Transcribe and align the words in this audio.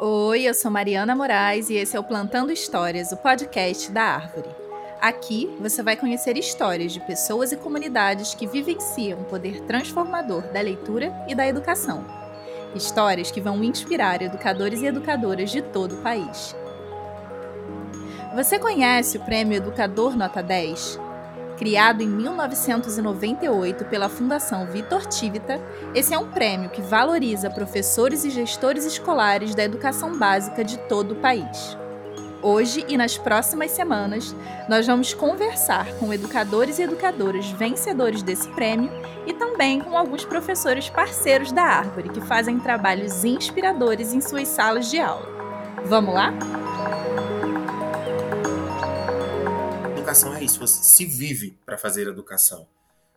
Oi, 0.00 0.42
eu 0.42 0.54
sou 0.54 0.70
Mariana 0.70 1.16
Moraes 1.16 1.70
e 1.70 1.74
esse 1.74 1.96
é 1.96 1.98
o 1.98 2.04
Plantando 2.04 2.52
Histórias, 2.52 3.10
o 3.10 3.16
podcast 3.16 3.90
da 3.90 4.04
Árvore. 4.04 4.48
Aqui 5.00 5.50
você 5.58 5.82
vai 5.82 5.96
conhecer 5.96 6.38
histórias 6.38 6.92
de 6.92 7.00
pessoas 7.00 7.50
e 7.50 7.56
comunidades 7.56 8.32
que 8.32 8.46
vivenciam 8.46 9.20
o 9.20 9.24
poder 9.24 9.60
transformador 9.62 10.42
da 10.52 10.60
leitura 10.60 11.12
e 11.26 11.34
da 11.34 11.48
educação. 11.48 12.04
Histórias 12.76 13.32
que 13.32 13.40
vão 13.40 13.64
inspirar 13.64 14.22
educadores 14.22 14.82
e 14.82 14.86
educadoras 14.86 15.50
de 15.50 15.62
todo 15.62 15.96
o 15.96 16.00
país. 16.02 16.54
Você 18.36 18.56
conhece 18.56 19.18
o 19.18 19.24
Prêmio 19.24 19.56
Educador 19.56 20.16
Nota 20.16 20.44
10? 20.44 21.07
Criado 21.58 22.02
em 22.02 22.06
1998 22.06 23.84
pela 23.86 24.08
Fundação 24.08 24.66
Vitor 24.66 25.04
Tivita, 25.06 25.60
esse 25.92 26.14
é 26.14 26.18
um 26.18 26.30
prêmio 26.30 26.70
que 26.70 26.80
valoriza 26.80 27.50
professores 27.50 28.24
e 28.24 28.30
gestores 28.30 28.84
escolares 28.84 29.56
da 29.56 29.64
educação 29.64 30.16
básica 30.16 30.62
de 30.62 30.78
todo 30.78 31.12
o 31.12 31.16
país. 31.16 31.76
Hoje 32.40 32.84
e 32.86 32.96
nas 32.96 33.18
próximas 33.18 33.72
semanas, 33.72 34.36
nós 34.68 34.86
vamos 34.86 35.12
conversar 35.12 35.92
com 35.94 36.12
educadores 36.12 36.78
e 36.78 36.82
educadoras 36.82 37.50
vencedores 37.50 38.22
desse 38.22 38.48
prêmio 38.50 38.92
e 39.26 39.32
também 39.32 39.80
com 39.80 39.98
alguns 39.98 40.24
professores 40.24 40.88
parceiros 40.88 41.50
da 41.50 41.64
Árvore 41.64 42.10
que 42.10 42.20
fazem 42.20 42.60
trabalhos 42.60 43.24
inspiradores 43.24 44.14
em 44.14 44.20
suas 44.20 44.46
salas 44.46 44.88
de 44.88 45.00
aula. 45.00 45.26
Vamos 45.84 46.14
lá? 46.14 46.32
Educação 50.08 50.34
é 50.34 50.42
isso, 50.42 50.58
você 50.58 50.82
se 50.82 51.04
vive 51.04 51.58
para 51.66 51.76
fazer 51.76 52.08
educação. 52.08 52.66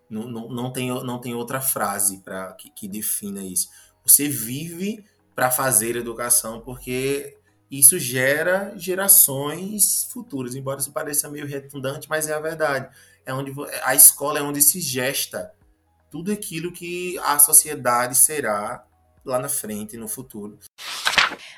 Não, 0.10 0.28
não, 0.28 0.50
não, 0.50 0.74
tem, 0.74 0.90
não 0.90 1.20
tem 1.20 1.34
outra 1.34 1.62
frase 1.62 2.18
para 2.20 2.52
que, 2.54 2.70
que 2.70 2.88
defina 2.88 3.42
isso. 3.42 3.70
Você 4.06 4.28
vive 4.28 5.06
para 5.34 5.50
fazer 5.50 5.96
educação 5.96 6.60
porque 6.60 7.38
isso 7.70 7.98
gera 7.98 8.74
gerações 8.76 10.04
futuras, 10.12 10.54
embora 10.54 10.82
isso 10.82 10.92
pareça 10.92 11.30
meio 11.30 11.48
redundante, 11.48 12.10
mas 12.10 12.28
é 12.28 12.34
a 12.34 12.40
verdade. 12.42 12.94
É 13.26 13.34
onde 13.34 13.54
a 13.84 13.96
escola 13.96 14.40
é 14.40 14.42
onde 14.42 14.62
se 14.62 14.82
gesta 14.82 15.54
tudo 16.10 16.32
aquilo 16.32 16.74
que 16.74 17.18
a 17.20 17.40
sociedade 17.40 18.18
será 18.18 18.86
lá 19.24 19.40
na 19.40 19.48
frente, 19.48 19.96
no 19.96 20.10
futuro. 20.10 20.60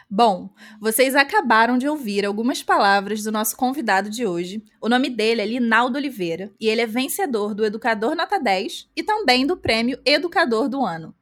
Bom, 0.09 0.49
vocês 0.79 1.15
acabaram 1.15 1.77
de 1.77 1.87
ouvir 1.87 2.25
algumas 2.25 2.61
palavras 2.61 3.23
do 3.23 3.31
nosso 3.31 3.57
convidado 3.57 4.09
de 4.09 4.25
hoje. 4.25 4.63
O 4.79 4.87
nome 4.87 5.09
dele 5.09 5.41
é 5.41 5.45
Linaldo 5.45 5.97
Oliveira 5.97 6.51
e 6.59 6.67
ele 6.67 6.81
é 6.81 6.85
vencedor 6.85 7.55
do 7.55 7.65
Educador 7.65 8.15
Nota 8.15 8.39
10 8.39 8.89
e 8.95 9.03
também 9.03 9.45
do 9.47 9.57
Prêmio 9.57 9.99
Educador 10.05 10.69
do 10.69 10.85
Ano. 10.85 11.15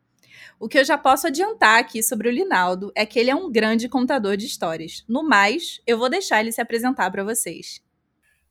O 0.59 0.67
que 0.67 0.77
eu 0.77 0.85
já 0.85 0.97
posso 0.97 1.25
adiantar 1.25 1.79
aqui 1.79 2.03
sobre 2.03 2.29
o 2.29 2.31
Linaldo 2.31 2.91
é 2.93 3.05
que 3.05 3.17
ele 3.17 3.31
é 3.31 3.35
um 3.35 3.51
grande 3.51 3.89
contador 3.89 4.37
de 4.37 4.45
histórias. 4.45 5.03
No 5.07 5.23
mais, 5.23 5.81
eu 5.87 5.97
vou 5.97 6.09
deixar 6.09 6.39
ele 6.39 6.51
se 6.51 6.61
apresentar 6.61 7.09
para 7.09 7.23
vocês. 7.23 7.81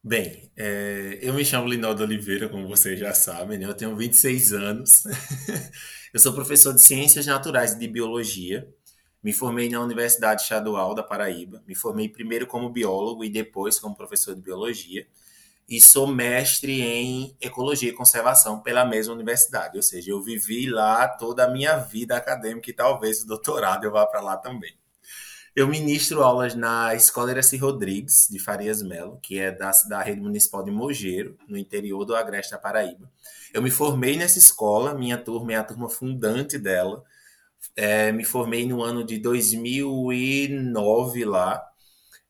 Bem, 0.03 0.51
é, 0.57 1.19
eu 1.21 1.35
me 1.35 1.45
chamo 1.45 1.69
Linaldo 1.69 2.03
Oliveira, 2.03 2.49
como 2.49 2.67
vocês 2.67 2.99
já 2.99 3.13
sabem, 3.13 3.59
né? 3.59 3.67
eu 3.67 3.75
tenho 3.75 3.95
26 3.95 4.53
anos. 4.55 5.05
eu 6.13 6.19
sou 6.19 6.33
professor 6.33 6.75
de 6.75 6.81
Ciências 6.81 7.27
Naturais 7.27 7.75
e 7.75 7.79
de 7.79 7.87
Biologia 7.87 8.67
me 9.23 9.33
formei 9.33 9.69
na 9.69 9.81
Universidade 9.81 10.43
Estadual 10.43 10.95
da 10.95 11.03
Paraíba. 11.03 11.63
Me 11.67 11.75
formei 11.75 12.09
primeiro 12.09 12.47
como 12.47 12.71
biólogo 12.71 13.25
e 13.25 13.29
depois 13.29 13.79
como 13.79 13.97
professor 13.97 14.35
de 14.35 14.41
biologia. 14.41 15.07
E 15.69 15.81
sou 15.81 16.07
mestre 16.07 16.81
em 16.81 17.37
ecologia 17.41 17.91
e 17.91 17.93
conservação 17.93 18.61
pela 18.61 18.85
mesma 18.85 19.15
universidade. 19.15 19.77
Ou 19.77 19.83
seja, 19.83 20.11
eu 20.11 20.21
vivi 20.21 20.69
lá 20.69 21.07
toda 21.07 21.45
a 21.45 21.51
minha 21.51 21.77
vida 21.77 22.17
acadêmica 22.17 22.71
e 22.71 22.75
talvez 22.75 23.23
o 23.23 23.27
doutorado 23.27 23.85
eu 23.85 23.93
vá 23.93 24.07
para 24.07 24.21
lá 24.21 24.37
também. 24.37 24.75
Eu 25.55 25.67
ministro 25.67 26.23
aulas 26.23 26.55
na 26.55 26.95
Escola 26.95 27.33
Iraci 27.33 27.57
Rodrigues, 27.57 28.29
de 28.31 28.39
Farias 28.39 28.83
Melo, 28.83 29.19
que 29.21 29.39
é 29.39 29.51
da, 29.51 29.71
da 29.89 30.01
rede 30.01 30.21
municipal 30.21 30.63
de 30.63 30.71
Mogeiro, 30.71 31.37
no 31.49 31.59
interior 31.59 32.05
do 32.05 32.15
Agreste 32.15 32.53
da 32.53 32.59
Paraíba. 32.59 33.11
Eu 33.53 33.61
me 33.61 33.71
formei 33.71 34.17
nessa 34.17 34.39
escola, 34.39 34.95
minha 34.95 35.19
turma 35.19 35.53
é 35.53 35.57
a 35.57 35.65
turma 35.65 35.89
fundante 35.89 36.57
dela. 36.57 37.05
É, 37.83 38.13
me 38.13 38.25
formei 38.25 38.67
no 38.67 38.83
ano 38.83 39.03
de 39.03 39.19
2009 39.19 41.25
lá. 41.25 41.67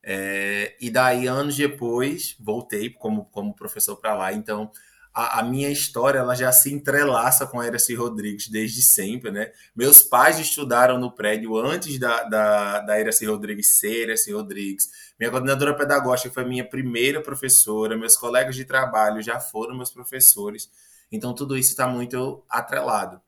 É, 0.01 0.77
e 0.81 0.89
daí, 0.91 1.27
anos 1.27 1.57
depois, 1.57 2.37
voltei 2.39 2.91
como, 2.91 3.25
como 3.33 3.57
professor 3.57 3.97
para 3.97 4.15
lá. 4.15 4.33
Então, 4.33 4.71
a, 5.13 5.41
a, 5.41 5.43
minha 5.43 5.69
história 5.69 6.21
ela 6.21 6.37
já 6.37 6.53
se 6.53 6.73
entrelaça 6.73 7.49
com 7.49 7.59
a 7.59 7.67
Eraci 7.67 7.97
Rodrigues 7.97 8.49
desde 8.49 8.81
sempre, 8.81 9.33
né? 9.33 9.51
Meus 9.75 10.05
pais 10.05 10.39
estudaram 10.39 11.01
no 11.01 11.11
prédio 11.13 11.59
antes 11.59 11.99
da, 11.99 12.23
da, 12.23 12.81
da 12.83 13.01
Eraci 13.01 13.27
Rodrigues 13.27 13.81
ser 13.81 14.09
Eraci 14.09 14.33
Rodrigues. 14.33 14.89
Minha 15.19 15.33
coordenadora 15.33 15.77
pedagógica 15.77 16.33
foi 16.33 16.45
minha 16.45 16.65
primeira 16.65 17.21
professora. 17.21 17.97
Meus 17.97 18.17
colegas 18.17 18.55
de 18.55 18.65
trabalho 18.65 19.21
já 19.21 19.41
foram 19.41 19.77
meus 19.77 19.91
professores. 19.91 20.71
Então, 21.11 21.35
tudo 21.35 21.59
isso 21.59 21.71
está 21.71 21.89
muito 21.89 22.45
atrelado 22.49 23.21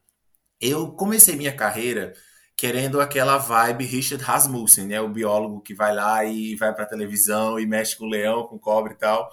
eu 0.62 0.92
comecei 0.92 1.36
minha 1.36 1.54
carreira 1.54 2.14
querendo 2.56 3.00
aquela 3.00 3.38
vibe 3.38 3.84
Richard 3.84 4.22
Rasmussen, 4.22 4.86
né? 4.86 5.00
O 5.00 5.08
biólogo 5.08 5.60
que 5.60 5.74
vai 5.74 5.92
lá 5.94 6.24
e 6.24 6.54
vai 6.54 6.72
para 6.72 6.86
televisão 6.86 7.58
e 7.58 7.66
mexe 7.66 7.96
com 7.96 8.06
leão, 8.06 8.46
com 8.46 8.58
cobre 8.58 8.94
e 8.94 8.96
tal. 8.96 9.28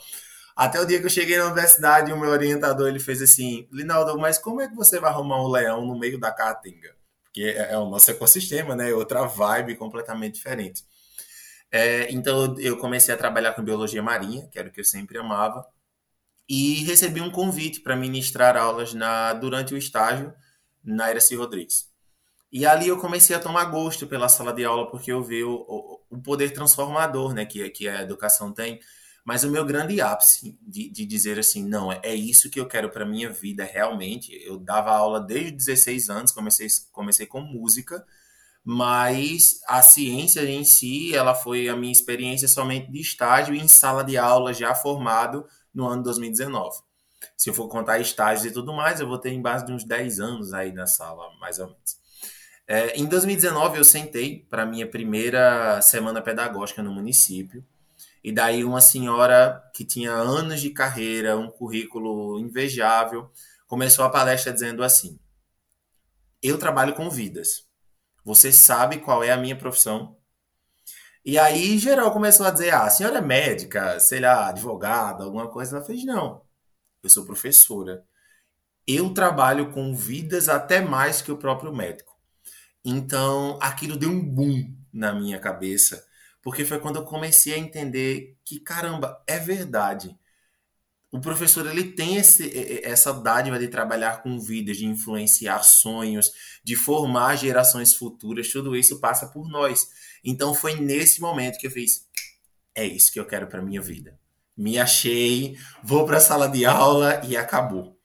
Até 0.56 0.82
o 0.82 0.86
dia 0.86 1.00
que 1.00 1.06
eu 1.06 1.10
cheguei 1.10 1.38
na 1.38 1.46
universidade, 1.46 2.12
o 2.12 2.20
meu 2.20 2.32
orientador 2.32 2.88
ele 2.88 3.00
fez 3.00 3.22
assim: 3.22 3.68
Linaldo, 3.72 4.18
mas 4.18 4.40
como 4.40 4.62
é 4.62 4.68
que 4.68 4.76
você 4.76 5.00
vai 5.00 5.12
arrumar 5.12 5.44
um 5.44 5.48
leão 5.48 5.86
no 5.86 5.98
meio 5.98 6.20
da 6.20 6.32
caatinga? 6.32 6.96
Porque 7.24 7.44
é, 7.44 7.74
é 7.74 7.78
o 7.78 7.90
nosso 7.90 8.10
ecossistema, 8.10 8.76
né? 8.76 8.90
É 8.90 8.96
outra 8.96 9.26
vibe 9.26 9.76
completamente 9.76 10.36
diferente. 10.36 10.84
É, 11.72 12.12
então 12.12 12.56
eu 12.60 12.78
comecei 12.78 13.14
a 13.14 13.18
trabalhar 13.18 13.54
com 13.54 13.64
biologia 13.64 14.02
marinha, 14.02 14.48
que 14.52 14.58
era 14.58 14.68
o 14.70 14.72
que 14.72 14.82
eu 14.82 14.86
sempre 14.86 15.20
amava, 15.20 15.64
e 16.50 16.84
recebi 16.86 17.22
um 17.22 17.32
convite 17.32 17.82
para 17.82 17.96
ministrar 17.96 18.58
aulas 18.58 18.94
na 18.94 19.34
durante 19.34 19.74
o 19.74 19.78
estágio 19.78 20.34
na 20.84 21.10
Iraci 21.12 21.36
Rodrigues. 21.36 21.90
E 22.52 22.66
ali 22.66 22.88
eu 22.88 22.98
comecei 22.98 23.36
a 23.36 23.40
tomar 23.40 23.66
gosto 23.66 24.08
pela 24.08 24.28
sala 24.28 24.52
de 24.52 24.66
aula, 24.66 24.90
porque 24.90 25.12
eu 25.12 25.24
vi 25.24 25.44
o, 25.44 25.54
o, 25.68 26.00
o 26.10 26.22
poder 26.22 26.52
transformador 26.52 27.34
né, 27.34 27.46
que, 27.46 27.70
que 27.70 27.88
a 27.88 28.02
educação 28.02 28.52
tem. 28.52 28.80
Mas 29.24 29.44
o 29.44 29.52
meu 29.52 29.64
grande 29.64 30.02
ápice 30.02 30.58
de, 30.62 30.90
de 30.90 31.06
dizer 31.06 31.38
assim, 31.38 31.64
não, 31.64 31.92
é, 31.92 32.00
é 32.04 32.16
isso 32.16 32.50
que 32.50 32.60
eu 32.60 32.68
quero 32.68 32.90
para 32.90 33.06
minha 33.06 33.30
vida 33.32 33.64
realmente. 33.64 34.32
Eu 34.44 34.58
dava 34.58 34.92
aula 34.92 35.20
desde 35.20 35.52
16 35.52 36.10
anos, 36.10 36.32
comecei, 36.32 36.68
comecei 36.92 37.28
com 37.28 37.42
música, 37.42 38.04
mas 38.64 39.60
a 39.68 39.82
ciência 39.84 40.42
em 40.50 40.64
si, 40.64 41.16
ela 41.16 41.36
foi 41.36 41.70
a 41.70 41.76
minha 41.76 41.92
experiência 41.92 42.48
somente 42.48 42.92
de 42.92 43.00
estágio 43.00 43.54
em 43.54 43.68
sala 43.68 44.04
de 44.04 44.18
aula 44.18 44.54
já 44.54 44.74
formado 44.74 45.46
no 45.74 45.86
ano 45.88 46.02
2019 46.04 46.89
se 47.36 47.50
eu 47.50 47.54
for 47.54 47.68
contar 47.68 48.00
estágios 48.00 48.46
e 48.46 48.52
tudo 48.52 48.74
mais, 48.74 49.00
eu 49.00 49.08
vou 49.08 49.18
ter 49.18 49.32
em 49.32 49.42
base 49.42 49.66
de 49.66 49.72
uns 49.72 49.84
10 49.84 50.20
anos 50.20 50.54
aí 50.54 50.72
na 50.72 50.88
sala, 50.88 51.30
mais 51.40 51.60
ou 51.60 51.68
menos. 51.68 52.00
É, 52.68 52.96
em 52.96 53.06
2019, 53.06 53.78
eu 53.78 53.84
sentei 53.84 54.46
para 54.50 54.66
minha 54.66 54.88
primeira 54.88 55.82
semana 55.82 56.22
pedagógica 56.22 56.84
no 56.84 56.92
município. 56.92 57.66
E 58.24 58.32
daí, 58.32 58.64
uma 58.64 58.82
senhora 58.82 59.64
que 59.74 59.86
tinha 59.86 60.12
anos 60.12 60.62
de 60.62 60.70
carreira, 60.70 61.38
um 61.38 61.50
currículo 61.50 62.38
invejável, 62.40 63.32
começou 63.68 64.06
a 64.06 64.10
palestra 64.10 64.54
dizendo 64.54 64.84
assim: 64.84 65.18
Eu 66.44 66.58
trabalho 66.58 66.94
com 66.94 67.10
vidas. 67.10 67.66
Você 68.24 68.52
sabe 68.52 68.98
qual 69.00 69.24
é 69.24 69.32
a 69.32 69.38
minha 69.38 69.56
profissão? 69.56 70.18
E 71.26 71.40
aí, 71.40 71.78
geral 71.80 72.12
começou 72.12 72.46
a 72.46 72.52
dizer: 72.52 72.72
Ah, 72.72 72.84
a 72.84 72.90
senhora 72.90 73.18
é 73.20 73.22
médica, 73.22 74.00
sei 74.00 74.20
lá, 74.20 74.50
advogada, 74.50 75.24
alguma 75.24 75.48
coisa. 75.48 75.78
Ela 75.78 75.86
fez: 75.86 76.04
Não 76.06 76.49
eu 77.04 77.10
sou 77.10 77.26
professora. 77.26 78.04
Eu 78.86 79.14
trabalho 79.14 79.72
com 79.72 79.96
vidas 79.96 80.50
até 80.50 80.82
mais 80.82 81.22
que 81.22 81.32
o 81.32 81.38
próprio 81.38 81.74
médico. 81.74 82.18
Então, 82.84 83.58
aquilo 83.62 83.98
deu 83.98 84.10
um 84.10 84.24
boom 84.24 84.76
na 84.92 85.14
minha 85.14 85.40
cabeça, 85.40 86.06
porque 86.42 86.66
foi 86.66 86.80
quando 86.80 86.98
eu 86.98 87.06
comecei 87.06 87.54
a 87.54 87.58
entender 87.58 88.38
que, 88.44 88.60
caramba, 88.60 89.22
é 89.28 89.38
verdade. 89.38 90.18
O 91.12 91.20
professor 91.20 91.66
ele 91.68 91.92
tem 91.92 92.18
esse, 92.18 92.52
essa 92.84 93.12
dádiva 93.14 93.60
de 93.60 93.68
trabalhar 93.68 94.22
com 94.22 94.40
vidas, 94.40 94.78
de 94.78 94.86
influenciar 94.86 95.64
sonhos, 95.64 96.32
de 96.64 96.76
formar 96.76 97.36
gerações 97.36 97.94
futuras, 97.94 98.52
tudo 98.52 98.76
isso 98.76 99.00
passa 99.00 99.28
por 99.28 99.50
nós. 99.50 99.88
Então 100.24 100.54
foi 100.54 100.76
nesse 100.76 101.20
momento 101.20 101.58
que 101.58 101.68
eu 101.68 101.72
fiz: 101.72 102.08
é 102.76 102.86
isso 102.86 103.12
que 103.12 103.20
eu 103.20 103.26
quero 103.26 103.48
para 103.48 103.62
minha 103.62 103.82
vida 103.82 104.20
me 104.60 104.78
achei, 104.78 105.56
vou 105.82 106.06
para 106.06 106.18
a 106.18 106.20
sala 106.20 106.50
de 106.50 106.66
aula 106.66 107.22
e 107.26 107.38
acabou. 107.38 107.98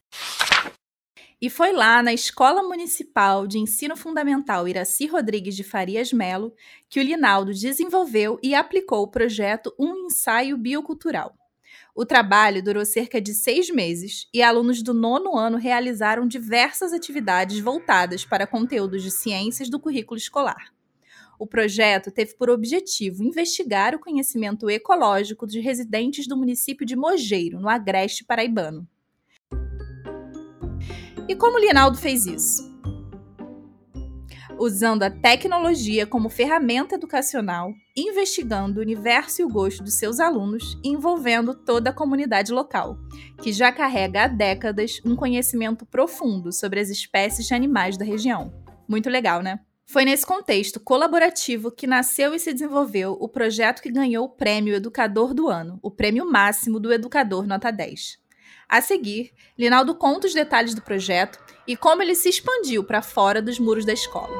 E 1.41 1.49
foi 1.49 1.73
lá 1.73 2.01
na 2.01 2.13
Escola 2.13 2.63
Municipal 2.63 3.45
de 3.45 3.59
Ensino 3.59 3.97
Fundamental 3.97 4.65
Iraci 4.65 5.05
Rodrigues 5.05 5.53
de 5.53 5.65
Farias 5.65 6.13
Melo 6.13 6.53
que 6.89 6.97
o 6.97 7.03
Linaldo 7.03 7.53
desenvolveu 7.53 8.39
e 8.41 8.55
aplicou 8.55 9.03
o 9.03 9.11
projeto 9.11 9.75
Um 9.77 10.05
Ensaio 10.05 10.57
Biocultural. 10.57 11.35
O 11.93 12.05
trabalho 12.05 12.63
durou 12.63 12.85
cerca 12.85 13.19
de 13.19 13.33
seis 13.33 13.69
meses 13.69 14.27
e 14.33 14.41
alunos 14.41 14.81
do 14.81 14.93
nono 14.93 15.37
ano 15.37 15.57
realizaram 15.57 16.25
diversas 16.25 16.93
atividades 16.93 17.59
voltadas 17.59 18.23
para 18.23 18.47
conteúdos 18.47 19.03
de 19.03 19.11
ciências 19.11 19.69
do 19.69 19.79
currículo 19.79 20.17
escolar. 20.17 20.74
O 21.37 21.45
projeto 21.45 22.11
teve 22.11 22.35
por 22.35 22.49
objetivo 22.49 23.23
investigar 23.23 23.93
o 23.93 23.99
conhecimento 23.99 24.69
ecológico 24.69 25.45
de 25.45 25.59
residentes 25.59 26.27
do 26.27 26.37
município 26.37 26.85
de 26.85 26.95
Mogeiro, 26.95 27.59
no 27.59 27.67
Agreste 27.67 28.23
Paraibano. 28.23 28.87
E 31.27 31.35
como 31.35 31.59
Linaldo 31.59 31.97
fez 31.97 32.25
isso? 32.25 32.73
Usando 34.57 35.03
a 35.03 35.09
tecnologia 35.09 36.05
como 36.05 36.29
ferramenta 36.29 36.95
educacional, 36.95 37.73
investigando 37.97 38.79
o 38.79 38.81
universo 38.83 39.41
e 39.41 39.45
o 39.45 39.49
gosto 39.49 39.83
dos 39.83 39.95
seus 39.95 40.19
alunos 40.19 40.79
envolvendo 40.81 41.53
toda 41.53 41.89
a 41.89 41.93
comunidade 41.93 42.53
local, 42.53 42.97
que 43.41 43.51
já 43.51 43.71
carrega 43.71 44.23
há 44.23 44.27
décadas 44.27 45.01
um 45.03 45.15
conhecimento 45.15 45.85
profundo 45.85 46.53
sobre 46.53 46.79
as 46.79 46.89
espécies 46.89 47.47
de 47.47 47.53
animais 47.53 47.97
da 47.97 48.05
região. 48.05 48.53
Muito 48.87 49.09
legal, 49.09 49.41
né? 49.41 49.59
Foi 49.87 50.03
nesse 50.03 50.25
contexto 50.25 50.79
colaborativo 50.79 51.71
que 51.71 51.85
nasceu 51.85 52.33
e 52.33 52.39
se 52.39 52.51
desenvolveu 52.51 53.15
o 53.19 53.29
projeto 53.29 53.81
que 53.81 53.91
ganhou 53.91 54.25
o 54.25 54.29
Prêmio 54.29 54.73
Educador 54.73 55.33
do 55.33 55.47
Ano, 55.47 55.79
o 55.81 55.91
prêmio 55.91 56.29
máximo 56.29 56.79
do 56.79 56.91
Educador 56.91 57.45
Nota 57.45 57.71
10. 57.71 58.17
A 58.67 58.81
seguir, 58.81 59.31
Linaldo 59.57 59.93
conta 59.93 60.25
os 60.25 60.33
detalhes 60.33 60.73
do 60.73 60.81
projeto 60.81 61.39
e 61.67 61.77
como 61.77 62.01
ele 62.01 62.15
se 62.15 62.27
expandiu 62.27 62.83
para 62.83 63.03
fora 63.03 63.41
dos 63.43 63.59
muros 63.59 63.85
da 63.85 63.93
escola. 63.93 64.35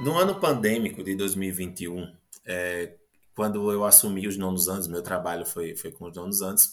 No 0.00 0.18
ano 0.18 0.40
pandêmico 0.40 1.04
de 1.04 1.14
2021, 1.14 2.12
é, 2.44 2.94
quando 3.36 3.70
eu 3.70 3.84
assumi 3.84 4.26
os 4.26 4.36
nonos 4.36 4.68
anos, 4.68 4.88
meu 4.88 5.02
trabalho 5.02 5.46
foi, 5.46 5.76
foi 5.76 5.92
com 5.92 6.06
os 6.06 6.16
nonos 6.16 6.42
anos, 6.42 6.72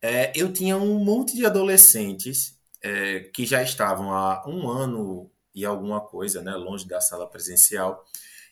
é, 0.00 0.32
eu 0.34 0.50
tinha 0.50 0.78
um 0.78 0.98
monte 1.04 1.36
de 1.36 1.44
adolescentes 1.44 2.58
é, 2.82 3.20
que 3.34 3.44
já 3.44 3.62
estavam 3.62 4.14
há 4.14 4.42
um 4.48 4.66
ano 4.68 5.30
e 5.56 5.64
alguma 5.64 6.02
coisa, 6.02 6.42
né, 6.42 6.52
longe 6.52 6.86
da 6.86 7.00
sala 7.00 7.26
presencial. 7.26 8.04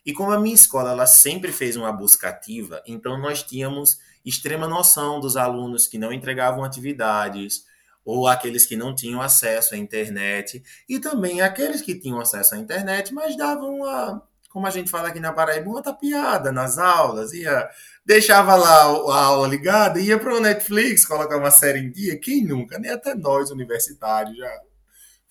E 0.07 0.13
como 0.13 0.33
a 0.33 0.41
minha 0.41 0.55
escola 0.55 0.91
ela 0.91 1.07
sempre 1.07 1.53
fez 1.53 1.77
uma 1.77 1.93
busca 1.93 2.31
ativa, 2.31 2.83
então 2.87 3.19
nós 3.19 3.43
tínhamos 3.43 3.99
extrema 4.25 4.67
noção 4.67 5.21
dos 5.21 5.37
alunos 5.37 5.87
que 5.87 5.99
não 5.99 6.11
entregavam 6.11 6.65
atividades 6.65 7.65
ou 8.05 8.27
aqueles 8.27 8.67
que 8.67 8.77
não 8.77 8.95
tinham 8.95 9.21
acesso 9.21 9.75
à 9.75 9.79
internet 9.79 10.63
e 10.89 10.99
também 10.99 11.43
aqueles 11.43 11.83
que 11.83 11.95
tinham 11.95 12.21
acesso 12.21 12.55
à 12.55 12.59
internet, 12.59 13.13
mas 13.13 13.37
davam 13.37 13.77
uma, 13.77 14.23
como 14.51 14.67
a 14.67 14.71
gente 14.71 14.91
fala 14.91 15.09
aqui 15.09 15.21
na 15.21 15.33
Paraíba, 15.33 15.69
uma 15.69 15.83
tapiada 15.83 16.53
nas 16.53 16.79
aulas, 16.79 17.33
ia 17.33 17.69
deixava 18.05 18.55
lá 18.57 18.83
a 18.83 19.25
aula 19.25 19.49
ligada, 19.49 20.01
ia 20.01 20.19
para 20.19 20.35
o 20.35 20.41
Netflix 20.41 21.05
colocar 21.05 21.37
uma 21.37 21.51
série 21.51 21.81
em 21.81 21.91
dia, 21.91 22.19
quem 22.19 22.45
nunca, 22.45 22.79
nem 22.79 22.91
até 22.91 23.15
nós 23.15 23.51
universitários 23.51 24.37
já 24.37 24.61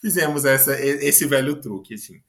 fizemos 0.04 0.44
essa, 0.44 0.78
esse 0.82 1.26
velho 1.26 1.62
truque, 1.62 1.94
assim. 1.94 2.22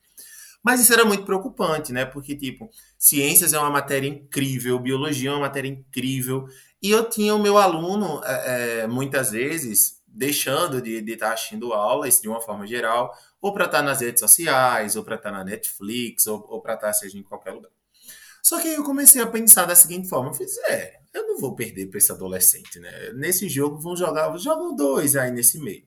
Mas 0.62 0.80
isso 0.80 0.92
era 0.92 1.04
muito 1.04 1.24
preocupante, 1.24 1.92
né? 1.92 2.04
Porque, 2.04 2.36
tipo, 2.36 2.70
ciências 2.96 3.52
é 3.52 3.58
uma 3.58 3.68
matéria 3.68 4.06
incrível, 4.06 4.78
biologia 4.78 5.30
é 5.30 5.32
uma 5.32 5.40
matéria 5.40 5.68
incrível. 5.68 6.46
E 6.80 6.90
eu 6.90 7.10
tinha 7.10 7.34
o 7.34 7.42
meu 7.42 7.58
aluno, 7.58 8.22
é, 8.24 8.82
é 8.82 8.86
muitas 8.86 9.32
vezes, 9.32 10.00
deixando 10.06 10.80
de, 10.80 11.04
estar 11.12 11.32
assistindo 11.32 11.72
aulas 11.72 12.20
de 12.20 12.28
uma 12.28 12.40
forma 12.40 12.64
geral, 12.64 13.12
ou 13.42 13.52
para 13.52 13.64
estar 13.64 13.82
nas 13.82 14.00
redes 14.00 14.20
sociais, 14.20 14.94
ou 14.94 15.02
para 15.02 15.16
estar 15.16 15.32
na 15.32 15.42
Netflix, 15.42 16.28
ou, 16.28 16.46
ou 16.48 16.62
para 16.62 16.74
estar 16.74 16.92
seja 16.92 17.18
em 17.18 17.24
qualquer 17.24 17.50
lugar. 17.50 17.70
Só 18.40 18.60
que 18.60 18.68
aí 18.68 18.74
eu 18.74 18.84
comecei 18.84 19.20
a 19.20 19.26
pensar 19.26 19.64
da 19.66 19.74
seguinte 19.74 20.08
forma: 20.08 20.30
eu 20.30 20.34
fiz, 20.34 20.56
é, 20.68 21.00
eu 21.12 21.26
não 21.26 21.38
vou 21.40 21.56
perder 21.56 21.86
para 21.86 21.98
esse 21.98 22.12
adolescente, 22.12 22.78
né? 22.78 23.10
Nesse 23.14 23.48
jogo 23.48 23.80
vão 23.80 23.96
jogar, 23.96 24.34
jogam 24.38 24.76
dois 24.76 25.16
aí 25.16 25.32
nesse 25.32 25.58
meio. 25.58 25.84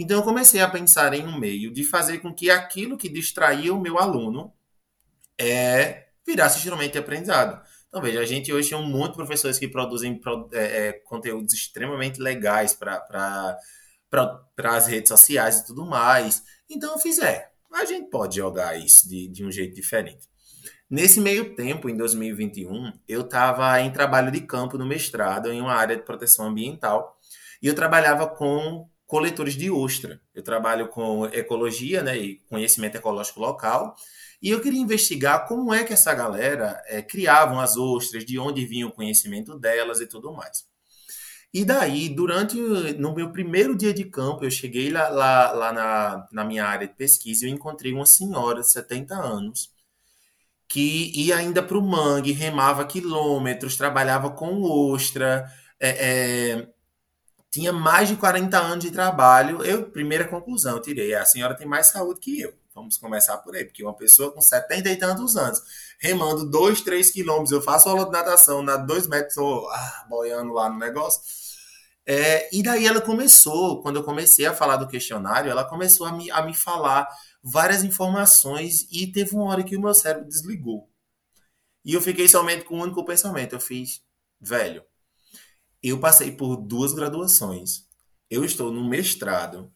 Então 0.00 0.16
eu 0.16 0.22
comecei 0.22 0.62
a 0.62 0.68
pensar 0.68 1.12
em 1.12 1.26
um 1.26 1.38
meio 1.38 1.70
de 1.70 1.84
fazer 1.84 2.20
com 2.20 2.32
que 2.32 2.50
aquilo 2.50 2.96
que 2.96 3.06
distraía 3.06 3.74
o 3.74 3.78
meu 3.78 3.98
aluno 3.98 4.50
é, 5.38 6.06
virasse 6.26 6.56
instrumento 6.56 6.92
de 6.92 6.98
aprendizado. 6.98 7.62
Então, 7.86 8.00
veja, 8.00 8.18
a 8.18 8.24
gente 8.24 8.50
hoje 8.50 8.70
tem 8.70 8.78
um 8.78 8.88
monte 8.88 9.10
de 9.10 9.16
professores 9.16 9.58
que 9.58 9.68
produzem 9.68 10.18
é, 10.52 10.58
é, 10.88 10.92
conteúdos 10.92 11.52
extremamente 11.52 12.18
legais 12.18 12.72
para 12.72 13.58
as 14.64 14.86
redes 14.86 15.10
sociais 15.10 15.58
e 15.58 15.66
tudo 15.66 15.84
mais. 15.84 16.42
Então, 16.70 16.94
eu 16.94 16.98
fiz, 16.98 17.18
é, 17.18 17.50
a 17.70 17.84
gente 17.84 18.08
pode 18.08 18.36
jogar 18.36 18.78
isso 18.78 19.06
de, 19.06 19.28
de 19.28 19.44
um 19.44 19.52
jeito 19.52 19.74
diferente. 19.74 20.30
Nesse 20.88 21.20
meio 21.20 21.54
tempo, 21.54 21.90
em 21.90 21.96
2021, 21.96 22.90
eu 23.06 23.20
estava 23.20 23.78
em 23.82 23.92
trabalho 23.92 24.32
de 24.32 24.40
campo 24.40 24.78
no 24.78 24.86
mestrado 24.86 25.52
em 25.52 25.60
uma 25.60 25.74
área 25.74 25.94
de 25.94 26.04
proteção 26.04 26.46
ambiental 26.46 27.18
e 27.60 27.66
eu 27.66 27.74
trabalhava 27.74 28.26
com 28.26 28.88
coletores 29.10 29.54
de 29.54 29.68
ostra. 29.72 30.20
Eu 30.32 30.40
trabalho 30.40 30.86
com 30.86 31.26
ecologia 31.26 32.00
né, 32.00 32.16
e 32.16 32.36
conhecimento 32.48 32.94
ecológico 32.94 33.40
local. 33.40 33.96
E 34.40 34.50
eu 34.50 34.60
queria 34.60 34.80
investigar 34.80 35.48
como 35.48 35.74
é 35.74 35.82
que 35.82 35.92
essa 35.92 36.14
galera 36.14 36.80
é, 36.86 37.02
criavam 37.02 37.58
as 37.58 37.76
ostras, 37.76 38.24
de 38.24 38.38
onde 38.38 38.64
vinha 38.64 38.86
o 38.86 38.92
conhecimento 38.92 39.58
delas 39.58 40.00
e 40.00 40.06
tudo 40.06 40.32
mais. 40.32 40.64
E 41.52 41.64
daí, 41.64 42.08
durante 42.08 42.56
no 42.98 43.12
meu 43.12 43.32
primeiro 43.32 43.76
dia 43.76 43.92
de 43.92 44.04
campo, 44.04 44.44
eu 44.44 44.50
cheguei 44.50 44.90
lá, 44.90 45.08
lá, 45.08 45.50
lá 45.50 45.72
na, 45.72 46.28
na 46.30 46.44
minha 46.44 46.64
área 46.64 46.86
de 46.86 46.94
pesquisa 46.94 47.44
e 47.44 47.50
eu 47.50 47.52
encontrei 47.52 47.92
uma 47.92 48.06
senhora 48.06 48.60
de 48.60 48.70
70 48.70 49.12
anos 49.16 49.72
que 50.68 51.10
ia 51.16 51.36
ainda 51.36 51.60
para 51.64 51.76
o 51.76 51.82
mangue, 51.82 52.30
remava 52.30 52.86
quilômetros, 52.86 53.76
trabalhava 53.76 54.30
com 54.30 54.62
ostra, 54.62 55.44
é, 55.80 55.88
é, 55.88 56.68
tinha 57.50 57.72
mais 57.72 58.08
de 58.08 58.16
40 58.16 58.58
anos 58.58 58.84
de 58.84 58.90
trabalho. 58.90 59.64
Eu, 59.64 59.90
primeira 59.90 60.26
conclusão, 60.26 60.76
eu 60.76 60.82
tirei, 60.82 61.14
a 61.14 61.24
senhora 61.24 61.56
tem 61.56 61.66
mais 61.66 61.88
saúde 61.88 62.20
que 62.20 62.40
eu. 62.40 62.54
Vamos 62.74 62.96
começar 62.96 63.36
por 63.38 63.54
aí, 63.56 63.64
porque 63.64 63.82
uma 63.82 63.94
pessoa 63.94 64.32
com 64.32 64.40
70 64.40 64.88
e 64.90 64.96
tantos 64.96 65.36
anos, 65.36 65.60
remando 65.98 66.48
2, 66.48 66.80
3 66.82 67.10
quilômetros, 67.10 67.50
eu 67.50 67.60
faço 67.60 67.88
aula 67.88 68.04
de 68.04 68.12
natação, 68.12 68.62
na 68.62 68.76
2 68.76 69.08
metros, 69.08 69.36
estou 69.36 69.68
ah, 69.70 70.06
boiando 70.08 70.52
lá 70.52 70.68
no 70.70 70.78
negócio. 70.78 71.20
É, 72.06 72.48
e 72.56 72.62
daí 72.62 72.86
ela 72.86 73.00
começou, 73.00 73.82
quando 73.82 73.96
eu 73.96 74.04
comecei 74.04 74.46
a 74.46 74.54
falar 74.54 74.76
do 74.76 74.88
questionário, 74.88 75.50
ela 75.50 75.64
começou 75.64 76.06
a 76.06 76.12
me, 76.12 76.30
a 76.30 76.42
me 76.42 76.54
falar 76.54 77.08
várias 77.42 77.84
informações 77.84 78.86
e 78.90 79.06
teve 79.06 79.34
uma 79.34 79.44
hora 79.44 79.64
que 79.64 79.76
o 79.76 79.80
meu 79.80 79.94
cérebro 79.94 80.28
desligou. 80.28 80.88
E 81.84 81.94
eu 81.94 82.00
fiquei 82.00 82.28
somente 82.28 82.64
com 82.64 82.76
um 82.76 82.82
único 82.82 83.04
pensamento. 83.04 83.54
Eu 83.54 83.60
fiz, 83.60 84.02
velho, 84.40 84.84
eu 85.88 85.98
passei 85.98 86.32
por 86.32 86.56
duas 86.56 86.92
graduações. 86.92 87.86
Eu 88.28 88.44
estou 88.44 88.70
no 88.72 88.88
mestrado. 88.88 89.72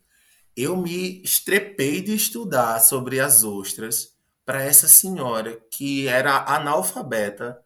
Eu 0.57 0.77
me 0.77 1.23
estrepei 1.23 2.01
de 2.01 2.15
estudar 2.15 2.81
sobre 2.81 3.21
as 3.21 3.43
ostras 3.43 4.15
para 4.45 4.63
essa 4.63 4.87
senhora 4.87 5.61
que 5.71 6.07
era 6.07 6.45
analfabeta 6.45 7.59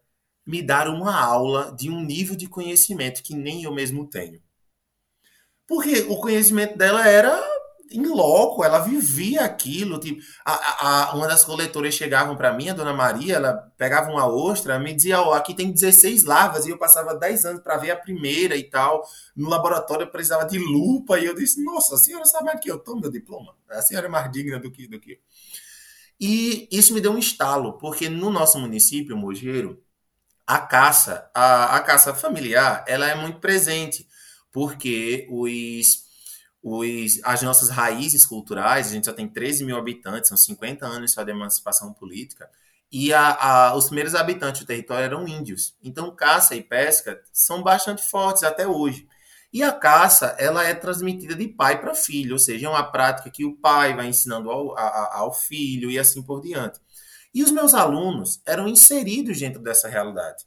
me 0.46 0.62
dar 0.62 0.88
uma 0.88 1.14
aula 1.14 1.74
de 1.76 1.90
um 1.90 2.02
nível 2.02 2.34
de 2.34 2.48
conhecimento 2.48 3.22
que 3.22 3.34
nem 3.34 3.64
eu 3.64 3.74
mesmo 3.74 4.08
tenho. 4.08 4.40
Porque 5.66 6.00
o 6.08 6.16
conhecimento 6.16 6.78
dela 6.78 7.06
era 7.06 7.38
em 7.90 8.06
loco, 8.06 8.64
ela 8.64 8.78
vivia 8.80 9.42
aquilo. 9.42 9.98
Tipo, 9.98 10.22
a, 10.44 11.10
a, 11.10 11.14
uma 11.14 11.26
das 11.26 11.44
coletoras 11.44 11.94
chegavam 11.94 12.36
para 12.36 12.52
mim, 12.52 12.68
a 12.68 12.74
dona 12.74 12.92
Maria, 12.92 13.36
ela 13.36 13.54
pegava 13.76 14.10
uma 14.10 14.26
ostra, 14.26 14.78
me 14.78 14.94
dizia: 14.94 15.20
Ó, 15.20 15.30
oh, 15.30 15.32
aqui 15.32 15.54
tem 15.54 15.72
16 15.72 16.24
larvas, 16.24 16.66
e 16.66 16.70
eu 16.70 16.78
passava 16.78 17.14
10 17.14 17.44
anos 17.44 17.62
para 17.62 17.76
ver 17.76 17.90
a 17.90 17.96
primeira 17.96 18.56
e 18.56 18.64
tal. 18.64 19.02
No 19.34 19.48
laboratório 19.48 20.04
eu 20.04 20.10
precisava 20.10 20.44
de 20.44 20.58
lupa, 20.58 21.18
e 21.18 21.24
eu 21.24 21.34
disse: 21.34 21.62
Nossa, 21.64 21.94
a 21.94 21.98
senhora 21.98 22.24
sabe 22.24 22.50
aqui, 22.50 22.68
eu 22.68 22.78
tomo 22.78 23.00
meu 23.00 23.10
diploma. 23.10 23.54
A 23.70 23.82
senhora 23.82 24.06
é 24.06 24.10
mais 24.10 24.30
digna 24.30 24.58
do 24.58 24.70
que. 24.70 24.86
Do 24.86 25.00
que. 25.00 25.20
E 26.20 26.68
isso 26.70 26.92
me 26.92 27.00
deu 27.00 27.12
um 27.12 27.18
estalo, 27.18 27.78
porque 27.78 28.08
no 28.08 28.30
nosso 28.30 28.58
município, 28.58 29.16
Mogeiro, 29.16 29.80
a 30.46 30.58
caça, 30.58 31.30
a, 31.34 31.76
a 31.76 31.80
caça 31.80 32.14
familiar, 32.14 32.84
ela 32.88 33.08
é 33.08 33.14
muito 33.14 33.38
presente, 33.38 34.08
porque 34.50 35.28
os 35.30 36.07
os, 36.62 37.20
as 37.24 37.42
nossas 37.42 37.68
raízes 37.68 38.26
culturais, 38.26 38.88
a 38.88 38.92
gente 38.92 39.06
só 39.06 39.12
tem 39.12 39.28
13 39.28 39.64
mil 39.64 39.76
habitantes, 39.76 40.28
são 40.28 40.36
50 40.36 40.86
anos 40.86 41.12
só 41.12 41.22
de 41.22 41.30
emancipação 41.30 41.92
política, 41.92 42.48
e 42.90 43.12
a, 43.12 43.68
a, 43.68 43.76
os 43.76 43.86
primeiros 43.86 44.14
habitantes 44.14 44.62
do 44.62 44.66
território 44.66 45.04
eram 45.04 45.28
índios. 45.28 45.76
Então, 45.82 46.14
caça 46.14 46.54
e 46.54 46.62
pesca 46.62 47.20
são 47.32 47.62
bastante 47.62 48.02
fortes 48.02 48.42
até 48.42 48.66
hoje. 48.66 49.06
E 49.52 49.62
a 49.62 49.72
caça, 49.72 50.36
ela 50.38 50.64
é 50.64 50.74
transmitida 50.74 51.34
de 51.34 51.48
pai 51.48 51.80
para 51.80 51.94
filho, 51.94 52.32
ou 52.34 52.38
seja, 52.38 52.66
é 52.66 52.70
uma 52.70 52.90
prática 52.90 53.30
que 53.30 53.44
o 53.44 53.56
pai 53.56 53.94
vai 53.94 54.06
ensinando 54.06 54.50
ao, 54.50 54.76
a, 54.76 55.16
ao 55.18 55.32
filho 55.32 55.90
e 55.90 55.98
assim 55.98 56.22
por 56.22 56.40
diante. 56.40 56.80
E 57.34 57.42
os 57.42 57.50
meus 57.50 57.74
alunos 57.74 58.40
eram 58.46 58.68
inseridos 58.68 59.38
dentro 59.38 59.62
dessa 59.62 59.88
realidade. 59.88 60.44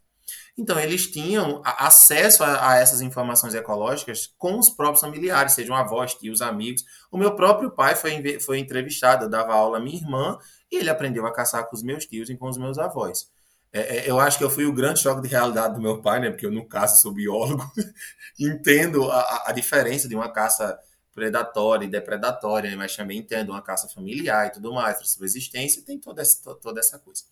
Então, 0.57 0.79
eles 0.79 1.07
tinham 1.07 1.61
acesso 1.63 2.43
a, 2.43 2.71
a, 2.71 2.77
essas 2.77 3.01
informações 3.01 3.53
ecológicas 3.53 4.33
com 4.37 4.59
os 4.59 4.69
próprios 4.69 5.01
familiares, 5.01 5.53
sejam 5.53 5.75
avós, 5.75 6.13
tios, 6.13 6.41
amigos. 6.41 6.83
O 7.11 7.17
meu 7.17 7.35
próprio 7.35 7.71
pai 7.71 7.95
foi, 7.95 8.39
foi 8.39 8.59
entrevistado, 8.59 9.25
eu 9.25 9.29
dava 9.29 9.53
aula 9.53 9.77
à 9.77 9.81
minha 9.81 9.97
irmã, 9.97 10.37
e 10.71 10.77
ele 10.77 10.89
aprendeu 10.89 11.25
a 11.25 11.33
caçar 11.33 11.67
com 11.67 11.75
os 11.75 11.83
meus 11.83 12.05
tios 12.05 12.29
e 12.29 12.35
com 12.35 12.49
os 12.49 12.57
meus 12.57 12.77
avós. 12.77 13.29
É, 13.73 13.97
é 13.97 14.09
eu 14.09 14.19
acho 14.19 14.37
que 14.37 14.43
eu 14.43 14.49
fui 14.49 14.65
o 14.65 14.73
grande 14.73 14.99
choque 14.99 15.21
de 15.21 15.27
realidade 15.27 15.75
do 15.75 15.81
meu 15.81 16.01
pai, 16.01 16.19
né? 16.19 16.29
Porque 16.29 16.45
eu 16.45 16.51
não 16.51 16.67
caço, 16.67 17.01
sou 17.01 17.11
biólogo, 17.11 17.63
entendo 18.39 19.09
a, 19.09 19.43
a 19.47 19.51
diferença 19.51 20.07
de 20.07 20.15
uma 20.15 20.31
caça 20.31 20.77
predatória 21.13 21.85
e 21.85 21.89
depredatória, 21.89 22.75
mas 22.75 22.95
também 22.95 23.19
entendo 23.19 23.49
uma 23.49 23.61
caça 23.61 23.87
familiar 23.89 24.47
e 24.47 24.51
tudo 24.51 24.73
mais, 24.73 24.97
para 24.97 25.05
subsistência, 25.05 25.83
tem 25.83 25.99
toda 25.99 26.21
essa, 26.21 26.55
toda 26.55 26.79
essa 26.79 26.97
coisa. 26.99 27.23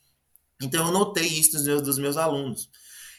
Então 0.61 0.87
eu 0.87 0.91
notei 0.91 1.25
isso 1.25 1.53
dos 1.53 1.65
meus, 1.65 1.81
dos 1.81 1.97
meus 1.97 2.17
alunos. 2.17 2.69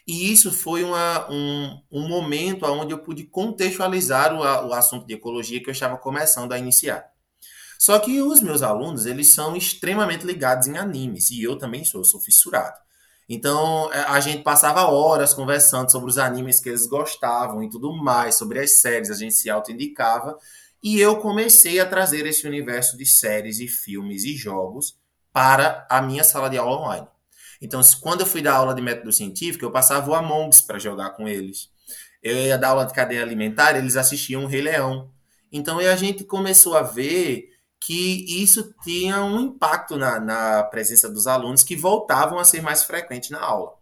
E 0.07 0.33
isso 0.33 0.51
foi 0.53 0.83
uma, 0.83 1.31
um, 1.31 1.81
um 1.91 2.09
momento 2.09 2.67
onde 2.67 2.93
eu 2.93 2.99
pude 2.99 3.25
contextualizar 3.25 4.35
o, 4.35 4.39
o 4.39 4.75
assunto 4.75 5.07
de 5.07 5.15
ecologia 5.15 5.63
que 5.63 5.69
eu 5.69 5.73
estava 5.73 5.97
começando 5.97 6.53
a 6.53 6.59
iniciar. 6.59 7.11
Só 7.79 7.99
que 7.99 8.21
os 8.21 8.43
meus 8.43 8.61
alunos, 8.61 9.07
eles 9.07 9.33
são 9.33 9.57
extremamente 9.57 10.27
ligados 10.27 10.67
em 10.67 10.77
animes, 10.77 11.31
e 11.31 11.43
eu 11.43 11.57
também 11.57 11.83
sou, 11.83 12.03
eu 12.03 12.05
sou 12.05 12.21
fissurado. 12.21 12.77
Então, 13.27 13.91
é, 13.93 14.01
a 14.01 14.21
gente 14.21 14.43
passava 14.43 14.83
horas 14.83 15.33
conversando 15.33 15.91
sobre 15.91 16.11
os 16.11 16.19
animes 16.19 16.61
que 16.61 16.69
eles 16.69 16.87
gostavam 16.87 17.63
e 17.63 17.71
tudo 17.71 17.91
mais, 17.97 18.35
sobre 18.35 18.59
as 18.59 18.81
séries, 18.81 19.11
a 19.11 19.15
gente 19.15 19.35
se 19.35 19.49
autoindicava, 19.49 20.37
e 20.83 21.01
eu 21.01 21.19
comecei 21.21 21.81
a 21.81 21.87
trazer 21.87 22.27
esse 22.27 22.47
universo 22.47 22.99
de 22.99 23.07
séries 23.07 23.61
e 23.61 23.69
filmes 23.69 24.25
e 24.25 24.37
jogos 24.37 24.99
para 25.33 25.87
a 25.89 26.03
minha 26.03 26.25
sala 26.25 26.51
de 26.51 26.59
aula 26.59 26.81
online. 26.83 27.09
Então, 27.61 27.81
quando 28.01 28.21
eu 28.21 28.27
fui 28.27 28.41
dar 28.41 28.55
aula 28.55 28.75
de 28.75 28.81
método 28.81 29.13
científico, 29.13 29.65
eu 29.65 29.71
passava 29.71 30.11
o 30.11 30.15
Among 30.15 30.49
Us 30.49 30.61
para 30.61 30.79
jogar 30.79 31.11
com 31.11 31.29
eles. 31.29 31.69
Eu 32.23 32.37
ia 32.37 32.57
dar 32.57 32.69
aula 32.69 32.87
de 32.87 32.95
cadeia 32.95 33.23
alimentar, 33.23 33.77
eles 33.77 33.97
assistiam 33.97 34.45
o 34.45 34.47
Rei 34.47 34.63
Leão. 34.63 35.11
Então, 35.53 35.79
a 35.79 35.97
gente 35.97 36.25
começou 36.25 36.77
a 36.77 36.83
ver 36.83 37.51
que 37.81 38.43
isso 38.43 38.75
tinha 38.83 39.25
um 39.25 39.41
impacto 39.41 39.97
na, 39.97 40.21
na 40.21 40.63
presença 40.65 41.09
dos 41.09 41.27
alunos 41.27 41.63
que 41.63 41.77
voltavam 41.77 42.39
a 42.39 42.45
ser 42.45 42.63
mais 42.63 42.85
frequentes 42.85 43.31
na 43.31 43.41
aula. 43.41 43.75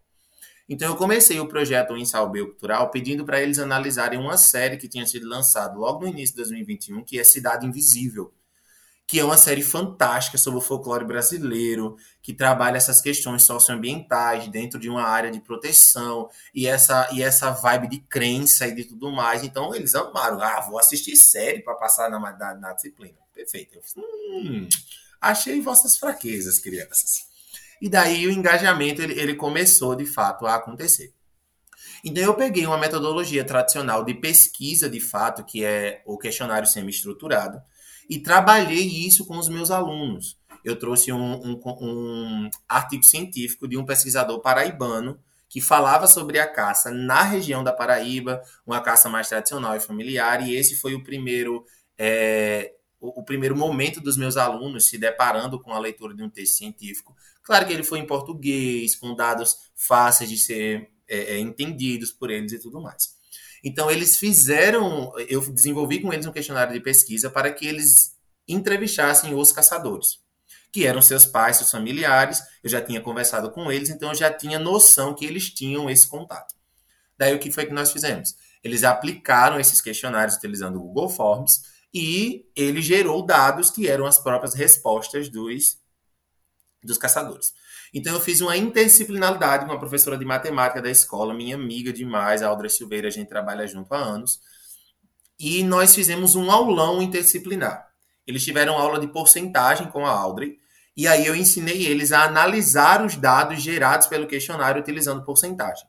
Então, 0.69 0.89
eu 0.89 0.97
comecei 0.97 1.41
o 1.41 1.49
projeto 1.49 1.97
Ensaio 1.97 2.29
Biocultural 2.29 2.91
pedindo 2.91 3.25
para 3.25 3.41
eles 3.41 3.59
analisarem 3.59 4.19
uma 4.19 4.37
série 4.37 4.77
que 4.77 4.89
tinha 4.89 5.07
sido 5.07 5.27
lançada 5.29 5.75
logo 5.77 6.01
no 6.01 6.09
início 6.09 6.35
de 6.35 6.43
2021, 6.43 7.05
que 7.05 7.19
é 7.19 7.25
Cidade 7.25 7.67
Invisível, 7.67 8.33
que 9.09 9.19
é 9.19 9.25
uma 9.25 9.39
série 9.39 9.63
fantástica 9.63 10.37
sobre 10.37 10.59
o 10.59 10.63
folclore 10.63 11.03
brasileiro, 11.03 11.97
que 12.21 12.35
trabalha 12.35 12.77
essas 12.77 13.01
questões 13.01 13.43
socioambientais 13.43 14.47
dentro 14.49 14.79
de 14.79 14.91
uma 14.91 15.03
área 15.03 15.31
de 15.31 15.41
proteção 15.41 16.29
e 16.55 16.67
essa, 16.67 17.09
e 17.11 17.23
essa 17.23 17.51
vibe 17.51 17.89
de 17.89 18.01
crença 18.01 18.67
e 18.69 18.75
de 18.75 18.85
tudo 18.85 19.11
mais. 19.11 19.43
Então, 19.43 19.75
eles 19.75 19.95
amaram. 19.95 20.43
Ah, 20.43 20.61
vou 20.61 20.79
assistir 20.79 21.17
série 21.17 21.63
para 21.63 21.75
passar 21.75 22.11
na, 22.11 22.21
na, 22.21 22.55
na, 22.55 22.73
disciplina. 22.75 23.17
Perfeito. 23.35 23.81
Hum, 23.97 24.69
achei 25.19 25.59
vossas 25.63 25.97
fraquezas, 25.97 26.59
crianças. 26.59 27.29
E 27.81 27.89
daí 27.89 28.27
o 28.27 28.31
engajamento 28.31 29.01
ele, 29.01 29.19
ele 29.19 29.35
começou 29.35 29.97
de 29.97 30.05
fato 30.05 30.47
a 30.47 30.57
acontecer. 30.57 31.15
Então 32.05 32.23
eu 32.23 32.35
peguei 32.35 32.67
uma 32.67 32.77
metodologia 32.77 33.43
tradicional 33.43 34.05
de 34.05 34.13
pesquisa 34.13 34.87
de 34.87 35.01
fato, 35.01 35.43
que 35.45 35.65
é 35.65 36.03
o 36.05 36.19
questionário 36.19 36.69
semi-estruturado, 36.69 37.59
e 38.09 38.19
trabalhei 38.19 38.87
isso 39.07 39.27
com 39.27 39.39
os 39.39 39.49
meus 39.49 39.71
alunos. 39.71 40.39
Eu 40.65 40.77
trouxe 40.77 41.13
um, 41.13 41.35
um, 41.35 41.61
um 41.81 42.51
artigo 42.69 43.05
científico 43.05 43.69
de 43.69 43.77
um 43.77 43.85
pesquisador 43.85 44.41
paraibano 44.41 45.19
que 45.49 45.61
falava 45.61 46.07
sobre 46.07 46.39
a 46.39 46.47
caça 46.47 46.91
na 46.91 47.23
região 47.23 47.65
da 47.65 47.73
Paraíba, 47.73 48.43
uma 48.67 48.81
caça 48.81 49.09
mais 49.09 49.29
tradicional 49.29 49.75
e 49.77 49.81
familiar, 49.81 50.47
e 50.47 50.55
esse 50.55 50.77
foi 50.77 50.95
o 50.95 51.03
primeiro 51.03 51.65
é, 51.97 52.75
o, 53.01 53.21
o, 53.21 53.25
primeiro 53.25 53.57
momento 53.57 54.01
dos 54.01 54.17
meus 54.17 54.37
alunos 54.37 54.87
se 54.87 54.99
deparando 54.99 55.61
com 55.61 55.73
a 55.73 55.79
leitura 55.79 56.15
de 56.15 56.23
um 56.23 56.29
texto 56.29 56.57
científico. 56.57 57.17
Claro 57.43 57.67
que 57.67 57.73
ele 57.73 57.83
foi 57.83 57.99
em 57.99 58.07
português, 58.07 58.95
com 58.95 59.15
dados 59.15 59.71
fáceis 59.75 60.29
de 60.29 60.37
ser 60.37 60.91
é, 61.09 61.35
é, 61.35 61.39
entendidos 61.39 62.13
por 62.13 62.31
eles 62.31 62.53
e 62.53 62.59
tudo 62.59 62.81
mais. 62.81 63.17
Então, 63.65 63.91
eles 63.91 64.17
fizeram, 64.17 65.13
eu 65.29 65.41
desenvolvi 65.53 66.01
com 66.01 66.13
eles 66.13 66.27
um 66.27 66.33
questionário 66.33 66.73
de 66.73 66.81
pesquisa 66.81 67.29
para 67.29 67.53
que 67.53 67.67
eles 67.67 68.17
entrevistassem 68.47 69.35
os 69.35 69.53
caçadores, 69.53 70.21
que 70.73 70.87
eram 70.87 71.03
seus 71.03 71.27
pais, 71.27 71.59
seus 71.59 71.71
familiares. 71.71 72.41
Eu 72.63 72.71
já 72.71 72.81
tinha 72.81 73.01
conversado 73.01 73.51
com 73.51 73.71
eles, 73.71 73.91
então 73.91 74.11
eu 74.11 74.15
já 74.15 74.33
tinha 74.33 74.59
noção 74.59 75.15
que 75.15 75.27
eles 75.27 75.51
tinham 75.51 75.91
esse 75.91 76.07
contato. 76.07 76.55
Daí, 77.17 77.35
o 77.35 77.39
que 77.39 77.51
foi 77.51 77.67
que 77.67 77.73
nós 77.73 77.93
fizemos? 77.93 78.37
Eles 78.63 78.85
aplicaram 78.85 79.59
esses 79.59 79.81
questionários 79.81 80.37
utilizando 80.37 80.77
o 80.77 80.81
Google 80.81 81.09
Forms 81.09 81.63
e 81.93 82.47
ele 82.55 82.83
gerou 82.83 83.25
dados 83.25 83.71
que 83.71 83.89
eram 83.89 84.07
as 84.07 84.19
próprias 84.19 84.55
respostas 84.55 85.29
dos, 85.29 85.79
dos 86.83 86.99
caçadores. 86.99 87.53
Então 87.95 88.15
eu 88.15 88.21
fiz 88.21 88.41
uma 88.41 88.57
interdisciplinaridade 88.57 89.65
com 89.65 89.73
uma 89.73 89.79
professora 89.79 90.17
de 90.19 90.25
matemática 90.25 90.83
da 90.83 90.91
escola, 90.91 91.35
minha 91.35 91.57
amiga 91.57 91.93
demais, 91.93 92.43
a 92.43 92.49
Audrey 92.49 92.71
Silveira, 92.71 93.09
a 93.09 93.11
gente 93.11 93.29
trabalha 93.29 93.67
junto 93.67 93.93
há 93.95 93.99
anos. 93.99 94.41
E 95.39 95.63
nós 95.63 95.95
fizemos 95.95 96.35
um 96.35 96.51
aulão 96.51 97.01
interdisciplinar. 97.01 97.87
Eles 98.27 98.45
tiveram 98.45 98.77
aula 98.77 98.99
de 98.99 99.07
porcentagem 99.07 99.91
com 99.91 100.05
a 100.05 100.11
Audrey, 100.11 100.59
e 100.97 101.07
aí 101.07 101.27
eu 101.27 101.37
ensinei 101.37 101.87
eles 101.87 102.13
a 102.13 102.25
analisar 102.25 103.05
os 103.05 103.17
dados 103.17 103.63
gerados 103.63 104.07
pelo 104.07 104.27
questionário 104.27 104.81
utilizando 104.81 105.25
porcentagem. 105.25 105.87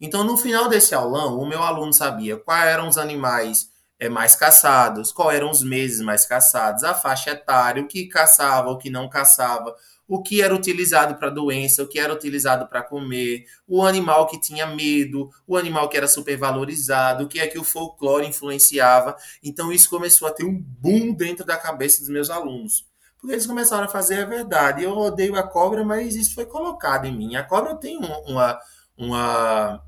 Então, 0.00 0.24
no 0.24 0.36
final 0.36 0.68
desse 0.68 0.94
aulão, 0.94 1.38
o 1.38 1.46
meu 1.46 1.62
aluno 1.62 1.92
sabia 1.92 2.36
quais 2.36 2.68
eram 2.68 2.88
os 2.88 2.98
animais 2.98 3.68
é, 3.98 4.08
mais 4.08 4.34
caçados, 4.34 5.12
quais 5.12 5.36
eram 5.36 5.50
os 5.50 5.62
meses 5.62 6.00
mais 6.00 6.26
caçados, 6.26 6.84
a 6.84 6.94
faixa 6.94 7.30
etária, 7.30 7.82
o 7.82 7.86
que 7.86 8.06
caçava, 8.06 8.70
o 8.70 8.78
que 8.78 8.90
não 8.90 9.08
caçava, 9.08 9.74
o 10.06 10.22
que 10.22 10.42
era 10.42 10.54
utilizado 10.54 11.14
para 11.16 11.30
doença, 11.30 11.82
o 11.82 11.88
que 11.88 11.98
era 11.98 12.12
utilizado 12.12 12.66
para 12.66 12.82
comer, 12.82 13.46
o 13.66 13.84
animal 13.84 14.26
que 14.26 14.40
tinha 14.40 14.66
medo, 14.66 15.30
o 15.46 15.56
animal 15.56 15.88
que 15.88 15.96
era 15.96 16.06
supervalorizado, 16.06 17.24
o 17.24 17.28
que 17.28 17.40
é 17.40 17.46
que 17.46 17.58
o 17.58 17.64
folclore 17.64 18.26
influenciava. 18.26 19.16
Então 19.42 19.72
isso 19.72 19.88
começou 19.88 20.28
a 20.28 20.32
ter 20.32 20.44
um 20.44 20.60
boom 20.60 21.14
dentro 21.14 21.44
da 21.44 21.56
cabeça 21.56 22.00
dos 22.00 22.10
meus 22.10 22.28
alunos. 22.28 22.86
Porque 23.18 23.32
eles 23.32 23.46
começaram 23.46 23.84
a 23.84 23.88
fazer 23.88 24.22
a 24.22 24.26
verdade. 24.26 24.84
Eu 24.84 24.94
odeio 24.98 25.36
a 25.36 25.42
cobra, 25.42 25.82
mas 25.82 26.14
isso 26.14 26.34
foi 26.34 26.44
colocado 26.44 27.06
em 27.06 27.16
mim. 27.16 27.36
A 27.36 27.42
cobra 27.42 27.74
tem 27.74 27.96
uma, 27.96 28.60
uma 28.98 29.82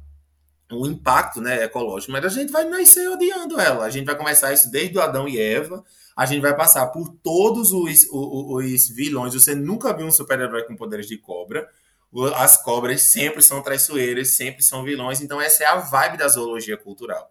um 0.73 0.87
impacto 0.87 1.40
né, 1.40 1.64
ecológico, 1.64 2.12
mas 2.12 2.25
a 2.25 2.28
gente 2.28 2.50
vai 2.50 2.64
nascer 2.64 3.08
odiando 3.08 3.61
ela. 3.61 3.85
A 3.85 3.90
gente 3.90 4.04
vai 4.04 4.16
começar 4.16 4.52
isso 4.52 4.70
desde 4.70 4.99
o 4.99 5.00
Adão 5.00 5.28
e 5.28 5.38
Eva, 5.40 5.85
a 6.16 6.26
gente 6.26 6.40
vai 6.40 6.56
passar 6.56 6.87
por 6.88 7.11
todos 7.23 7.73
os, 7.73 8.04
os, 8.11 8.64
os 8.64 8.88
vilões. 8.88 9.35
Você 9.35 9.54
nunca 9.54 9.94
viu 9.94 10.06
um 10.06 10.11
super-herói 10.11 10.64
com 10.64 10.75
poderes 10.75 11.06
de 11.06 11.18
cobra. 11.18 11.68
As 12.37 12.62
cobras 12.62 13.02
sempre 13.02 13.42
são 13.42 13.62
traiçoeiras, 13.62 14.30
sempre 14.30 14.62
são 14.64 14.82
vilões. 14.82 15.20
Então, 15.20 15.40
essa 15.40 15.64
é 15.64 15.66
a 15.66 15.76
vibe 15.76 16.16
da 16.16 16.26
zoologia 16.26 16.76
cultural. 16.76 17.30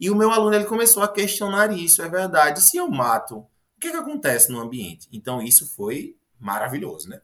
E 0.00 0.10
o 0.10 0.16
meu 0.16 0.30
aluno 0.32 0.54
ele 0.54 0.64
começou 0.64 1.02
a 1.02 1.08
questionar 1.08 1.72
isso. 1.72 2.02
É 2.02 2.08
verdade. 2.08 2.60
Se 2.60 2.76
eu 2.76 2.88
mato, 2.88 3.38
o 3.38 3.80
que, 3.80 3.90
que 3.90 3.96
acontece 3.96 4.50
no 4.50 4.60
ambiente? 4.60 5.08
Então, 5.12 5.40
isso 5.40 5.72
foi 5.72 6.16
maravilhoso, 6.40 7.08
né? 7.08 7.20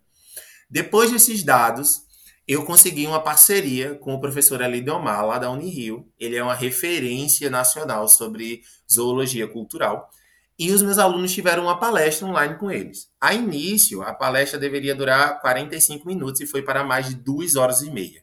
Depois 0.71 1.11
desses 1.11 1.43
dados, 1.43 2.07
eu 2.52 2.64
consegui 2.64 3.07
uma 3.07 3.23
parceria 3.23 3.95
com 3.95 4.14
o 4.14 4.21
professor 4.21 4.61
Omar, 4.62 5.25
lá 5.25 5.38
da 5.38 5.50
Unirio. 5.50 6.07
Ele 6.19 6.37
é 6.37 6.42
uma 6.42 6.54
referência 6.54 7.49
nacional 7.49 8.09
sobre 8.09 8.62
zoologia 8.90 9.47
cultural 9.47 10.11
e 10.59 10.73
os 10.73 10.83
meus 10.83 10.99
alunos 10.99 11.33
tiveram 11.33 11.62
uma 11.62 11.78
palestra 11.78 12.26
online 12.26 12.59
com 12.59 12.71
eles. 12.71 13.09
A 13.19 13.33
início, 13.33 14.02
a 14.02 14.12
palestra 14.12 14.59
deveria 14.59 14.95
durar 14.95 15.40
45 15.40 16.07
minutos 16.07 16.40
e 16.42 16.47
foi 16.47 16.61
para 16.61 16.85
mais 16.85 17.09
de 17.09 17.14
duas 17.14 17.57
horas 17.57 17.80
e 17.80 17.90
meia. 17.90 18.23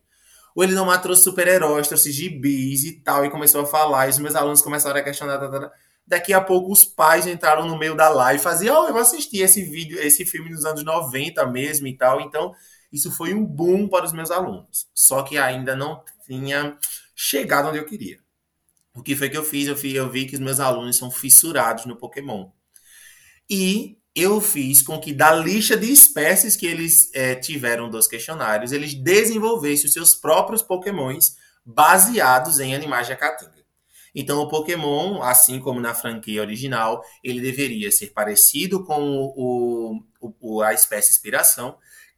O 0.53 0.63
Elinomar 0.63 1.01
trouxe 1.01 1.23
super-heróis, 1.23 1.87
trouxe 1.87 2.11
gibis 2.11 2.83
e 2.83 2.99
tal, 2.99 3.25
e 3.25 3.31
começou 3.31 3.61
a 3.61 3.65
falar, 3.65 4.05
e 4.07 4.09
os 4.09 4.19
meus 4.19 4.35
alunos 4.35 4.61
começaram 4.61 4.99
a 4.99 5.03
questionar. 5.03 5.39
Tá, 5.39 5.49
tá, 5.49 5.59
tá. 5.61 5.71
Daqui 6.05 6.31
a 6.31 6.39
pouco 6.39 6.71
os 6.71 6.85
pais 6.85 7.25
entraram 7.25 7.65
no 7.65 7.77
meio 7.77 7.95
da 7.95 8.09
live 8.09 8.39
e 8.39 8.43
faziam, 8.43 8.83
oh, 8.83 8.87
eu 8.87 8.97
assisti 8.97 9.39
esse 9.39 9.63
vídeo, 9.63 9.97
esse 9.99 10.23
filme 10.23 10.49
nos 10.51 10.63
anos 10.63 10.83
90 10.83 11.43
mesmo 11.47 11.87
e 11.87 11.97
tal. 11.97 12.21
Então, 12.21 12.53
isso 12.91 13.11
foi 13.11 13.33
um 13.33 13.45
boom 13.45 13.87
para 13.87 14.05
os 14.05 14.13
meus 14.13 14.31
alunos. 14.31 14.87
Só 14.93 15.23
que 15.23 15.37
ainda 15.37 15.75
não 15.75 16.03
tinha 16.25 16.77
chegado 17.15 17.69
onde 17.69 17.77
eu 17.77 17.85
queria. 17.85 18.19
O 18.93 19.03
que 19.03 19.15
foi 19.15 19.29
que 19.29 19.37
eu 19.37 19.43
fiz? 19.43 19.67
Eu, 19.67 19.77
eu 19.91 20.09
vi 20.09 20.25
que 20.25 20.35
os 20.35 20.41
meus 20.41 20.59
alunos 20.59 20.97
são 20.97 21.11
fissurados 21.11 21.85
no 21.85 21.95
Pokémon. 21.95 22.49
E 23.49 23.97
eu 24.15 24.41
fiz 24.41 24.81
com 24.81 24.99
que, 24.99 25.13
da 25.13 25.31
lista 25.33 25.77
de 25.77 25.91
espécies 25.91 26.55
que 26.55 26.65
eles 26.65 27.11
é, 27.13 27.35
tiveram 27.35 27.89
dos 27.89 28.07
questionários, 28.07 28.71
eles 28.71 28.95
desenvolvessem 28.95 29.85
os 29.85 29.93
seus 29.93 30.15
próprios 30.15 30.63
Pokémons 30.63 31.35
baseados 31.63 32.59
em 32.59 32.73
animais 32.73 33.05
de 33.05 33.13
Acatinga. 33.13 33.53
Então, 34.15 34.39
o 34.39 34.47
Pokémon, 34.47 35.21
assim 35.21 35.59
como 35.59 35.79
na 35.79 35.93
franquia 35.93 36.41
original, 36.41 37.03
ele 37.23 37.39
deveria 37.39 37.91
ser 37.91 38.07
parecido 38.07 38.83
com 38.83 39.31
o, 39.35 40.01
o 40.19 40.61
a 40.63 40.73
espécie 40.73 41.11
inspiração, 41.11 41.77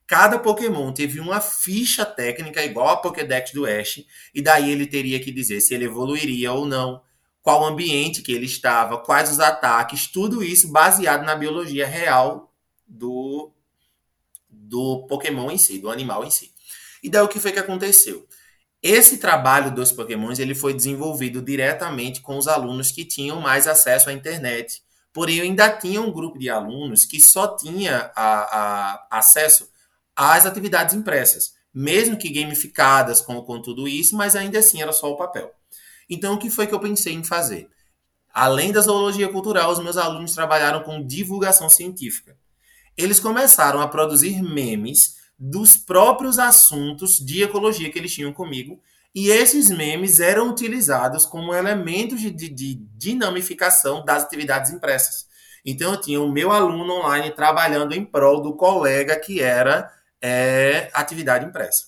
cada 0.10 0.40
Pokémon 0.40 0.92
teve 0.92 1.20
uma 1.20 1.40
ficha 1.40 2.04
técnica 2.04 2.66
igual 2.66 2.90
a 2.90 2.98
Pokédex 2.98 3.52
do 3.52 3.68
Ash, 3.68 4.04
e 4.34 4.42
daí 4.42 4.72
ele 4.72 4.88
teria 4.88 5.20
que 5.20 5.32
dizer 5.32 5.62
se 5.62 5.76
ele 5.76 5.86
evoluiria 5.86 6.52
ou 6.52 6.66
não, 6.66 7.04
qual 7.44 7.64
ambiente 7.64 8.24
que 8.24 8.32
ele 8.32 8.48
estava, 8.48 8.98
quais 8.98 9.30
os 9.30 9.40
ataques, 9.40 10.08
tudo 10.08 10.44
isso 10.44 10.72
baseado 10.72 11.24
na 11.24 11.36
biologia 11.36 11.86
real 11.86 12.52
do, 12.88 13.52
do 14.50 15.06
Pokémon 15.08 15.52
em 15.52 15.60
si, 15.60 15.78
do 15.78 15.92
animal 15.92 16.26
em 16.26 16.32
si. 16.32 16.52
E 17.04 17.10
daí 17.10 17.22
o 17.22 17.28
que 17.28 17.40
foi 17.40 17.52
que 17.52 17.60
aconteceu? 17.60 18.28
Esse 18.82 19.20
trabalho 19.20 19.70
dos 19.76 19.92
Pokémons 19.92 20.40
ele 20.40 20.56
foi 20.56 20.74
desenvolvido 20.74 21.40
diretamente 21.40 22.20
com 22.20 22.36
os 22.36 22.48
alunos 22.48 22.90
que 22.90 23.06
tinham 23.06 23.40
mais 23.40 23.68
acesso 23.68 24.10
à 24.10 24.14
internet. 24.14 24.82
Porém, 25.14 25.42
ainda 25.42 25.70
tinha 25.70 26.02
um 26.02 26.12
grupo 26.12 26.40
de 26.40 26.50
alunos 26.50 27.06
que 27.06 27.22
só 27.22 27.56
tinha 27.56 28.12
a, 28.16 29.04
a 29.12 29.20
acesso 29.20 29.70
as 30.20 30.46
atividades 30.46 30.94
impressas, 30.94 31.54
mesmo 31.74 32.18
que 32.18 32.30
gamificadas 32.30 33.22
com, 33.22 33.42
com 33.42 33.62
tudo 33.62 33.88
isso, 33.88 34.18
mas 34.18 34.36
ainda 34.36 34.60
assim 34.60 34.82
era 34.82 34.92
só 34.92 35.10
o 35.10 35.16
papel. 35.16 35.50
Então, 36.10 36.34
o 36.34 36.38
que 36.38 36.50
foi 36.50 36.68
que 36.68 36.76
eu 36.76 36.80
pensei 36.82 37.14
em 37.14 37.24
fazer? 37.24 37.70
Além 38.34 38.74
da 38.74 38.82
zoologia 38.82 39.30
cultural, 39.30 39.72
os 39.72 39.80
meus 39.82 39.96
alunos 39.96 40.34
trabalharam 40.34 40.84
com 40.84 41.02
divulgação 41.02 41.70
científica. 41.70 42.36
Eles 42.98 43.18
começaram 43.18 43.80
a 43.80 43.88
produzir 43.88 44.44
memes 44.44 45.16
dos 45.40 45.78
próprios 45.78 46.38
assuntos 46.38 47.18
de 47.18 47.42
ecologia 47.44 47.90
que 47.90 47.98
eles 47.98 48.14
tinham 48.14 48.34
comigo, 48.34 48.82
e 49.16 49.30
esses 49.30 49.70
memes 49.70 50.20
eram 50.20 50.50
utilizados 50.50 51.26
como 51.26 51.54
elementos 51.54 52.20
de, 52.20 52.30
de, 52.30 52.50
de 52.50 52.76
dinamificação 52.76 54.04
das 54.04 54.24
atividades 54.24 54.70
impressas. 54.72 55.30
Então, 55.66 55.94
eu 55.94 56.02
tinha 56.02 56.22
o 56.22 56.30
meu 56.30 56.52
aluno 56.52 56.92
online 56.96 57.32
trabalhando 57.32 57.94
em 57.94 58.04
prol 58.04 58.42
do 58.42 58.54
colega 58.54 59.18
que 59.18 59.42
era 59.42 59.90
é, 60.22 60.90
atividade 60.94 61.46
impressa. 61.46 61.88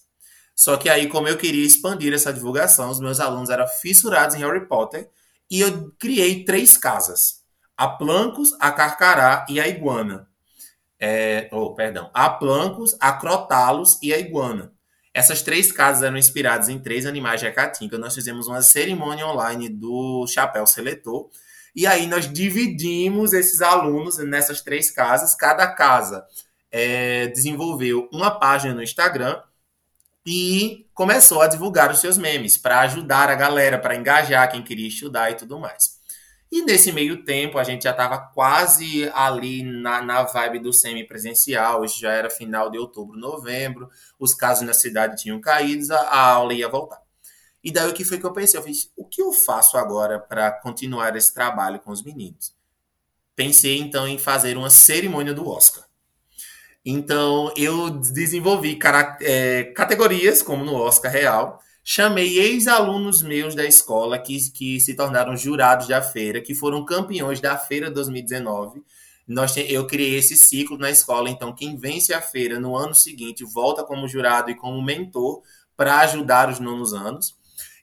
Só 0.55 0.77
que 0.77 0.89
aí, 0.89 1.07
como 1.07 1.27
eu 1.27 1.37
queria 1.37 1.65
expandir 1.65 2.13
essa 2.13 2.31
divulgação, 2.33 2.89
os 2.89 2.99
meus 2.99 3.19
alunos 3.19 3.49
eram 3.49 3.67
fissurados 3.67 4.35
em 4.35 4.39
Harry 4.39 4.67
Potter 4.67 5.09
e 5.49 5.59
eu 5.59 5.91
criei 5.99 6.45
três 6.45 6.77
casas: 6.77 7.41
a 7.75 7.87
Plancos, 7.87 8.55
a 8.59 8.71
Carcará 8.71 9.45
e 9.49 9.59
a 9.59 9.67
Iguana. 9.67 10.27
É, 10.99 11.49
oh, 11.51 11.73
perdão, 11.73 12.11
a 12.13 12.29
Plancos, 12.29 12.95
a 12.99 13.11
Crotalos 13.13 13.97
e 14.03 14.13
a 14.13 14.19
Iguana. 14.19 14.71
Essas 15.13 15.41
três 15.41 15.71
casas 15.71 16.03
eram 16.03 16.15
inspiradas 16.15 16.69
em 16.69 16.79
três 16.79 17.05
animais 17.05 17.41
de 17.41 17.47
Hecatinca. 17.47 17.97
Nós 17.97 18.15
fizemos 18.15 18.47
uma 18.47 18.61
cerimônia 18.61 19.27
online 19.27 19.67
do 19.67 20.25
chapéu 20.27 20.65
seletor. 20.65 21.29
E 21.75 21.87
aí 21.87 22.07
nós 22.07 22.31
dividimos 22.31 23.33
esses 23.33 23.61
alunos 23.61 24.17
nessas 24.19 24.61
três 24.61 24.89
casas. 24.91 25.35
Cada 25.35 25.67
casa 25.67 26.25
é, 26.71 27.27
desenvolveu 27.27 28.07
uma 28.11 28.31
página 28.31 28.73
no 28.73 28.81
Instagram 28.81 29.41
e 30.25 30.87
começou 30.93 31.41
a 31.41 31.47
divulgar 31.47 31.91
os 31.91 31.99
seus 31.99 32.17
memes 32.17 32.57
para 32.57 32.81
ajudar 32.81 33.29
a 33.29 33.35
galera, 33.35 33.77
para 33.77 33.95
engajar 33.95 34.49
quem 34.49 34.63
queria 34.63 34.87
estudar 34.87 35.31
e 35.31 35.35
tudo 35.35 35.59
mais. 35.59 35.99
E 36.51 36.61
nesse 36.63 36.91
meio 36.91 37.23
tempo, 37.23 37.57
a 37.57 37.63
gente 37.63 37.83
já 37.83 37.91
estava 37.91 38.19
quase 38.19 39.09
ali 39.13 39.63
na, 39.63 40.01
na 40.01 40.23
vibe 40.23 40.59
do 40.59 40.73
semipresencial, 40.73 41.85
isso 41.85 41.97
já 41.99 42.11
era 42.11 42.29
final 42.29 42.69
de 42.69 42.77
outubro, 42.77 43.17
novembro, 43.17 43.89
os 44.19 44.33
casos 44.33 44.65
na 44.65 44.73
cidade 44.73 45.21
tinham 45.21 45.39
caído, 45.39 45.93
a, 45.93 46.19
aula 46.19 46.53
ia 46.53 46.67
voltar. 46.67 47.01
E 47.63 47.71
daí 47.71 47.89
o 47.89 47.93
que 47.93 48.03
foi 48.03 48.19
que 48.19 48.25
eu 48.25 48.33
pensei? 48.33 48.59
Eu 48.59 48.63
fiz, 48.63 48.91
o 48.97 49.05
que 49.05 49.21
eu 49.21 49.31
faço 49.31 49.77
agora 49.77 50.19
para 50.19 50.51
continuar 50.51 51.15
esse 51.15 51.33
trabalho 51.33 51.79
com 51.79 51.91
os 51.91 52.03
meninos? 52.03 52.53
Pensei 53.33 53.79
então 53.79 54.05
em 54.05 54.17
fazer 54.17 54.57
uma 54.57 54.69
cerimônia 54.69 55.33
do 55.33 55.47
Oscar. 55.47 55.85
Então 56.85 57.53
eu 57.55 57.91
desenvolvi 57.91 58.77
é, 59.21 59.65
categorias, 59.75 60.41
como 60.41 60.65
no 60.65 60.73
Oscar 60.75 61.11
Real, 61.11 61.59
chamei 61.83 62.39
ex-alunos 62.39 63.21
meus 63.21 63.53
da 63.53 63.65
escola 63.65 64.17
que, 64.17 64.51
que 64.51 64.79
se 64.79 64.95
tornaram 64.95 65.37
jurados 65.37 65.87
da 65.87 66.01
feira, 66.01 66.41
que 66.41 66.55
foram 66.55 66.83
campeões 66.83 67.39
da 67.39 67.55
feira 67.57 67.91
2019. 67.91 68.83
Nós, 69.27 69.55
eu 69.57 69.85
criei 69.85 70.17
esse 70.17 70.35
ciclo 70.35 70.77
na 70.77 70.89
escola, 70.89 71.29
então 71.29 71.53
quem 71.53 71.77
vence 71.77 72.13
a 72.13 72.21
feira 72.21 72.59
no 72.59 72.75
ano 72.75 72.95
seguinte 72.95 73.45
volta 73.45 73.83
como 73.83 74.07
jurado 74.07 74.49
e 74.49 74.55
como 74.55 74.81
mentor 74.81 75.41
para 75.77 75.99
ajudar 75.99 76.49
os 76.49 76.59
nonos 76.59 76.93
anos. 76.93 77.35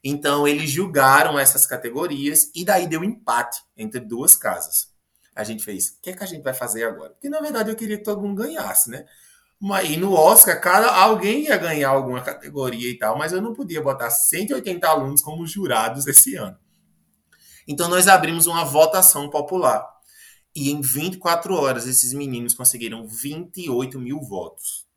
Então 0.02 0.46
eles 0.46 0.70
julgaram 0.70 1.38
essas 1.38 1.64
categorias 1.66 2.50
e 2.54 2.64
daí 2.64 2.86
deu 2.88 3.04
empate 3.04 3.60
entre 3.76 4.00
duas 4.00 4.36
casas 4.36 4.97
a 5.38 5.44
gente 5.44 5.64
fez, 5.64 5.90
o 5.90 6.00
que, 6.02 6.10
é 6.10 6.12
que 6.12 6.24
a 6.24 6.26
gente 6.26 6.42
vai 6.42 6.52
fazer 6.52 6.82
agora? 6.82 7.10
Porque, 7.10 7.28
na 7.28 7.40
verdade, 7.40 7.70
eu 7.70 7.76
queria 7.76 7.96
que 7.96 8.02
todo 8.02 8.20
mundo 8.20 8.42
ganhasse, 8.42 8.90
né? 8.90 9.06
E 9.84 9.96
no 9.96 10.12
Oscar, 10.12 10.60
cada, 10.60 10.90
alguém 10.90 11.44
ia 11.44 11.56
ganhar 11.56 11.90
alguma 11.90 12.20
categoria 12.20 12.90
e 12.90 12.98
tal, 12.98 13.16
mas 13.16 13.32
eu 13.32 13.40
não 13.40 13.54
podia 13.54 13.80
botar 13.80 14.10
180 14.10 14.88
alunos 14.88 15.20
como 15.20 15.46
jurados 15.46 16.08
esse 16.08 16.34
ano. 16.34 16.58
Então, 17.68 17.88
nós 17.88 18.08
abrimos 18.08 18.48
uma 18.48 18.64
votação 18.64 19.30
popular. 19.30 19.88
E 20.56 20.72
em 20.72 20.80
24 20.80 21.54
horas, 21.54 21.86
esses 21.86 22.12
meninos 22.12 22.52
conseguiram 22.52 23.06
28 23.06 23.96
mil 24.00 24.20
votos. 24.20 24.88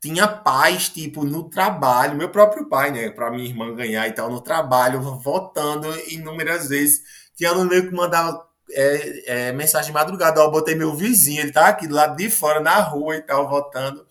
Tinha 0.00 0.28
pais, 0.28 0.88
tipo, 0.88 1.24
no 1.24 1.50
trabalho, 1.50 2.16
meu 2.16 2.28
próprio 2.28 2.68
pai, 2.68 2.92
né, 2.92 3.10
para 3.10 3.28
minha 3.32 3.48
irmã 3.48 3.74
ganhar 3.74 4.06
e 4.06 4.12
tal, 4.12 4.30
no 4.30 4.40
trabalho, 4.40 5.00
votando 5.18 5.88
inúmeras 6.10 6.68
vezes. 6.68 7.02
Tinha 7.34 7.50
aluno 7.50 7.70
meu 7.70 7.88
que 7.88 7.92
mandava 7.92 8.53
é, 8.70 9.48
é, 9.48 9.52
mensagem 9.52 9.88
de 9.88 9.92
madrugada. 9.92 10.40
Ó, 10.42 10.50
botei 10.50 10.74
meu 10.74 10.94
vizinho, 10.94 11.40
ele 11.40 11.52
tá 11.52 11.68
aqui 11.68 11.86
do 11.86 11.94
lado 11.94 12.16
de 12.16 12.30
fora, 12.30 12.60
na 12.60 12.80
rua 12.80 13.16
e 13.16 13.22
tal, 13.22 13.48
votando. 13.48 14.06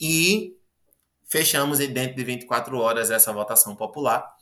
E 0.00 0.56
fechamos 1.26 1.78
dentro 1.78 2.16
de 2.16 2.24
24 2.24 2.78
horas 2.78 3.10
essa 3.10 3.32
votação 3.32 3.74
popular. 3.74 4.34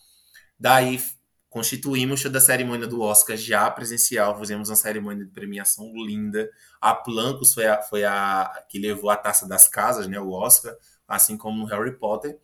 Daí 0.58 1.00
constituímos 1.48 2.22
toda 2.22 2.38
a 2.38 2.40
cerimônia 2.40 2.86
do 2.86 3.02
Oscar 3.02 3.36
já 3.36 3.70
presencial, 3.70 4.38
fizemos 4.38 4.70
uma 4.70 4.76
cerimônia 4.76 5.24
de 5.24 5.30
premiação 5.30 5.92
linda. 5.94 6.50
A 6.80 6.94
Plancos 6.94 7.52
foi 7.52 7.66
a, 7.66 7.82
foi 7.82 8.04
a 8.04 8.64
que 8.68 8.78
levou 8.78 9.10
a 9.10 9.16
taça 9.16 9.46
das 9.46 9.68
casas, 9.68 10.06
né, 10.06 10.18
o 10.18 10.30
Oscar, 10.30 10.74
assim 11.06 11.36
como 11.36 11.58
no 11.58 11.66
Harry 11.66 11.98
Potter. 11.98 12.38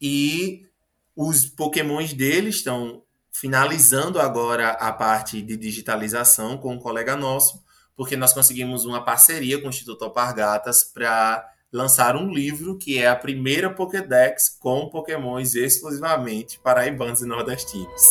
E 0.00 0.68
os 1.16 1.46
pokémons 1.46 2.12
dele 2.12 2.50
estão 2.50 3.03
finalizando 3.34 4.20
agora 4.20 4.70
a 4.70 4.92
parte 4.92 5.42
de 5.42 5.56
digitalização 5.56 6.56
com 6.56 6.72
um 6.72 6.78
colega 6.78 7.16
nosso, 7.16 7.60
porque 7.96 8.16
nós 8.16 8.32
conseguimos 8.32 8.84
uma 8.84 9.04
parceria 9.04 9.60
com 9.60 9.66
o 9.66 9.70
Instituto 9.70 10.04
Alpargatas 10.04 10.84
para 10.84 11.44
lançar 11.72 12.14
um 12.14 12.32
livro 12.32 12.78
que 12.78 12.98
é 12.98 13.08
a 13.08 13.16
primeira 13.16 13.68
Pokédex 13.68 14.56
com 14.60 14.88
pokémons 14.88 15.56
exclusivamente 15.56 16.60
paraibanos 16.60 17.22
e 17.22 17.26
nordestinos. 17.26 18.02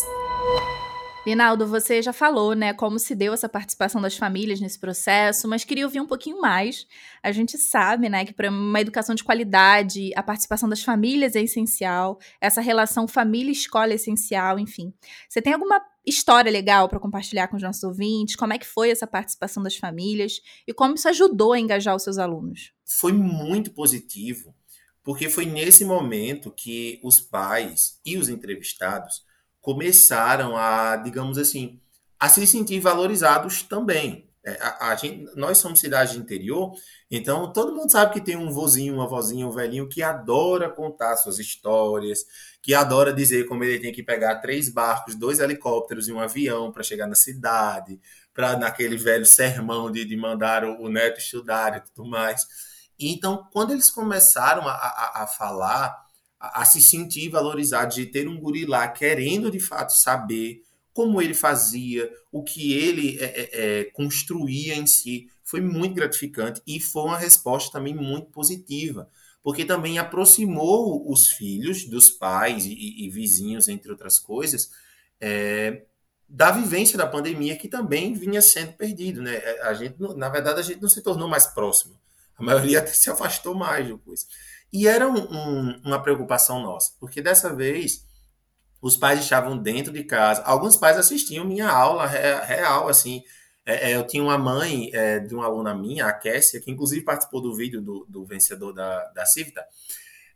Linaldo, 1.26 1.66
você 1.66 2.02
já 2.02 2.12
falou, 2.12 2.54
né, 2.54 2.74
como 2.74 3.00
se 3.00 3.16
deu 3.16 3.34
essa 3.34 3.48
participação 3.48 4.02
das 4.02 4.18
famílias 4.18 4.60
nesse 4.60 4.78
processo, 4.78 5.48
mas 5.48 5.64
queria 5.64 5.86
ouvir 5.86 6.02
um 6.02 6.06
pouquinho 6.06 6.42
mais. 6.42 6.86
A 7.22 7.32
gente 7.32 7.58
sabe, 7.58 8.10
né, 8.10 8.26
que 8.26 8.34
para 8.34 8.50
uma 8.50 8.82
educação 8.82 9.16
de 9.16 9.24
qualidade, 9.24 10.12
a 10.18 10.22
participação 10.22 10.68
das 10.68 10.84
famílias 10.84 11.34
é 11.38 11.42
essencial, 11.42 12.20
essa 12.42 12.60
relação 12.60 13.08
família-escola 13.08 13.94
é 13.94 13.96
essencial, 13.96 14.60
enfim. 14.60 14.94
Você 15.30 15.42
tem 15.42 15.54
alguma 15.54 15.82
história 16.06 16.52
legal 16.52 16.90
para 16.90 17.00
compartilhar 17.00 17.48
com 17.48 17.56
os 17.56 17.64
nossos 17.64 17.84
ouvintes? 17.84 18.36
Como 18.36 18.52
é 18.52 18.58
que 18.58 18.68
foi 18.68 18.90
essa 18.92 19.08
participação 19.08 19.64
das 19.64 19.78
famílias 19.78 20.42
e 20.68 20.74
como 20.74 20.96
isso 20.96 21.08
ajudou 21.08 21.54
a 21.54 21.60
engajar 21.60 21.96
os 21.96 22.04
seus 22.04 22.18
alunos? 22.18 22.74
Foi 22.86 23.14
muito 23.14 23.72
positivo, 23.72 24.54
porque 25.02 25.30
foi 25.30 25.46
nesse 25.46 25.86
momento 25.86 26.52
que 26.52 27.00
os 27.02 27.22
pais 27.22 28.02
e 28.06 28.18
os 28.18 28.28
entrevistados 28.28 29.24
começaram 29.63 30.58
a, 30.58 30.97
digamos 30.97 31.38
assim, 31.38 31.80
a 32.19 32.28
se 32.28 32.45
sentir 32.45 32.82
valorizados 32.82 33.63
também. 33.63 34.30
É, 34.45 34.60
a, 34.62 34.89
a 34.89 34.95
gente, 34.95 35.34
nós 35.38 35.58
somos 35.58 35.80
cidade 35.80 36.12
de 36.13 36.19
interior, 36.19 36.73
então 37.10 37.54
todo 37.54 37.73
mundo 37.73 37.89
sabe 37.89 38.12
que 38.12 38.19
tem 38.19 38.36
um 38.36 38.52
vozinho, 38.52 38.95
uma 38.95 39.08
vozinha, 39.08 39.47
um 39.47 39.52
velhinho 39.52 39.88
que 39.88 40.04
adora 40.04 40.69
contar 40.69 41.15
suas 41.15 41.39
histórias, 41.39 42.26
que 42.62 42.73
adora 42.73 43.13
dizer 43.13 43.47
como 43.47 43.63
ele 43.63 43.80
tem 43.80 43.93
que 43.93 44.04
pegar 44.04 44.41
três 44.41 44.67
barcos, 44.67 45.15
dois 45.15 45.39
helicópteros 45.39 46.10
e 46.10 46.12
um 46.12 46.19
avião 46.19 46.69
para 46.69 46.84
chegar 46.84 47.08
na 47.08 47.15
cidade, 47.15 48.02
para 48.34 48.58
naquele 48.58 48.97
velho 48.97 49.26
sermão 49.26 49.89
de, 49.89 50.04
de 50.04 50.17
mandar 50.17 50.65
o, 50.65 50.82
o, 50.82 50.89
neto 50.89 51.19
estudar 51.19 51.78
e 51.78 51.80
tudo 51.80 52.10
mais. 52.10 52.45
então, 52.99 53.47
quando 53.54 53.71
eles 53.71 53.89
começaram 53.89 54.67
a, 54.67 54.73
a, 54.73 55.23
a 55.23 55.28
falar 55.28 56.03
a, 56.44 56.66
se 56.66 56.82
sentir 56.82 57.30
valorizado, 57.30 57.96
de 57.96 58.06
ter 58.06 58.28
um 58.28 58.38
guri 58.40 58.66
lá 58.66 58.88
querendo 58.88 59.50
de 59.50 59.60
fato 59.60 59.94
saber 59.94 60.62
como 60.94 61.22
ele 61.22 61.34
fazia, 61.34 62.12
o 62.32 62.44
que 62.44 62.74
ele 62.74 63.18
é, 63.20 63.24
é, 63.24 63.50
é, 63.54 63.84
construía 63.86 64.76
em 64.76 64.86
si, 64.86 65.28
foi 65.44 65.62
muito 65.62 65.96
gratificante 65.96 66.62
e 66.68 66.80
foi 66.80 67.04
uma 67.04 67.18
resposta 67.18 67.72
também 67.72 67.96
muito 67.96 68.28
positiva, 68.28 69.10
porque 69.42 69.66
também 69.66 69.98
aproximou 69.98 71.10
os 71.12 71.30
filhos 71.30 71.86
dos 71.86 72.12
pais 72.12 72.66
e, 72.66 73.06
e 73.06 73.10
vizinhos, 73.10 73.68
entre 73.68 73.90
outras 73.90 74.20
coisas, 74.20 74.70
é, 75.20 75.84
da 76.28 76.52
vivência 76.52 76.98
da 76.98 77.08
pandemia 77.08 77.56
que 77.56 77.68
também 77.68 78.14
vinha 78.14 78.42
sendo 78.42 78.74
perdido, 78.74 79.22
né? 79.22 79.36
É, 79.36 79.62
a 79.64 79.74
gente, 79.74 79.96
na 80.16 80.30
verdade, 80.30 80.60
a 80.60 80.64
gente 80.64 80.82
não 80.82 80.90
se 80.90 81.02
tornou 81.02 81.28
mais 81.28 81.48
próximo. 81.48 82.00
A 82.38 82.44
maioria 82.44 82.80
até 82.80 82.92
se 82.94 83.10
afastou 83.10 83.56
mais 83.56 83.88
depois. 83.88 84.28
E 84.74 84.88
era 84.88 85.08
um, 85.08 85.20
um, 85.20 85.82
uma 85.86 86.02
preocupação 86.02 86.60
nossa, 86.64 86.94
porque 87.00 87.22
dessa 87.22 87.54
vez 87.54 88.04
os 88.82 88.98
pais 88.98 89.20
estavam 89.20 89.56
dentro 89.56 89.94
de 89.94 90.04
casa. 90.04 90.42
Alguns 90.42 90.76
pais 90.76 90.98
assistiam 90.98 91.46
minha 91.46 91.70
aula 91.70 92.08
real, 92.08 92.90
assim. 92.90 93.24
É, 93.66 93.92
é, 93.92 93.96
eu 93.96 94.06
tinha 94.06 94.22
uma 94.22 94.38
mãe 94.38 94.90
é, 94.92 95.20
de 95.20 95.34
uma 95.34 95.46
aluna 95.46 95.74
minha, 95.74 96.08
a 96.08 96.12
Kessia, 96.12 96.60
que 96.60 96.70
inclusive 96.72 97.06
participou 97.06 97.40
do 97.40 97.56
vídeo 97.56 97.82
do, 97.82 98.06
do 98.10 98.26
vencedor 98.26 98.74
da, 98.74 99.06
da 99.12 99.26
Civita. 99.26 99.64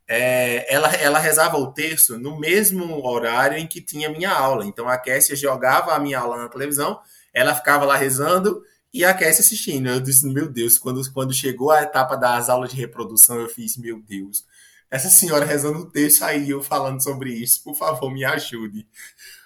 É, 0.08 0.74
ela, 0.74 0.88
ela 0.94 1.20
rezava 1.20 1.58
o 1.58 1.74
terço 1.74 2.18
no 2.18 2.40
mesmo 2.40 3.06
horário 3.06 3.58
em 3.58 3.68
que 3.68 3.82
tinha 3.82 4.10
minha 4.10 4.32
aula. 4.32 4.66
Então 4.66 4.88
a 4.88 4.98
Kessia 4.98 5.36
jogava 5.36 5.94
a 5.94 6.00
minha 6.00 6.20
aula 6.20 6.38
na 6.38 6.48
televisão, 6.48 7.02
ela 7.34 7.54
ficava 7.54 7.86
lá 7.86 7.98
rezando 7.98 8.64
e 8.94 9.04
a 9.06 9.14
Cassie 9.14 9.42
assistindo. 9.42 9.90
Eu 9.90 10.00
disse, 10.00 10.26
meu 10.28 10.50
Deus, 10.50 10.78
quando, 10.78 11.02
quando 11.12 11.34
chegou 11.34 11.72
a 11.72 11.84
etapa 11.84 12.16
das 12.16 12.50
aulas 12.50 12.72
de 12.72 12.76
reprodução, 12.78 13.40
eu 13.40 13.50
fiz, 13.50 13.78
meu 13.78 14.02
Deus, 14.02 14.46
essa 14.90 15.10
senhora 15.10 15.46
rezando 15.46 15.80
o 15.80 15.90
texto 15.90 16.24
aí, 16.24 16.50
eu 16.50 16.64
falando 16.64 17.04
sobre 17.04 17.32
isso, 17.34 17.64
por 17.64 17.76
favor, 17.76 18.12
me 18.12 18.24
ajude. 18.24 18.88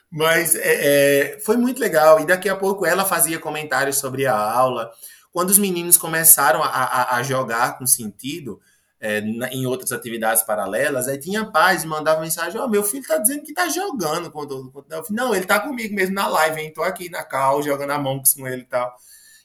Mas 0.10 0.56
é, 0.56 1.36
é, 1.36 1.39
foi 1.39 1.58
muito 1.58 1.80
legal. 1.80 2.19
E 2.19 2.25
daqui 2.25 2.49
a 2.49 2.56
pouco 2.56 2.86
ela 2.86 3.06
fazia 3.06 3.39
comentários 3.39 3.97
sobre 3.97 4.25
a 4.25 4.36
aula. 4.36 4.91
Quando 5.32 5.49
os 5.49 5.58
meninos 5.58 5.97
começaram 5.97 6.62
a, 6.62 6.67
a, 6.67 7.15
a 7.15 7.23
jogar 7.23 7.77
com 7.77 7.88
sentido, 7.88 8.60
é, 8.99 9.19
em 9.19 9.65
outras 9.65 9.91
atividades 9.91 10.43
paralelas, 10.43 11.08
aí 11.08 11.17
tinha 11.17 11.49
pais 11.49 11.84
e 11.84 11.88
mandava 11.88 12.21
mensagem: 12.21 12.60
Ó, 12.60 12.65
oh, 12.65 12.69
meu 12.69 12.84
filho 12.84 13.08
tá 13.08 13.17
dizendo 13.17 13.43
que 13.43 13.54
tá 13.54 13.67
jogando. 13.69 14.30
Quando, 14.30 14.69
quando, 14.71 14.88
não, 15.10 15.34
ele 15.34 15.45
tá 15.45 15.60
comigo 15.60 15.95
mesmo 15.95 16.13
na 16.13 16.27
live, 16.27 16.62
hein? 16.62 16.73
Tô 16.73 16.84
aqui 16.84 17.10
na 17.10 17.23
cal, 17.23 17.63
jogando 17.63 17.91
a 17.91 17.97
mão 17.97 18.21
com 18.36 18.47
ele 18.47 18.62
e 18.63 18.65
tal. 18.65 18.95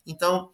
Então, 0.06 0.52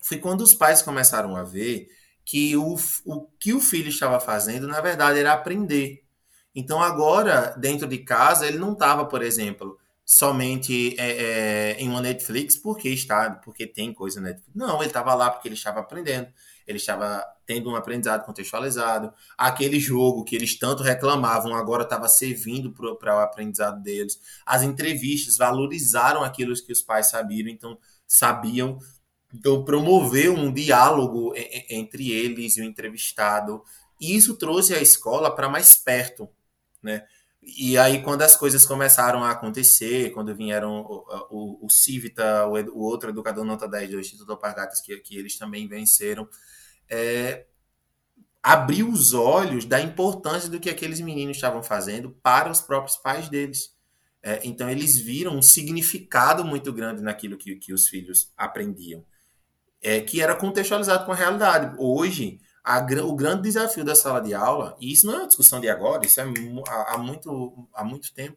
foi 0.00 0.18
quando 0.18 0.42
os 0.42 0.54
pais 0.54 0.82
começaram 0.82 1.36
a 1.36 1.42
ver 1.42 1.88
que 2.24 2.56
o, 2.56 2.76
o 3.04 3.26
que 3.38 3.52
o 3.52 3.60
filho 3.60 3.88
estava 3.88 4.20
fazendo, 4.20 4.66
na 4.66 4.80
verdade, 4.80 5.18
era 5.18 5.32
aprender. 5.32 6.04
Então, 6.54 6.82
agora, 6.82 7.54
dentro 7.58 7.88
de 7.88 7.98
casa, 7.98 8.46
ele 8.46 8.58
não 8.58 8.72
estava, 8.72 9.06
por 9.06 9.22
exemplo, 9.22 9.78
somente 10.04 10.94
é, 10.98 11.72
é, 11.72 11.76
em 11.80 11.88
uma 11.88 12.00
Netflix 12.00 12.56
porque 12.56 12.88
está, 12.88 13.30
porque 13.30 13.66
tem 13.66 13.94
coisa 13.94 14.20
na 14.20 14.28
Netflix. 14.28 14.54
Não, 14.54 14.78
ele 14.78 14.88
estava 14.88 15.14
lá 15.14 15.30
porque 15.30 15.48
ele 15.48 15.54
estava 15.54 15.80
aprendendo, 15.80 16.28
ele 16.66 16.76
estava 16.76 17.24
tendo 17.46 17.70
um 17.70 17.76
aprendizado 17.76 18.24
contextualizado. 18.26 19.12
Aquele 19.38 19.80
jogo 19.80 20.24
que 20.24 20.36
eles 20.36 20.58
tanto 20.58 20.82
reclamavam 20.82 21.54
agora 21.54 21.84
estava 21.84 22.08
servindo 22.08 22.72
para 22.72 23.16
o 23.16 23.20
aprendizado 23.20 23.82
deles. 23.82 24.20
As 24.44 24.62
entrevistas 24.62 25.36
valorizaram 25.36 26.22
aquilo 26.22 26.54
que 26.54 26.72
os 26.72 26.82
pais 26.82 27.08
sabiam, 27.08 27.48
então 27.48 27.78
sabiam. 28.12 28.78
Então, 29.34 29.64
promover 29.64 30.30
um 30.30 30.52
diálogo 30.52 31.32
entre 31.70 32.12
eles 32.12 32.56
e 32.56 32.60
o 32.60 32.64
entrevistado. 32.64 33.62
E 33.98 34.14
isso 34.14 34.36
trouxe 34.36 34.74
a 34.74 34.82
escola 34.82 35.34
para 35.34 35.48
mais 35.48 35.74
perto, 35.76 36.28
né? 36.82 37.04
E 37.42 37.76
aí, 37.76 38.02
quando 38.02 38.22
as 38.22 38.36
coisas 38.36 38.64
começaram 38.64 39.24
a 39.24 39.30
acontecer, 39.30 40.10
quando 40.10 40.34
vieram 40.34 40.80
o, 40.80 41.04
o, 41.30 41.66
o 41.66 41.70
Civita, 41.70 42.46
o, 42.46 42.52
o, 42.52 42.82
outro 42.82 43.10
educador 43.10 43.44
nota 43.44 43.66
10 43.66 43.90
do 43.90 43.98
Instituto 44.00 44.30
Alpargatas, 44.30 44.80
que, 44.80 44.96
que 44.98 45.16
eles 45.16 45.36
também 45.36 45.66
venceram, 45.66 46.28
é, 46.88 47.46
abriu 48.42 48.88
os 48.88 49.12
olhos 49.12 49.64
da 49.64 49.80
importância 49.80 50.48
do 50.48 50.60
que 50.60 50.70
aqueles 50.70 51.00
meninos 51.00 51.36
estavam 51.36 51.62
fazendo 51.62 52.10
para 52.22 52.50
os 52.50 52.60
próprios 52.60 52.96
pais 52.96 53.28
deles. 53.28 53.74
É, 54.22 54.40
então, 54.44 54.70
eles 54.70 54.96
viram 54.96 55.36
um 55.36 55.42
significado 55.42 56.44
muito 56.44 56.72
grande 56.72 57.02
naquilo 57.02 57.36
que, 57.36 57.56
que 57.56 57.72
os 57.72 57.88
filhos 57.88 58.30
aprendiam, 58.36 59.04
é, 59.80 60.00
que 60.00 60.20
era 60.20 60.34
contextualizado 60.36 61.04
com 61.04 61.12
a 61.12 61.16
realidade. 61.16 61.74
Hoje, 61.78 62.40
a, 62.62 62.78
o 63.04 63.16
grande 63.16 63.42
desafio 63.42 63.84
da 63.84 63.94
sala 63.94 64.20
de 64.20 64.32
aula, 64.32 64.76
e 64.80 64.92
isso 64.92 65.06
não 65.06 65.14
é 65.14 65.18
uma 65.18 65.26
discussão 65.26 65.60
de 65.60 65.68
agora, 65.68 66.06
isso 66.06 66.20
é 66.20 66.24
há, 66.24 66.98
muito, 66.98 67.68
há 67.74 67.84
muito 67.84 68.14
tempo, 68.14 68.36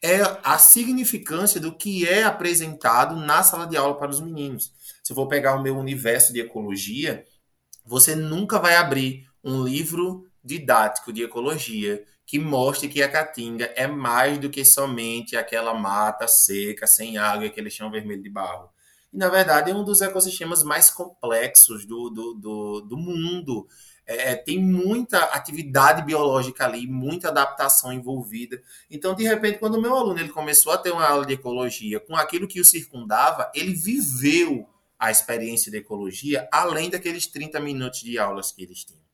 é 0.00 0.20
a 0.42 0.56
significância 0.58 1.60
do 1.60 1.76
que 1.76 2.08
é 2.08 2.22
apresentado 2.22 3.16
na 3.16 3.42
sala 3.42 3.66
de 3.66 3.76
aula 3.76 3.98
para 3.98 4.10
os 4.10 4.20
meninos. 4.20 4.72
Se 5.02 5.12
eu 5.12 5.16
for 5.16 5.26
pegar 5.26 5.56
o 5.56 5.62
meu 5.62 5.76
universo 5.76 6.32
de 6.32 6.40
ecologia, 6.40 7.24
você 7.84 8.14
nunca 8.14 8.58
vai 8.58 8.76
abrir 8.76 9.28
um 9.42 9.62
livro 9.62 10.26
didático 10.42 11.12
de 11.12 11.22
ecologia 11.22 12.02
que 12.28 12.38
mostre 12.38 12.88
que 12.88 13.02
a 13.02 13.08
caatinga 13.08 13.72
é 13.74 13.88
mais 13.88 14.38
do 14.38 14.50
que 14.50 14.64
somente 14.64 15.34
aquela 15.34 15.72
mata 15.72 16.28
seca, 16.28 16.86
sem 16.86 17.18
água 17.18 17.44
e 17.44 17.48
aquele 17.48 17.70
chão 17.70 17.90
vermelho 17.90 18.22
de 18.22 18.30
barro 18.30 18.70
e, 19.12 19.16
na 19.16 19.28
verdade, 19.28 19.70
é 19.70 19.74
um 19.74 19.84
dos 19.84 20.00
ecossistemas 20.00 20.62
mais 20.62 20.90
complexos 20.90 21.86
do, 21.86 22.10
do, 22.10 22.34
do, 22.34 22.80
do 22.82 22.96
mundo. 22.96 23.66
É, 24.06 24.32
é, 24.32 24.36
tem 24.36 24.58
muita 24.58 25.18
atividade 25.18 26.02
biológica 26.02 26.64
ali, 26.64 26.86
muita 26.86 27.28
adaptação 27.28 27.92
envolvida. 27.92 28.62
Então, 28.90 29.14
de 29.14 29.24
repente, 29.24 29.58
quando 29.58 29.76
o 29.76 29.82
meu 29.82 29.94
aluno 29.94 30.20
ele 30.20 30.28
começou 30.28 30.72
a 30.72 30.78
ter 30.78 30.92
uma 30.92 31.06
aula 31.06 31.26
de 31.26 31.34
ecologia 31.34 32.00
com 32.00 32.16
aquilo 32.16 32.48
que 32.48 32.60
o 32.60 32.64
circundava, 32.64 33.50
ele 33.54 33.74
viveu 33.74 34.68
a 34.98 35.10
experiência 35.10 35.70
de 35.70 35.78
ecologia 35.78 36.48
além 36.52 36.90
daqueles 36.90 37.26
30 37.26 37.60
minutos 37.60 38.00
de 38.00 38.18
aulas 38.18 38.52
que 38.52 38.62
eles 38.62 38.84
tinham. 38.84 39.08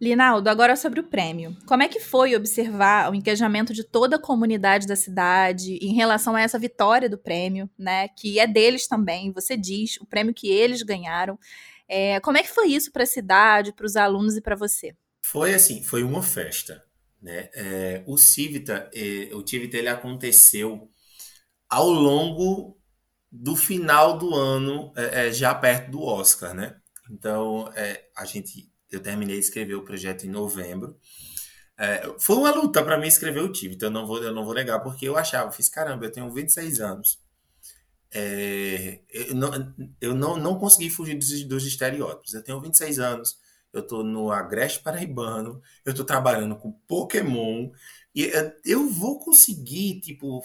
Linaldo, 0.00 0.48
agora 0.48 0.76
sobre 0.76 1.00
o 1.00 1.04
prêmio. 1.04 1.54
Como 1.66 1.82
é 1.82 1.88
que 1.88 2.00
foi 2.00 2.34
observar 2.34 3.10
o 3.10 3.14
engajamento 3.14 3.74
de 3.74 3.84
toda 3.84 4.16
a 4.16 4.20
comunidade 4.20 4.86
da 4.86 4.96
cidade 4.96 5.74
em 5.82 5.92
relação 5.92 6.34
a 6.34 6.40
essa 6.40 6.58
vitória 6.58 7.08
do 7.08 7.18
prêmio, 7.18 7.68
né? 7.78 8.08
Que 8.08 8.40
é 8.40 8.46
deles 8.46 8.88
também, 8.88 9.30
você 9.30 9.58
diz, 9.58 9.98
o 10.00 10.06
prêmio 10.06 10.32
que 10.32 10.48
eles 10.48 10.82
ganharam. 10.82 11.38
É, 11.86 12.18
como 12.20 12.38
é 12.38 12.42
que 12.42 12.48
foi 12.48 12.68
isso 12.68 12.90
para 12.90 13.02
a 13.02 13.06
cidade, 13.06 13.74
para 13.74 13.84
os 13.84 13.94
alunos 13.94 14.36
e 14.36 14.40
para 14.40 14.56
você? 14.56 14.96
Foi 15.22 15.52
assim, 15.52 15.82
foi 15.82 16.02
uma 16.02 16.22
festa. 16.22 16.82
Né? 17.20 17.50
É, 17.52 18.02
o 18.06 18.16
Civita, 18.16 18.88
é, 18.94 19.34
o 19.34 19.46
Civita 19.46 19.76
ele 19.76 19.88
aconteceu 19.88 20.88
ao 21.68 21.90
longo 21.90 22.78
do 23.30 23.54
final 23.54 24.16
do 24.16 24.34
ano, 24.34 24.92
é, 24.96 25.26
é, 25.26 25.32
já 25.32 25.54
perto 25.54 25.90
do 25.90 26.02
Oscar, 26.02 26.54
né? 26.54 26.76
Então, 27.10 27.70
é, 27.74 28.06
a 28.16 28.24
gente 28.24 28.69
eu 28.90 29.00
terminei 29.00 29.38
de 29.38 29.44
escrever 29.44 29.74
o 29.74 29.84
projeto 29.84 30.24
em 30.24 30.30
novembro. 30.30 30.96
É, 31.78 32.14
foi 32.18 32.36
uma 32.36 32.50
luta 32.50 32.82
para 32.84 32.98
mim 32.98 33.06
escrever 33.06 33.40
o 33.40 33.52
time, 33.52 33.74
então 33.74 33.88
eu 33.88 33.92
não 33.92 34.06
vou, 34.06 34.22
eu 34.22 34.34
não 34.34 34.44
vou 34.44 34.54
negar, 34.54 34.80
porque 34.80 35.08
eu 35.08 35.16
achava, 35.16 35.50
fiz 35.50 35.68
caramba, 35.68 36.04
eu 36.06 36.12
tenho 36.12 36.30
26 36.32 36.80
anos. 36.80 37.18
É, 38.12 39.00
eu 39.08 39.34
não, 39.34 39.50
eu 40.00 40.14
não, 40.14 40.36
não 40.36 40.58
consegui 40.58 40.90
fugir 40.90 41.16
dos, 41.16 41.44
dos 41.44 41.66
estereótipos. 41.66 42.34
Eu 42.34 42.42
tenho 42.42 42.60
26 42.60 42.98
anos, 42.98 43.38
eu 43.72 43.80
estou 43.80 44.04
no 44.04 44.30
Agreste 44.32 44.82
Paraibano, 44.82 45.62
eu 45.84 45.92
estou 45.92 46.04
trabalhando 46.04 46.56
com 46.56 46.72
Pokémon, 46.88 47.70
e 48.14 48.30
eu 48.64 48.88
vou 48.88 49.20
conseguir, 49.20 50.00
tipo, 50.00 50.44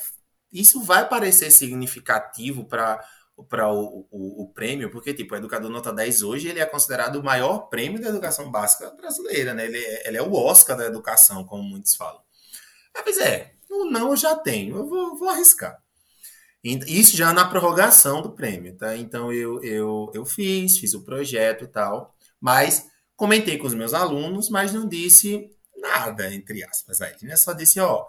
isso 0.51 0.81
vai 0.81 1.07
parecer 1.07 1.51
significativo 1.51 2.65
para 2.65 3.03
para 3.43 3.71
o, 3.71 4.07
o, 4.09 4.43
o, 4.43 4.53
prêmio, 4.53 4.89
porque, 4.89 5.13
tipo, 5.13 5.33
o 5.33 5.37
Educador 5.37 5.69
Nota 5.69 5.91
10 5.91 6.21
hoje 6.23 6.47
ele 6.47 6.59
é 6.59 6.65
considerado 6.65 7.17
o 7.17 7.23
maior 7.23 7.67
prêmio 7.67 8.01
da 8.01 8.09
educação 8.09 8.49
básica 8.49 8.89
brasileira, 8.91 9.53
né? 9.53 9.65
Ele, 9.65 9.77
é, 9.77 10.07
ele 10.07 10.17
é 10.17 10.21
o 10.21 10.33
Oscar 10.33 10.77
da 10.77 10.85
educação, 10.85 11.43
como 11.43 11.63
muitos 11.63 11.95
falam. 11.95 12.21
Mas 13.05 13.17
é, 13.17 13.53
o 13.69 13.85
não 13.85 14.11
eu 14.11 14.15
já 14.15 14.35
tenho, 14.35 14.77
eu 14.77 14.87
vou, 14.87 15.17
vou 15.17 15.29
arriscar. 15.29 15.77
Isso 16.63 17.15
já 17.15 17.31
na 17.31 17.45
prorrogação 17.45 18.21
do 18.21 18.31
prêmio, 18.31 18.75
tá? 18.75 18.95
Então 18.97 19.31
eu, 19.31 19.63
eu, 19.63 20.11
eu 20.15 20.25
fiz, 20.25 20.79
fiz 20.79 20.93
o 20.95 21.03
projeto 21.03 21.65
e 21.65 21.67
tal, 21.67 22.15
mas 22.41 22.87
comentei 23.15 23.57
com 23.57 23.67
os 23.67 23.73
meus 23.73 23.93
alunos, 23.93 24.49
mas 24.49 24.73
não 24.73 24.87
disse 24.87 25.49
nada, 25.77 26.33
entre 26.33 26.63
aspas. 26.63 27.01
Aí, 27.01 27.13
né? 27.21 27.35
Só 27.35 27.53
disse, 27.53 27.79
ó, 27.79 28.07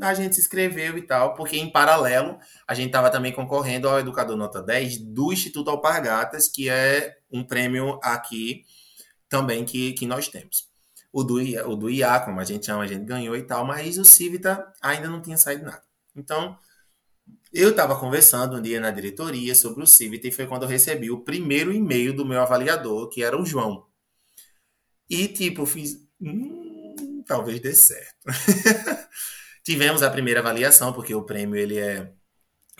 a 0.00 0.14
gente 0.14 0.34
se 0.34 0.40
inscreveu 0.40 0.96
e 0.96 1.02
tal, 1.02 1.34
porque 1.34 1.56
em 1.56 1.70
paralelo 1.70 2.38
a 2.66 2.74
gente 2.74 2.86
estava 2.86 3.10
também 3.10 3.32
concorrendo 3.32 3.88
ao 3.88 3.98
Educador 3.98 4.36
Nota 4.36 4.62
10 4.62 4.98
do 4.98 5.32
Instituto 5.32 5.70
Alpargatas, 5.70 6.48
que 6.48 6.68
é 6.68 7.16
um 7.30 7.44
prêmio 7.44 7.98
aqui 8.02 8.64
também 9.28 9.64
que, 9.64 9.92
que 9.92 10.06
nós 10.06 10.28
temos. 10.28 10.70
O 11.12 11.22
do, 11.22 11.36
o 11.68 11.76
do 11.76 11.90
IA, 11.90 12.20
como 12.20 12.40
a 12.40 12.44
gente 12.44 12.66
chama, 12.66 12.84
a 12.84 12.86
gente 12.86 13.04
ganhou 13.04 13.36
e 13.36 13.42
tal, 13.42 13.66
mas 13.66 13.98
o 13.98 14.04
Civita 14.04 14.72
ainda 14.80 15.08
não 15.08 15.20
tinha 15.20 15.36
saído 15.36 15.64
nada. 15.64 15.82
Então, 16.16 16.58
eu 17.52 17.70
estava 17.70 17.98
conversando 17.98 18.56
um 18.56 18.62
dia 18.62 18.80
na 18.80 18.90
diretoria 18.90 19.54
sobre 19.54 19.82
o 19.82 19.86
Civita 19.86 20.26
e 20.26 20.32
foi 20.32 20.46
quando 20.46 20.62
eu 20.62 20.68
recebi 20.68 21.10
o 21.10 21.20
primeiro 21.20 21.72
e-mail 21.72 22.14
do 22.14 22.24
meu 22.24 22.40
avaliador, 22.40 23.10
que 23.10 23.22
era 23.22 23.38
o 23.40 23.44
João. 23.44 23.86
E, 25.08 25.28
tipo, 25.28 25.66
fiz. 25.66 25.98
Hum, 26.20 27.22
talvez 27.26 27.60
dê 27.60 27.74
certo. 27.74 28.16
Tivemos 29.64 30.02
a 30.02 30.10
primeira 30.10 30.40
avaliação, 30.40 30.92
porque 30.92 31.14
o 31.14 31.22
prêmio 31.22 31.56
ele 31.56 31.78
é, 31.78 32.12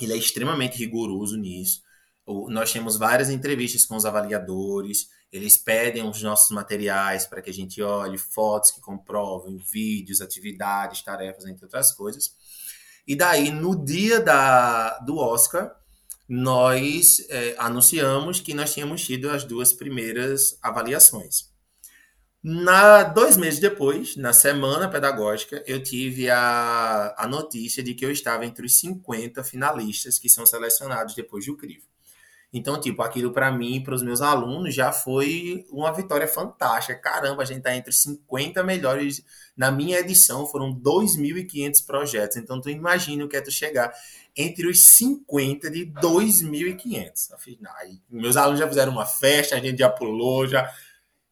ele 0.01 0.12
é 0.12 0.16
extremamente 0.16 0.79
rigoroso 0.79 1.37
nisso. 1.37 1.83
O, 2.27 2.51
nós 2.51 2.73
temos 2.73 2.97
várias 2.97 3.31
entrevistas 3.31 3.85
com 3.85 3.97
os 3.97 4.05
avaliadores, 4.05 5.09
eles 5.33 5.57
pedem 5.57 6.09
os 6.09 6.23
nossos 6.23 6.51
materiais 6.51 7.27
para 7.27 7.40
que 7.40 7.51
a 7.51 7.55
gente 7.55 7.81
olhe, 7.81 8.18
fotos 8.18 8.71
que 8.71 8.81
comprovem, 8.81 9.57
vídeos, 9.57 10.21
atividades, 10.21 11.03
tarefas, 11.03 11.47
entre 11.47 11.64
outras 11.64 11.92
coisas. 11.92 12.35
E 13.07 13.16
daí, 13.16 13.51
no 13.51 13.85
dia 13.85 14.21
da, 14.21 14.99
do 14.99 15.16
Oscar, 15.16 15.75
nós 16.29 17.25
é, 17.29 17.55
anunciamos 17.59 18.40
que 18.40 18.55
nós 18.55 18.73
tínhamos 18.73 19.05
tido 19.05 19.31
as 19.31 19.45
duas 19.45 19.73
primeiras 19.73 20.59
avaliações. 20.62 21.51
Na, 22.42 23.05
dois 23.05 23.37
meses 23.37 23.61
depois, 23.61 24.16
na 24.16 24.33
semana 24.33 24.88
pedagógica, 24.88 25.62
eu 25.64 25.81
tive 25.81 26.28
a, 26.28 27.14
a 27.16 27.28
notícia 27.28 27.85
de 27.85 27.94
que 27.94 28.05
eu 28.05 28.11
estava 28.11 28.44
entre 28.44 28.66
os 28.66 28.78
50 28.81 29.44
finalistas 29.44 30.18
que 30.18 30.28
são 30.28 30.44
selecionados 30.44 31.14
depois 31.14 31.46
do 31.46 31.57
crivo. 31.57 31.87
Então, 32.52 32.78
tipo, 32.78 33.00
aquilo 33.00 33.33
para 33.33 33.50
mim 33.50 33.76
e 33.76 33.83
para 33.83 33.94
os 33.94 34.02
meus 34.02 34.20
alunos 34.20 34.74
já 34.74 34.92
foi 34.92 35.64
uma 35.70 35.92
vitória 35.92 36.26
fantástica. 36.26 36.98
Caramba, 36.98 37.42
a 37.42 37.46
gente 37.46 37.59
está 37.59 37.74
entre 37.74 37.92
50 37.92 38.62
melhores. 38.62 39.24
Na 39.57 39.70
minha 39.70 39.98
edição 40.00 40.46
foram 40.46 40.74
2.500 40.74 41.87
projetos. 41.87 42.37
Então, 42.37 42.61
tu 42.61 42.68
imagina 42.68 43.24
o 43.24 43.28
que 43.28 43.37
é 43.37 43.40
tu 43.40 43.50
chegar 43.50 43.90
entre 44.37 44.66
os 44.66 44.85
50 44.85 45.70
de 45.70 45.87
2.500. 45.87 47.33
Afinal, 47.33 47.74
meus 48.11 48.37
alunos 48.37 48.61
já 48.61 48.68
fizeram 48.68 48.92
uma 48.92 49.07
festa, 49.07 49.57
a 49.57 49.61
gente 49.61 49.78
já 49.78 49.88
pulou, 49.88 50.46
já. 50.46 50.70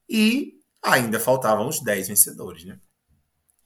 E 0.08 0.59
ainda 0.82 1.20
faltavam 1.20 1.68
os 1.68 1.80
10 1.80 2.08
vencedores, 2.08 2.64
né? 2.64 2.78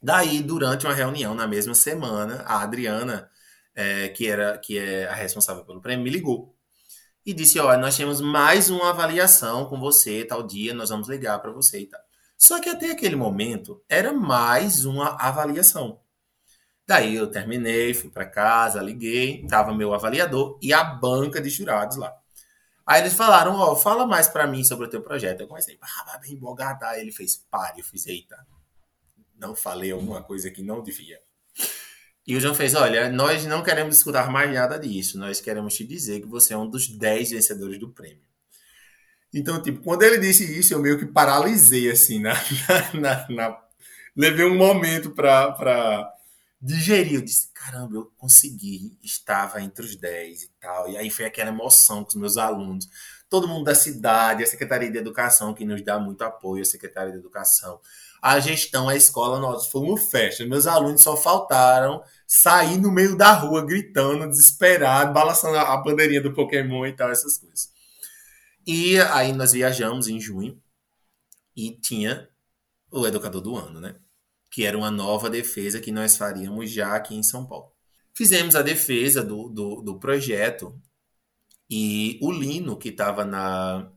Daí, 0.02 0.42
durante 0.42 0.86
uma 0.86 0.94
reunião 0.94 1.34
na 1.34 1.46
mesma 1.46 1.74
semana, 1.74 2.42
a 2.46 2.60
Adriana, 2.62 3.30
é, 3.74 4.08
que, 4.10 4.28
era, 4.28 4.58
que 4.58 4.78
é 4.78 5.06
a 5.06 5.14
responsável 5.14 5.64
pelo 5.64 5.80
prêmio, 5.80 6.04
me 6.04 6.10
ligou 6.10 6.54
e 7.24 7.32
disse: 7.32 7.58
Olha, 7.58 7.78
nós 7.78 7.96
temos 7.96 8.20
mais 8.20 8.68
uma 8.68 8.90
avaliação 8.90 9.64
com 9.66 9.80
você, 9.80 10.24
tal 10.24 10.42
dia, 10.42 10.74
nós 10.74 10.90
vamos 10.90 11.08
ligar 11.08 11.38
para 11.40 11.50
você 11.52 11.80
e 11.80 11.86
tal. 11.86 12.00
Só 12.36 12.60
que 12.60 12.68
até 12.68 12.90
aquele 12.90 13.16
momento 13.16 13.82
era 13.88 14.12
mais 14.12 14.84
uma 14.84 15.16
avaliação. 15.18 16.00
Daí 16.86 17.14
eu 17.14 17.30
terminei, 17.30 17.94
fui 17.94 18.10
para 18.10 18.26
casa, 18.26 18.82
liguei, 18.82 19.46
tava 19.46 19.74
meu 19.74 19.94
avaliador 19.94 20.58
e 20.60 20.72
a 20.72 20.84
banca 20.84 21.40
de 21.40 21.48
jurados 21.48 21.96
lá. 21.96 22.14
Aí 22.86 23.00
eles 23.00 23.14
falaram: 23.14 23.54
Ó, 23.54 23.72
oh, 23.72 23.76
fala 23.76 24.06
mais 24.06 24.28
para 24.28 24.46
mim 24.46 24.62
sobre 24.62 24.86
o 24.86 24.90
teu 24.90 25.02
projeto. 25.02 25.40
Eu 25.40 25.48
comecei, 25.48 25.78
ah, 25.80 26.18
bem 26.18 26.32
empolgada. 26.32 26.88
Aí 26.88 27.00
ele 27.00 27.12
fez: 27.12 27.36
Pare. 27.50 27.80
Eu 27.80 27.84
fiz: 27.84 28.06
Eita, 28.06 28.36
não 29.36 29.54
falei 29.54 29.90
alguma 29.90 30.22
coisa 30.22 30.50
que 30.50 30.62
não 30.62 30.82
devia. 30.82 31.20
E 32.26 32.36
o 32.36 32.40
João 32.40 32.54
fez: 32.54 32.74
Olha, 32.74 33.08
nós 33.08 33.44
não 33.46 33.62
queremos 33.62 33.96
escutar 33.96 34.30
mais 34.30 34.52
nada 34.52 34.78
disso. 34.78 35.18
Nós 35.18 35.40
queremos 35.40 35.74
te 35.74 35.84
dizer 35.84 36.20
que 36.20 36.26
você 36.26 36.54
é 36.54 36.58
um 36.58 36.68
dos 36.68 36.88
10 36.88 37.30
vencedores 37.30 37.78
do 37.78 37.90
prêmio. 37.90 38.22
Então, 39.32 39.60
tipo, 39.60 39.82
quando 39.82 40.04
ele 40.04 40.18
disse 40.18 40.58
isso, 40.58 40.72
eu 40.72 40.80
meio 40.80 40.98
que 40.98 41.06
paralisei, 41.06 41.90
assim, 41.90 42.20
na, 42.20 42.34
na, 42.94 43.00
na, 43.00 43.28
na... 43.30 43.58
levei 44.16 44.44
um 44.44 44.56
momento 44.56 45.10
para 45.10 46.13
digerir. 46.64 47.16
Eu 47.16 47.22
disse: 47.22 47.50
caramba, 47.52 47.96
eu 47.96 48.12
consegui, 48.16 48.98
estava 49.02 49.60
entre 49.60 49.84
os 49.84 49.94
10 49.96 50.42
e 50.42 50.50
tal. 50.60 50.88
E 50.88 50.96
aí 50.96 51.10
foi 51.10 51.26
aquela 51.26 51.50
emoção 51.50 52.02
com 52.02 52.08
os 52.08 52.14
meus 52.14 52.36
alunos. 52.38 52.88
Todo 53.28 53.48
mundo 53.48 53.64
da 53.64 53.74
cidade, 53.74 54.42
a 54.42 54.46
Secretaria 54.46 54.90
de 54.90 54.98
Educação, 54.98 55.54
que 55.54 55.64
nos 55.64 55.82
dá 55.82 55.98
muito 55.98 56.22
apoio, 56.22 56.62
a 56.62 56.64
Secretaria 56.64 57.12
de 57.12 57.18
Educação, 57.18 57.80
a 58.22 58.38
gestão, 58.40 58.88
a 58.88 58.96
escola, 58.96 59.40
nós 59.40 59.66
foi 59.66 59.82
uma 59.82 59.98
festa. 59.98 60.46
Meus 60.46 60.66
alunos 60.66 61.02
só 61.02 61.16
faltaram 61.16 62.02
sair 62.26 62.78
no 62.78 62.90
meio 62.90 63.16
da 63.16 63.32
rua 63.32 63.64
gritando, 63.64 64.28
desesperado, 64.28 65.12
balançando 65.12 65.58
a 65.58 65.76
bandeirinha 65.76 66.22
do 66.22 66.32
Pokémon 66.32 66.86
e 66.86 66.92
tal, 66.92 67.10
essas 67.10 67.36
coisas. 67.36 67.70
E 68.66 68.98
aí 69.00 69.32
nós 69.32 69.52
viajamos 69.52 70.08
em 70.08 70.20
junho 70.20 70.60
e 71.56 71.72
tinha 71.72 72.28
o 72.90 73.06
educador 73.06 73.40
do 73.40 73.56
ano, 73.56 73.80
né? 73.80 73.96
Que 74.54 74.64
era 74.64 74.78
uma 74.78 74.88
nova 74.88 75.28
defesa 75.28 75.80
que 75.80 75.90
nós 75.90 76.16
faríamos 76.16 76.70
já 76.70 76.94
aqui 76.94 77.16
em 77.16 77.24
São 77.24 77.44
Paulo. 77.44 77.72
Fizemos 78.14 78.54
a 78.54 78.62
defesa 78.62 79.24
do, 79.24 79.48
do, 79.48 79.82
do 79.82 79.98
projeto 79.98 80.80
e 81.68 82.20
o 82.22 82.30
Lino, 82.30 82.78
que 82.78 82.90
estava 82.90 83.24
na, 83.24 83.90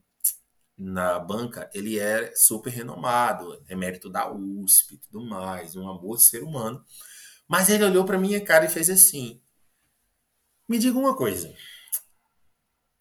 na 0.75 1.19
banca, 1.19 1.69
ele 1.75 1.99
é 1.99 2.33
super 2.35 2.71
renomado, 2.71 3.63
é 3.67 3.75
mérito 3.75 4.09
da 4.09 4.33
USP 4.33 4.95
e 4.95 4.97
tudo 4.97 5.23
mais, 5.23 5.75
um 5.75 5.87
amor 5.87 6.17
de 6.17 6.23
ser 6.23 6.41
humano. 6.41 6.83
Mas 7.47 7.69
ele 7.69 7.83
olhou 7.83 8.03
para 8.03 8.17
minha 8.17 8.43
cara 8.43 8.65
e 8.65 8.69
fez 8.69 8.89
assim: 8.89 9.39
Me 10.67 10.79
diga 10.79 10.97
uma 10.97 11.15
coisa. 11.15 11.53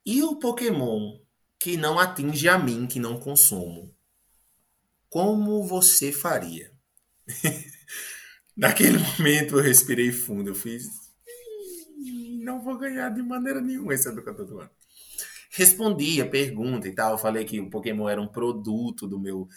E 0.05 0.23
o 0.23 0.37
Pokémon 0.37 1.19
que 1.59 1.79
não 1.79 1.99
atinge 1.99 2.49
a 2.51 2.59
mim, 2.59 2.87
que 2.87 3.01
não 3.01 3.19
consumo? 3.19 3.97
Como 5.09 5.65
você 5.65 6.13
faria? 6.13 6.76
Naquele 8.57 8.99
momento 8.99 9.57
eu 9.57 9.63
respirei 9.63 10.13
fundo, 10.13 10.51
eu 10.51 10.55
fiz. 10.55 10.89
Não 12.43 12.63
vou 12.63 12.79
ganhar 12.79 13.11
de 13.11 13.23
maneira 13.23 13.61
nenhuma 13.61 13.95
esse 13.95 14.09
educador 14.09 14.47
do 14.47 14.61
ano 14.61 14.71
respondi 15.57 16.21
a 16.21 16.29
pergunta 16.29 16.87
e 16.87 16.95
tal. 16.95 17.13
Eu 17.13 17.19
falei 17.19 17.45
que 17.45 17.59
o 17.61 17.71
Pokémon 17.71 18.09
era 18.09 18.21
um 18.21 18.29
produto 18.29 19.07
do 19.07 19.19
meu, 19.19 19.49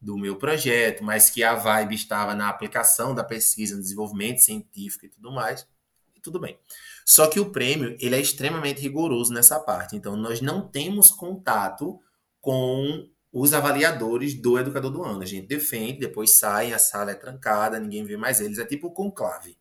do 0.00 0.16
meu 0.16 0.36
projeto, 0.36 1.02
mas 1.02 1.28
que 1.28 1.42
a 1.42 1.54
vibe 1.54 1.94
estava 1.96 2.34
na 2.34 2.48
aplicação 2.48 3.14
da 3.14 3.24
pesquisa, 3.24 3.74
no 3.74 3.82
desenvolvimento 3.82 4.38
científico 4.38 5.06
e 5.06 5.08
tudo 5.08 5.32
mais. 5.32 5.66
E 6.14 6.20
tudo 6.20 6.38
bem. 6.38 6.58
Só 7.04 7.26
que 7.26 7.40
o 7.40 7.50
prêmio 7.50 7.96
ele 8.00 8.14
é 8.14 8.20
extremamente 8.20 8.80
rigoroso 8.80 9.32
nessa 9.32 9.58
parte. 9.58 9.96
Então, 9.96 10.16
nós 10.16 10.40
não 10.40 10.66
temos 10.66 11.10
contato 11.10 11.98
com 12.40 13.08
os 13.32 13.52
avaliadores 13.52 14.34
do 14.34 14.58
educador 14.58 14.90
do 14.90 15.02
ano. 15.02 15.22
A 15.22 15.26
gente 15.26 15.46
defende, 15.46 16.00
depois 16.00 16.38
sai, 16.38 16.72
a 16.72 16.78
sala 16.78 17.10
é 17.10 17.14
trancada, 17.14 17.78
ninguém 17.78 18.04
vê 18.04 18.16
mais 18.16 18.40
eles. 18.40 18.58
É 18.58 18.64
tipo 18.64 18.90
conclave. 18.90 19.56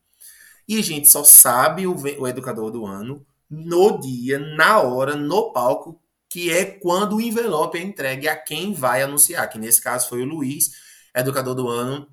E 0.68 0.78
a 0.78 0.84
gente 0.84 1.10
só 1.10 1.24
sabe 1.24 1.88
o, 1.88 1.96
o 1.96 2.28
educador 2.28 2.72
do 2.72 2.86
ano 2.86 3.26
no 3.50 4.00
dia, 4.00 4.40
na 4.40 4.82
hora, 4.82 5.16
no 5.16 5.52
palco, 5.54 6.02
que 6.30 6.52
é 6.52 6.66
quando 6.66 7.16
o 7.16 7.22
envelope 7.22 7.78
é 7.78 7.82
entregue 7.82 8.28
a 8.28 8.36
quem 8.36 8.74
vai 8.74 9.02
anunciar, 9.02 9.50
que 9.50 9.58
nesse 9.58 9.82
caso 9.82 10.10
foi 10.10 10.22
o 10.22 10.26
Luiz, 10.26 10.72
educador 11.16 11.56
do 11.56 11.70
ano 11.70 12.08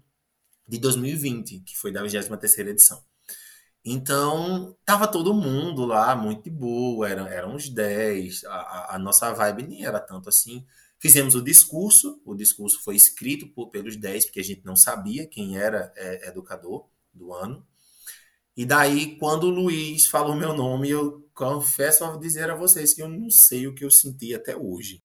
de 0.68 0.78
2020, 0.78 1.60
que 1.60 1.76
foi 1.76 1.92
da 1.92 2.02
23ª 2.02 2.68
edição. 2.68 3.02
Então, 3.84 4.74
tava 4.84 5.06
todo 5.06 5.34
mundo 5.34 5.84
lá, 5.84 6.16
muito 6.16 6.44
de 6.44 6.50
boa, 6.50 7.08
eram, 7.08 7.26
eram 7.26 7.54
uns 7.54 7.68
10, 7.68 8.44
a, 8.44 8.94
a, 8.94 8.98
nossa 8.98 9.30
vibe 9.34 9.66
nem 9.66 9.84
era 9.84 10.00
tanto 10.00 10.28
assim. 10.30 10.64
Fizemos 11.04 11.34
o 11.34 11.42
discurso, 11.42 12.18
o 12.24 12.34
discurso 12.34 12.80
foi 12.82 12.96
escrito 12.96 13.46
por, 13.48 13.68
pelos 13.68 13.94
10, 13.94 14.24
porque 14.24 14.40
a 14.40 14.42
gente 14.42 14.64
não 14.64 14.74
sabia 14.74 15.26
quem 15.26 15.58
era 15.58 15.92
é, 15.96 16.30
educador 16.30 16.88
do 17.12 17.34
ano. 17.34 17.62
E 18.56 18.64
daí, 18.64 19.18
quando 19.18 19.44
o 19.44 19.50
Luiz 19.50 20.06
falou 20.06 20.34
meu 20.34 20.54
nome, 20.54 20.88
eu 20.88 21.28
confesso 21.34 22.06
a 22.06 22.16
dizer 22.16 22.48
a 22.48 22.54
vocês 22.54 22.94
que 22.94 23.02
eu 23.02 23.08
não 23.10 23.28
sei 23.28 23.66
o 23.66 23.74
que 23.74 23.84
eu 23.84 23.90
senti 23.90 24.34
até 24.34 24.56
hoje. 24.56 25.02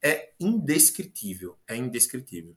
É 0.00 0.30
indescritível, 0.38 1.58
é 1.66 1.74
indescritível. 1.74 2.56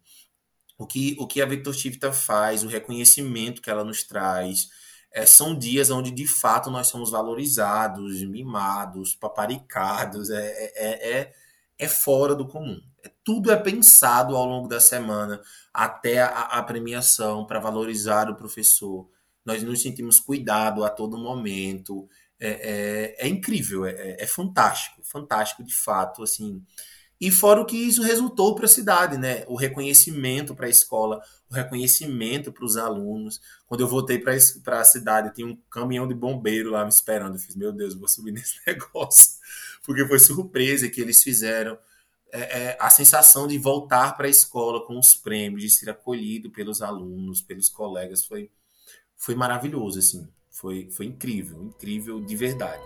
O 0.77 0.85
que, 0.85 1.15
o 1.17 1.25
que 1.25 1.41
a 1.41 1.47
Victor 1.47 1.73
Chivita 1.73 2.13
faz, 2.13 2.63
o 2.63 2.67
reconhecimento 2.67 3.59
que 3.59 3.71
ela 3.71 3.83
nos 3.83 4.03
traz, 4.03 4.69
é, 5.11 5.25
são 5.25 5.57
dias 5.57 5.89
onde 5.89 6.11
de 6.11 6.27
fato 6.27 6.69
nós 6.69 6.89
somos 6.89 7.09
valorizados, 7.09 8.23
mimados, 8.23 9.15
paparicados, 9.15 10.29
é, 10.29 10.73
é, 10.75 11.11
é, 11.11 11.33
é, 11.79 11.85
é 11.85 11.87
fora 11.87 12.35
do 12.35 12.47
comum. 12.47 12.79
É, 13.03 13.11
tudo 13.23 13.51
é 13.51 13.55
pensado 13.55 14.35
ao 14.35 14.45
longo 14.45 14.67
da 14.67 14.79
semana 14.79 15.41
até 15.73 16.21
a, 16.21 16.27
a 16.29 16.63
premiação 16.63 17.45
para 17.45 17.59
valorizar 17.59 18.29
o 18.29 18.35
professor 18.35 19.09
nós 19.49 19.63
nos 19.63 19.81
sentimos 19.81 20.19
cuidado 20.19 20.83
a 20.83 20.89
todo 20.89 21.17
momento. 21.17 22.07
É, 22.39 23.15
é, 23.17 23.25
é 23.25 23.27
incrível, 23.27 23.85
é, 23.85 24.17
é, 24.19 24.27
fantástico, 24.27 25.01
fantástico 25.03 25.63
de 25.63 25.75
fato, 25.75 26.23
assim. 26.23 26.63
E 27.19 27.31
fora 27.31 27.59
o 27.59 27.65
que 27.65 27.75
isso 27.75 28.01
resultou 28.01 28.55
para 28.55 28.65
a 28.65 28.69
cidade, 28.69 29.17
né? 29.17 29.43
O 29.47 29.55
reconhecimento 29.55 30.55
para 30.55 30.67
a 30.67 30.69
escola, 30.69 31.19
o 31.49 31.53
reconhecimento 31.53 32.51
para 32.51 32.63
os 32.63 32.77
alunos. 32.77 33.41
Quando 33.67 33.81
eu 33.81 33.87
voltei 33.87 34.19
para 34.19 34.79
a 34.79 34.85
cidade, 34.85 35.33
tinha 35.33 35.47
um 35.47 35.57
caminhão 35.69 36.07
de 36.07 36.13
bombeiro 36.13 36.71
lá 36.71 36.83
me 36.83 36.89
esperando. 36.89 37.35
Eu 37.35 37.39
fiz, 37.39 37.55
meu 37.55 37.73
Deus, 37.73 37.93
vou 37.93 38.07
subir 38.07 38.31
nesse 38.31 38.55
negócio. 38.65 39.39
Porque 39.89 40.06
foi 40.06 40.19
surpresa 40.19 40.88
que 40.88 41.02
eles 41.02 41.23
fizeram. 41.23 41.75
É, 42.32 42.41
é, 42.41 42.78
a 42.80 42.91
sensação 42.91 43.47
de 43.47 43.58
voltar 43.58 44.15
para 44.15 44.28
a 44.28 44.30
escola 44.30 44.86
com 44.86 44.99
os 44.99 45.15
prêmios, 45.15 45.63
de 45.63 45.69
ser 45.71 45.89
acolhido 45.89 46.52
pelos 46.52 46.84
alunos, 46.84 47.41
pelos 47.41 47.69
colegas, 47.69 48.23
foi, 48.23 48.52
foi 49.17 49.34
maravilhoso, 49.34 49.97
assim. 49.97 50.30
Foi, 50.52 50.91
foi 50.91 51.08
incrível, 51.08 51.63
incrível 51.63 52.21
de 52.21 52.36
verdade. 52.36 52.84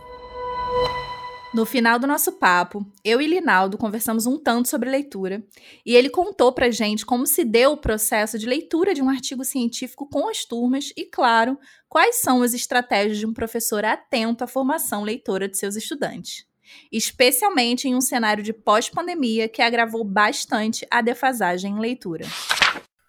No 1.54 1.66
final 1.66 2.00
do 2.00 2.08
nosso 2.08 2.32
papo, 2.39 2.89
eu 3.04 3.20
e 3.20 3.28
Linaldo 3.28 3.78
conversamos 3.78 4.26
um 4.26 4.39
tanto 4.39 4.70
sobre 4.70 4.89
leitura 4.89 5.46
e 5.86 5.98
ele 5.98 6.10
contou 6.10 6.54
pra 6.54 6.72
gente 6.72 7.06
como 7.06 7.28
se 7.28 7.44
deu 7.44 7.74
o 7.74 7.78
processo 7.82 8.39
de 8.39 8.46
leitura 8.46 8.94
de 8.94 9.02
um 9.02 9.10
artigo 9.10 9.44
científico 9.44 10.08
com 10.08 10.30
as 10.30 10.46
turmas 10.46 10.94
e, 10.96 11.04
claro, 11.04 11.60
quais 11.89 12.22
são 12.22 12.42
as 12.42 12.54
estratégias 12.54 13.18
de 13.18 13.26
um 13.26 13.34
professor 13.34 13.84
atento 13.84 14.46
à 14.46 14.48
formação 14.48 15.04
leitora 15.04 15.50
de 15.50 15.58
seus 15.58 15.76
estudantes. 15.76 16.46
Especialmente 16.91 17.88
em 17.88 17.95
um 17.95 18.02
cenário 18.02 18.43
de 18.43 18.54
pós-pandemia 18.54 19.47
que 19.49 19.62
agravou 19.62 20.04
bastante 20.04 20.86
a 20.89 21.02
defasagem 21.02 21.71
em 21.71 21.80
leitura. 21.80 22.26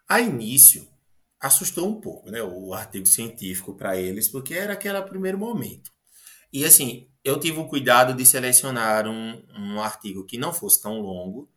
A 0.09 0.21
início, 0.21 0.89
assustou 1.41 1.89
um 1.89 2.01
pouco, 2.01 2.31
né, 2.31 2.43
o 2.43 2.73
artigo 2.73 3.07
científico 3.07 3.75
para 3.75 3.97
eles, 3.97 4.29
porque 4.29 4.55
era 4.55 4.73
aquele 4.73 5.01
primeiro 5.03 5.39
momento. 5.39 5.91
E 6.53 6.65
assim, 6.65 7.09
eu 7.23 7.39
tive 7.39 7.59
o 7.59 7.69
cuidado 7.69 8.15
de 8.15 8.25
selecionar 8.25 9.09
um, 9.09 9.43
um 9.59 9.81
artigo 9.81 10.25
que 10.25 10.39
não 10.39 10.53
fosse 10.53 10.81
tão 10.81 11.01
longo 11.01 11.51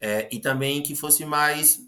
é, 0.00 0.28
e 0.32 0.40
também 0.40 0.82
que 0.82 0.96
fosse 0.96 1.24
mais 1.24 1.80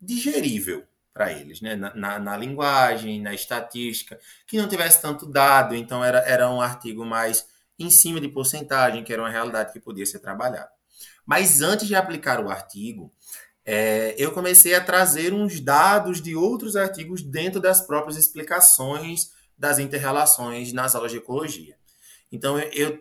digerível 0.00 0.84
para 1.14 1.32
eles, 1.32 1.60
né? 1.60 1.76
Na, 1.76 1.94
na, 1.94 2.18
na, 2.18 2.36
linguagem, 2.36 3.20
na 3.20 3.34
estatística, 3.34 4.18
que 4.46 4.56
não 4.56 4.68
tivesse 4.68 5.00
tanto 5.00 5.26
dado, 5.26 5.74
então 5.74 6.02
era, 6.02 6.18
era 6.20 6.50
um 6.50 6.60
artigo 6.60 7.04
mais 7.04 7.46
em 7.84 7.90
cima 7.90 8.20
de 8.20 8.28
porcentagem, 8.28 9.04
que 9.04 9.12
era 9.12 9.22
uma 9.22 9.30
realidade 9.30 9.72
que 9.72 9.80
podia 9.80 10.06
ser 10.06 10.18
trabalhada. 10.18 10.70
Mas 11.24 11.62
antes 11.62 11.86
de 11.86 11.94
aplicar 11.94 12.44
o 12.44 12.50
artigo, 12.50 13.12
é, 13.64 14.14
eu 14.18 14.32
comecei 14.32 14.74
a 14.74 14.82
trazer 14.82 15.32
uns 15.32 15.60
dados 15.60 16.20
de 16.20 16.34
outros 16.34 16.74
artigos 16.74 17.22
dentro 17.22 17.60
das 17.60 17.80
próprias 17.86 18.16
explicações 18.16 19.30
das 19.56 19.78
interrelações 19.78 20.72
nas 20.72 20.94
aulas 20.94 21.12
de 21.12 21.18
ecologia. 21.18 21.76
Então, 22.30 22.58
eu 22.58 22.98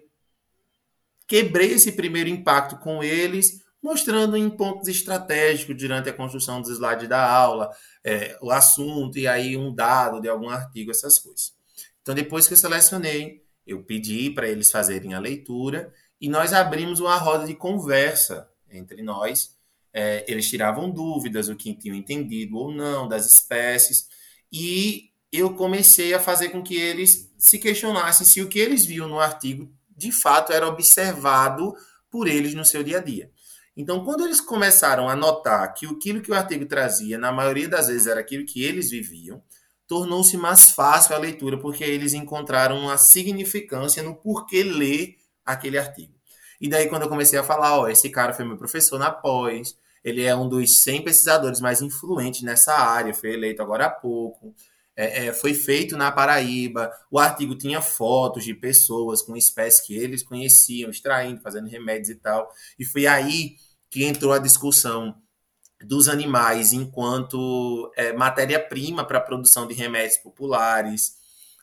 quebrei 1.28 1.72
esse 1.72 1.94
primeiro 1.94 2.30
impacto 2.30 2.78
com 2.78 3.04
eles, 3.04 3.62
mostrando 3.82 4.38
em 4.38 4.50
pontos 4.50 4.88
estratégicos 4.88 5.76
durante 5.76 6.10
a 6.10 6.14
construção 6.14 6.62
dos 6.62 6.70
slides 6.70 7.08
da 7.08 7.28
aula, 7.28 7.72
é, 8.04 8.38
o 8.42 8.52
assunto 8.52 9.18
e 9.18 9.28
aí 9.28 9.58
um 9.58 9.74
dado 9.74 10.22
de 10.22 10.30
algum 10.30 10.50
artigo, 10.50 10.92
essas 10.92 11.18
coisas. 11.18 11.54
Então, 12.02 12.14
depois 12.14 12.48
que 12.48 12.54
eu 12.54 12.58
selecionei, 12.58 13.44
eu 13.72 13.84
pedi 13.84 14.30
para 14.30 14.48
eles 14.48 14.72
fazerem 14.72 15.14
a 15.14 15.20
leitura 15.20 15.94
e 16.20 16.30
nós 16.30 16.54
abrimos 16.54 17.00
uma 17.00 17.16
roda 17.18 17.46
de 17.46 17.56
conversa 17.56 18.50
entre 18.70 19.02
nós. 19.02 19.56
É, 19.94 20.26
eles 20.28 20.50
tiravam 20.50 20.90
dúvidas, 20.90 21.50
o 21.50 21.56
que 21.56 21.74
tinham 21.74 21.96
entendido 21.96 22.58
ou 22.58 22.72
não 22.72 23.08
das 23.08 23.26
espécies, 23.26 24.08
e 24.52 25.10
eu 25.32 25.54
comecei 25.54 26.14
a 26.14 26.20
fazer 26.20 26.50
com 26.50 26.62
que 26.62 26.76
eles 26.76 27.32
se 27.38 27.58
questionassem 27.58 28.26
se 28.26 28.42
o 28.42 28.48
que 28.48 28.60
eles 28.60 28.86
viam 28.86 29.08
no 29.08 29.20
artigo 29.20 29.70
de 29.96 30.12
fato 30.12 30.52
era 30.52 30.68
observado 30.68 31.74
por 32.10 32.28
eles 32.28 32.54
no 32.54 32.66
seu 32.66 32.84
dia 32.84 32.98
a 32.98 33.02
dia. 33.02 33.32
Então, 33.76 34.04
quando 34.04 34.26
eles 34.26 34.42
começaram 34.42 35.08
a 35.08 35.16
notar 35.16 35.74
que 35.74 35.86
aquilo 35.86 36.22
que 36.22 36.32
o 36.32 36.34
artigo 36.34 36.66
trazia, 36.66 37.18
na 37.18 37.32
maioria 37.32 37.70
das 37.70 37.88
vezes, 37.88 38.08
era 38.08 38.20
aquilo 38.20 38.46
que 38.46 38.64
eles 38.64 38.90
viviam, 38.90 39.42
tornou-se 39.92 40.38
mais 40.38 40.72
fácil 40.72 41.14
a 41.14 41.18
leitura, 41.18 41.58
porque 41.58 41.84
eles 41.84 42.14
encontraram 42.14 42.80
uma 42.80 42.98
significância 42.98 44.02
no 44.02 44.16
porquê 44.16 44.64
ler 44.64 45.18
aquele 45.46 45.78
artigo. 45.78 46.14
E 46.62 46.70
daí, 46.70 46.88
quando 46.88 47.02
eu 47.02 47.10
comecei 47.10 47.38
a 47.38 47.44
falar, 47.44 47.78
ó, 47.78 47.90
esse 47.90 48.10
cara 48.10 48.32
foi 48.32 48.46
meu 48.46 48.56
professor 48.56 48.98
na 48.98 49.12
pós, 49.12 49.78
ele 50.02 50.24
é 50.24 50.34
um 50.34 50.48
dos 50.48 50.82
100 50.82 51.04
pesquisadores 51.04 51.60
mais 51.60 51.82
influentes 51.82 52.42
nessa 52.42 52.74
área, 52.74 53.14
foi 53.14 53.34
eleito 53.34 53.62
agora 53.62 53.88
há 53.88 53.90
pouco, 53.90 54.56
é, 54.96 55.26
é, 55.26 55.34
foi 55.34 55.54
feito 55.54 55.98
na 55.98 56.10
Paraíba, 56.10 56.90
o 57.12 57.20
artigo 57.20 57.54
tinha 57.54 57.82
fotos 57.82 58.46
de 58.46 58.54
pessoas 58.54 59.22
com 59.22 59.36
espécies 59.36 59.82
que 59.82 59.98
eles 59.98 60.24
conheciam, 60.24 60.90
extraindo, 60.90 61.42
fazendo 61.42 61.68
remédios 61.68 62.08
e 62.08 62.16
tal, 62.16 62.50
e 62.80 62.86
foi 62.86 63.08
aí 63.08 63.58
que 63.90 64.06
entrou 64.06 64.32
a 64.32 64.40
discussão 64.40 65.14
dos 65.84 66.08
animais 66.08 66.74
enquanto 66.74 67.92
é, 67.96 68.14
matéria-prima 68.14 69.06
para 69.06 69.18
a 69.18 69.22
produção 69.22 69.68
de 69.68 69.74
remédios 69.74 70.18
populares, 70.18 71.18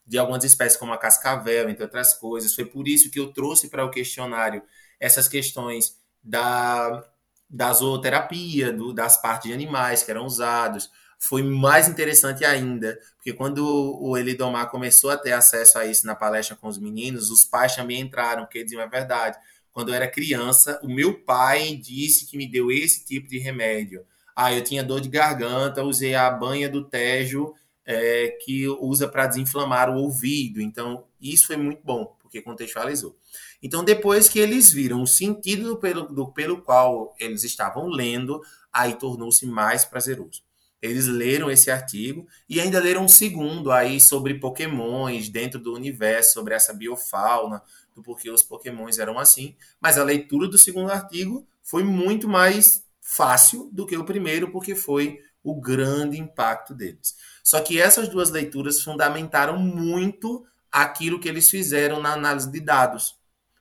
de 0.06 0.18
algumas 0.18 0.44
espécies 0.44 0.78
como 0.78 0.92
a 0.92 0.98
cascavel, 0.98 1.68
entre 1.68 1.82
outras 1.82 2.14
coisas. 2.14 2.54
Foi 2.54 2.64
por 2.64 2.88
isso 2.88 3.10
que 3.10 3.20
eu 3.20 3.32
trouxe 3.32 3.68
para 3.68 3.84
o 3.84 3.90
questionário 3.90 4.62
essas 4.98 5.28
questões 5.28 5.98
da, 6.22 7.04
da 7.48 7.72
zooterapia, 7.72 8.72
do, 8.72 8.92
das 8.92 9.20
partes 9.20 9.48
de 9.48 9.54
animais 9.54 10.02
que 10.02 10.10
eram 10.10 10.24
usados. 10.24 10.90
Foi 11.20 11.42
mais 11.42 11.88
interessante 11.88 12.44
ainda, 12.44 12.98
porque 13.16 13.32
quando 13.32 13.66
o 14.00 14.16
Elidomar 14.16 14.70
começou 14.70 15.10
a 15.10 15.16
ter 15.16 15.32
acesso 15.32 15.78
a 15.78 15.84
isso 15.84 16.06
na 16.06 16.14
palestra 16.14 16.56
com 16.56 16.68
os 16.68 16.78
meninos, 16.78 17.30
os 17.30 17.44
pais 17.44 17.74
também 17.74 18.00
entraram, 18.00 18.44
porque 18.44 18.62
diziam 18.62 18.80
é 18.80 18.88
verdade 18.88 19.36
quando 19.72 19.90
eu 19.90 19.94
era 19.94 20.08
criança, 20.08 20.80
o 20.82 20.88
meu 20.88 21.14
pai 21.20 21.76
disse 21.76 22.26
que 22.26 22.36
me 22.36 22.46
deu 22.46 22.70
esse 22.70 23.04
tipo 23.04 23.28
de 23.28 23.38
remédio. 23.38 24.04
Ah, 24.34 24.52
eu 24.52 24.62
tinha 24.62 24.84
dor 24.84 25.00
de 25.00 25.08
garganta, 25.08 25.82
usei 25.82 26.14
a 26.14 26.30
banha 26.30 26.68
do 26.68 26.84
Tejo, 26.84 27.54
é, 27.84 28.36
que 28.44 28.68
usa 28.68 29.08
para 29.08 29.26
desinflamar 29.26 29.90
o 29.90 29.98
ouvido. 29.98 30.60
Então, 30.60 31.04
isso 31.20 31.46
foi 31.46 31.56
muito 31.56 31.80
bom, 31.82 32.16
porque 32.20 32.42
contextualizou. 32.42 33.16
Então, 33.62 33.82
depois 33.82 34.28
que 34.28 34.38
eles 34.38 34.70
viram 34.70 35.02
o 35.02 35.06
sentido 35.06 35.76
pelo, 35.78 36.02
do, 36.02 36.28
pelo 36.32 36.62
qual 36.62 37.14
eles 37.18 37.44
estavam 37.44 37.88
lendo, 37.88 38.40
aí 38.72 38.94
tornou-se 38.94 39.44
mais 39.46 39.84
prazeroso. 39.84 40.42
Eles 40.80 41.06
leram 41.06 41.50
esse 41.50 41.70
artigo 41.70 42.26
e 42.48 42.60
ainda 42.60 42.78
leram 42.78 43.04
um 43.04 43.08
segundo 43.08 43.72
aí 43.72 44.00
sobre 44.00 44.34
pokémons 44.34 45.28
dentro 45.28 45.58
do 45.58 45.74
universo, 45.74 46.34
sobre 46.34 46.54
essa 46.54 46.72
biofauna, 46.72 47.60
do 47.98 48.02
porquê 48.02 48.30
os 48.30 48.42
pokémons 48.42 48.98
eram 48.98 49.18
assim, 49.18 49.56
mas 49.80 49.98
a 49.98 50.04
leitura 50.04 50.46
do 50.46 50.56
segundo 50.56 50.90
artigo 50.90 51.46
foi 51.62 51.82
muito 51.82 52.28
mais 52.28 52.84
fácil 53.00 53.68
do 53.72 53.84
que 53.84 53.96
o 53.96 54.04
primeiro, 54.04 54.50
porque 54.50 54.74
foi 54.74 55.18
o 55.42 55.60
grande 55.60 56.18
impacto 56.18 56.74
deles. 56.74 57.16
Só 57.42 57.60
que 57.60 57.80
essas 57.80 58.08
duas 58.08 58.30
leituras 58.30 58.82
fundamentaram 58.82 59.58
muito 59.58 60.46
aquilo 60.70 61.18
que 61.18 61.28
eles 61.28 61.50
fizeram 61.50 62.00
na 62.00 62.12
análise 62.12 62.50
de 62.50 62.60
dados, 62.60 63.16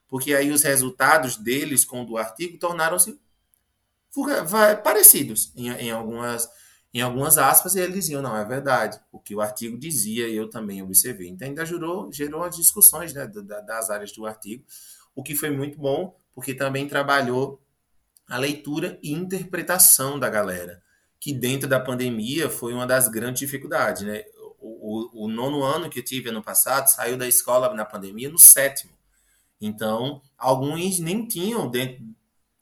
porque 0.07 0.33
aí 0.33 0.51
os 0.51 0.61
resultados 0.61 1.35
deles 1.37 1.83
com 1.83 2.03
o 2.03 2.05
do 2.05 2.17
artigo 2.17 2.57
tornaram-se 2.59 3.19
parecidos 4.83 5.51
em, 5.55 5.69
em 5.69 5.91
algumas 5.91 6.49
em 6.97 7.01
algumas 7.01 7.37
aspas, 7.37 7.75
e 7.75 7.79
eles 7.79 7.93
diziam, 7.93 8.23
não, 8.23 8.35
é 8.35 8.43
verdade, 8.43 8.99
o 9.11 9.19
que 9.19 9.35
o 9.35 9.39
artigo 9.39 9.77
dizia, 9.77 10.27
eu 10.27 10.49
também 10.49 10.81
observei. 10.81 11.29
Então, 11.29 11.47
ainda 11.47 11.63
gerou, 11.63 12.11
gerou 12.11 12.43
as 12.43 12.55
discussões 12.55 13.13
né, 13.13 13.27
das 13.27 13.91
áreas 13.91 14.11
do 14.11 14.25
artigo, 14.25 14.65
o 15.15 15.21
que 15.21 15.35
foi 15.35 15.51
muito 15.51 15.77
bom, 15.77 16.17
porque 16.33 16.55
também 16.55 16.87
trabalhou 16.87 17.61
a 18.27 18.39
leitura 18.39 18.97
e 19.03 19.13
interpretação 19.13 20.17
da 20.17 20.27
galera, 20.27 20.81
que 21.19 21.31
dentro 21.31 21.69
da 21.69 21.79
pandemia 21.79 22.49
foi 22.49 22.73
uma 22.73 22.87
das 22.87 23.07
grandes 23.07 23.41
dificuldades. 23.41 24.01
Né? 24.01 24.23
O, 24.59 25.21
o, 25.21 25.25
o 25.25 25.27
nono 25.27 25.61
ano 25.61 25.91
que 25.91 25.99
eu 25.99 26.03
tive 26.03 26.29
ano 26.29 26.41
passado 26.41 26.87
saiu 26.87 27.15
da 27.15 27.27
escola 27.27 27.71
na 27.75 27.85
pandemia 27.85 28.27
no 28.27 28.39
sétimo. 28.39 28.91
Então, 29.61 30.19
alguns 30.35 30.97
nem 30.97 31.27
tinham 31.27 31.69
dentro 31.69 32.03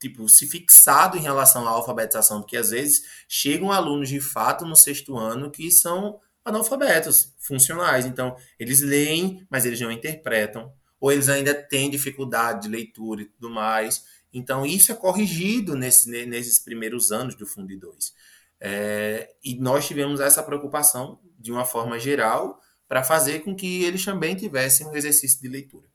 tipo, 0.05 0.29
se 0.29 0.45
fixado 0.45 1.17
em 1.17 1.21
relação 1.21 1.67
à 1.67 1.71
alfabetização, 1.71 2.41
porque 2.41 2.57
às 2.57 2.69
vezes 2.69 3.03
chegam 3.27 3.71
alunos 3.71 4.07
de 4.07 4.21
fato 4.21 4.63
no 4.63 4.75
sexto 4.75 5.17
ano 5.17 5.49
que 5.49 5.71
são 5.71 6.19
analfabetos, 6.43 7.33
funcionais. 7.39 8.05
Então, 8.05 8.35
eles 8.59 8.81
leem, 8.81 9.45
mas 9.49 9.65
eles 9.65 9.81
não 9.81 9.91
interpretam, 9.91 10.71
ou 10.99 11.11
eles 11.11 11.27
ainda 11.27 11.55
têm 11.55 11.89
dificuldade 11.89 12.63
de 12.63 12.67
leitura 12.67 13.23
e 13.23 13.25
tudo 13.25 13.49
mais. 13.49 14.05
Então, 14.31 14.63
isso 14.63 14.91
é 14.91 14.95
corrigido 14.95 15.75
nesse, 15.75 16.07
nesses 16.27 16.59
primeiros 16.59 17.11
anos 17.11 17.33
do 17.33 17.47
Fundo 17.47 17.75
2. 17.75 18.13
É, 18.61 19.31
e 19.43 19.55
nós 19.55 19.87
tivemos 19.87 20.19
essa 20.19 20.43
preocupação, 20.43 21.19
de 21.39 21.51
uma 21.51 21.65
forma 21.65 21.97
geral, 21.97 22.59
para 22.87 23.03
fazer 23.03 23.39
com 23.39 23.55
que 23.55 23.83
eles 23.83 24.05
também 24.05 24.35
tivessem 24.35 24.85
um 24.85 24.95
exercício 24.95 25.41
de 25.41 25.47
leitura. 25.47 25.87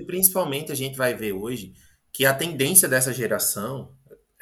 E, 0.00 0.04
principalmente, 0.04 0.72
a 0.72 0.74
gente 0.74 0.96
vai 0.96 1.14
ver 1.14 1.32
hoje 1.32 1.72
que 2.16 2.24
a 2.24 2.32
tendência 2.32 2.88
dessa 2.88 3.12
geração 3.12 3.92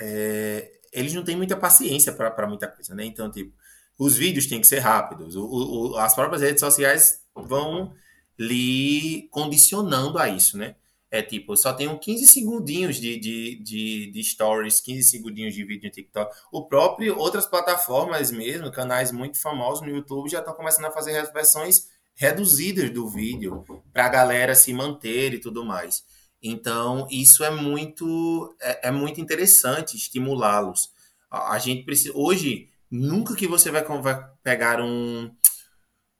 é, 0.01 0.71
eles 0.93 1.13
não 1.13 1.25
têm 1.25 1.35
muita 1.35 1.57
paciência 1.57 2.13
para 2.13 2.47
muita 2.47 2.69
coisa, 2.69 2.95
né? 2.95 3.05
Então, 3.05 3.29
tipo, 3.29 3.53
os 3.99 4.17
vídeos 4.17 4.47
têm 4.47 4.61
que 4.61 4.67
ser 4.69 4.79
rápidos, 4.79 5.35
o, 5.35 5.45
o, 5.45 5.97
as 5.97 6.15
próprias 6.15 6.41
redes 6.41 6.61
sociais 6.61 7.25
vão 7.35 7.93
lhe 8.39 9.27
condicionando 9.33 10.19
a 10.19 10.29
isso, 10.29 10.57
né? 10.57 10.77
É 11.11 11.21
tipo, 11.21 11.53
eu 11.53 11.57
só 11.57 11.73
tenho 11.73 11.99
15 11.99 12.29
segundinhos 12.29 12.95
de, 12.95 13.19
de, 13.19 13.57
de, 13.57 14.13
de, 14.13 14.23
stories, 14.23 14.81
15 14.81 15.03
segundinhos 15.03 15.53
de 15.53 15.65
vídeo 15.65 15.87
no 15.87 15.91
TikTok. 15.91 16.33
O 16.53 16.67
próprio, 16.67 17.19
outras 17.19 17.45
plataformas 17.45 18.31
mesmo, 18.31 18.71
canais 18.71 19.11
muito 19.11 19.41
famosos 19.41 19.85
no 19.85 19.93
YouTube 19.93 20.31
já 20.31 20.39
estão 20.39 20.55
começando 20.55 20.85
a 20.85 20.93
fazer 20.93 21.21
versões 21.33 21.89
reduzidas 22.15 22.89
do 22.91 23.09
vídeo 23.09 23.65
para 23.93 24.07
a 24.07 24.09
galera 24.09 24.55
se 24.55 24.73
manter 24.73 25.35
e 25.35 25.41
tudo 25.41 25.65
mais. 25.65 26.05
Então, 26.47 27.07
isso 27.11 27.43
é 27.43 27.49
muito, 27.49 28.55
é, 28.61 28.89
é 28.89 28.91
muito 28.91 29.19
interessante 29.19 29.97
estimulá-los. 29.97 30.93
A, 31.31 31.55
a, 31.55 31.59
gente 31.59 31.85
precisa. 31.85 32.13
Hoje, 32.15 32.69
nunca 32.91 33.35
que 33.35 33.47
você 33.47 33.71
vai, 33.71 33.83
vai 33.83 34.29
pegar 34.43 34.79
um, 34.79 35.35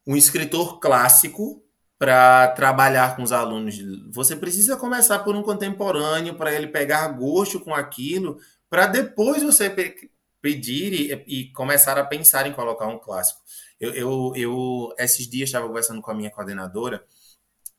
um 0.07 0.17
escritor 0.17 0.79
clássico 0.79 1.63
para 1.99 2.47
trabalhar 2.49 3.15
com 3.15 3.21
os 3.21 3.31
alunos. 3.31 3.77
Você 4.11 4.35
precisa 4.35 4.75
começar 4.75 5.19
por 5.19 5.35
um 5.35 5.43
contemporâneo 5.43 6.33
para 6.33 6.51
ele 6.51 6.67
pegar 6.67 7.07
gosto 7.09 7.59
com 7.59 7.75
aquilo, 7.75 8.39
para 8.67 8.87
depois 8.87 9.43
você 9.43 9.69
pe 9.69 10.09
pedir 10.41 10.93
e, 10.93 11.23
e, 11.39 11.51
começar 11.53 11.97
a 11.97 12.05
pensar 12.05 12.45
em 12.45 12.53
colocar 12.53 12.85
um 12.85 12.99
clássico. 12.99 13.41
Eu, 13.79 13.93
eu, 13.95 14.33
eu 14.35 14.93
esses 14.99 15.27
dias 15.27 15.49
estava 15.49 15.67
conversando 15.67 16.03
com 16.03 16.11
a 16.11 16.13
minha 16.13 16.29
coordenadora 16.29 17.03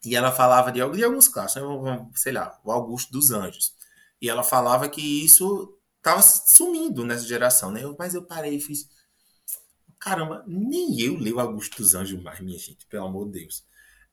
e 0.07 0.15
ela 0.15 0.33
falava 0.33 0.71
de, 0.71 0.81
de 0.93 1.05
alguns 1.05 1.29
casos, 1.29 1.57
né, 1.57 2.07
sei 2.15 2.33
lá, 2.33 2.59
o 2.65 2.71
Augusto 2.71 3.13
dos 3.13 3.31
Anjos. 3.31 3.75
E 4.21 4.31
ela 4.31 4.43
falava 4.43 4.89
que 4.89 5.25
isso 5.25 5.77
estava 5.99 6.23
sumindo 6.23 7.05
nessa 7.05 7.27
geração, 7.27 7.71
né? 7.71 7.83
Mas 7.99 8.15
eu 8.15 8.23
parei 8.23 8.57
e 8.57 8.61
fiz. 8.61 8.89
Caramba, 9.99 10.45
nem 10.47 11.01
eu 11.01 11.19
leio 11.19 11.41
Augusto 11.41 11.77
dos 11.77 11.95
Anjos 11.95 12.23
mais, 12.23 12.41
minha 12.41 12.59
gente, 12.59 12.87
pelo 12.87 13.07
amor 13.07 13.27
de 13.27 13.41
Deus. 13.41 13.65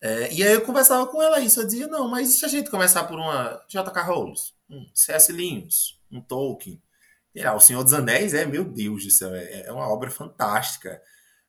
É, 0.01 0.33
e 0.33 0.43
aí 0.43 0.53
eu 0.53 0.61
conversava 0.61 1.07
com 1.07 1.21
ela 1.21 1.39
isso, 1.39 1.61
eu 1.61 1.65
dizia, 1.65 1.87
não, 1.87 2.09
mas 2.09 2.39
se 2.39 2.43
a 2.43 2.47
gente 2.49 2.69
começar 2.69 3.05
por 3.05 3.17
uma 3.17 3.63
J.K. 3.69 4.01
Rowling, 4.01 4.33
um 4.69 4.85
C.S. 4.93 5.31
Lewis, 5.31 5.97
um 6.11 6.19
Tolkien, 6.19 6.81
o 7.55 7.59
Senhor 7.59 7.83
dos 7.83 7.93
Anéis 7.93 8.33
é, 8.33 8.45
meu 8.45 8.65
Deus 8.65 9.05
do 9.05 9.11
céu, 9.11 9.33
é, 9.33 9.67
é 9.67 9.71
uma 9.71 9.87
obra 9.87 10.09
fantástica. 10.09 11.01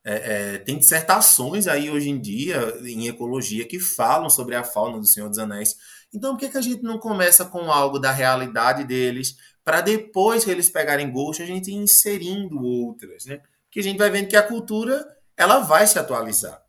É, 0.04 0.14
é, 0.54 0.58
tem 0.58 0.78
dissertações 0.78 1.66
aí 1.66 1.90
hoje 1.90 2.10
em 2.10 2.20
dia 2.20 2.76
em 2.82 3.08
ecologia 3.08 3.66
que 3.66 3.80
falam 3.80 4.28
sobre 4.28 4.54
a 4.54 4.62
fauna 4.62 4.98
do 4.98 5.06
Senhor 5.06 5.28
dos 5.30 5.38
Anéis. 5.38 5.76
Então, 6.12 6.34
por 6.34 6.40
que, 6.40 6.50
que 6.50 6.58
a 6.58 6.62
gente 6.62 6.82
não 6.82 6.98
começa 6.98 7.44
com 7.46 7.72
algo 7.72 7.98
da 7.98 8.12
realidade 8.12 8.84
deles, 8.84 9.36
para 9.64 9.80
depois 9.80 10.44
que 10.44 10.50
eles 10.50 10.68
pegarem 10.68 11.10
gosto, 11.10 11.42
a 11.42 11.46
gente 11.46 11.70
ir 11.70 11.74
inserindo 11.74 12.62
outras, 12.62 13.24
né? 13.24 13.40
Porque 13.64 13.80
a 13.80 13.82
gente 13.82 13.98
vai 13.98 14.10
vendo 14.10 14.28
que 14.28 14.36
a 14.36 14.42
cultura 14.42 15.04
ela 15.36 15.60
vai 15.60 15.86
se 15.86 15.98
atualizar. 15.98 16.62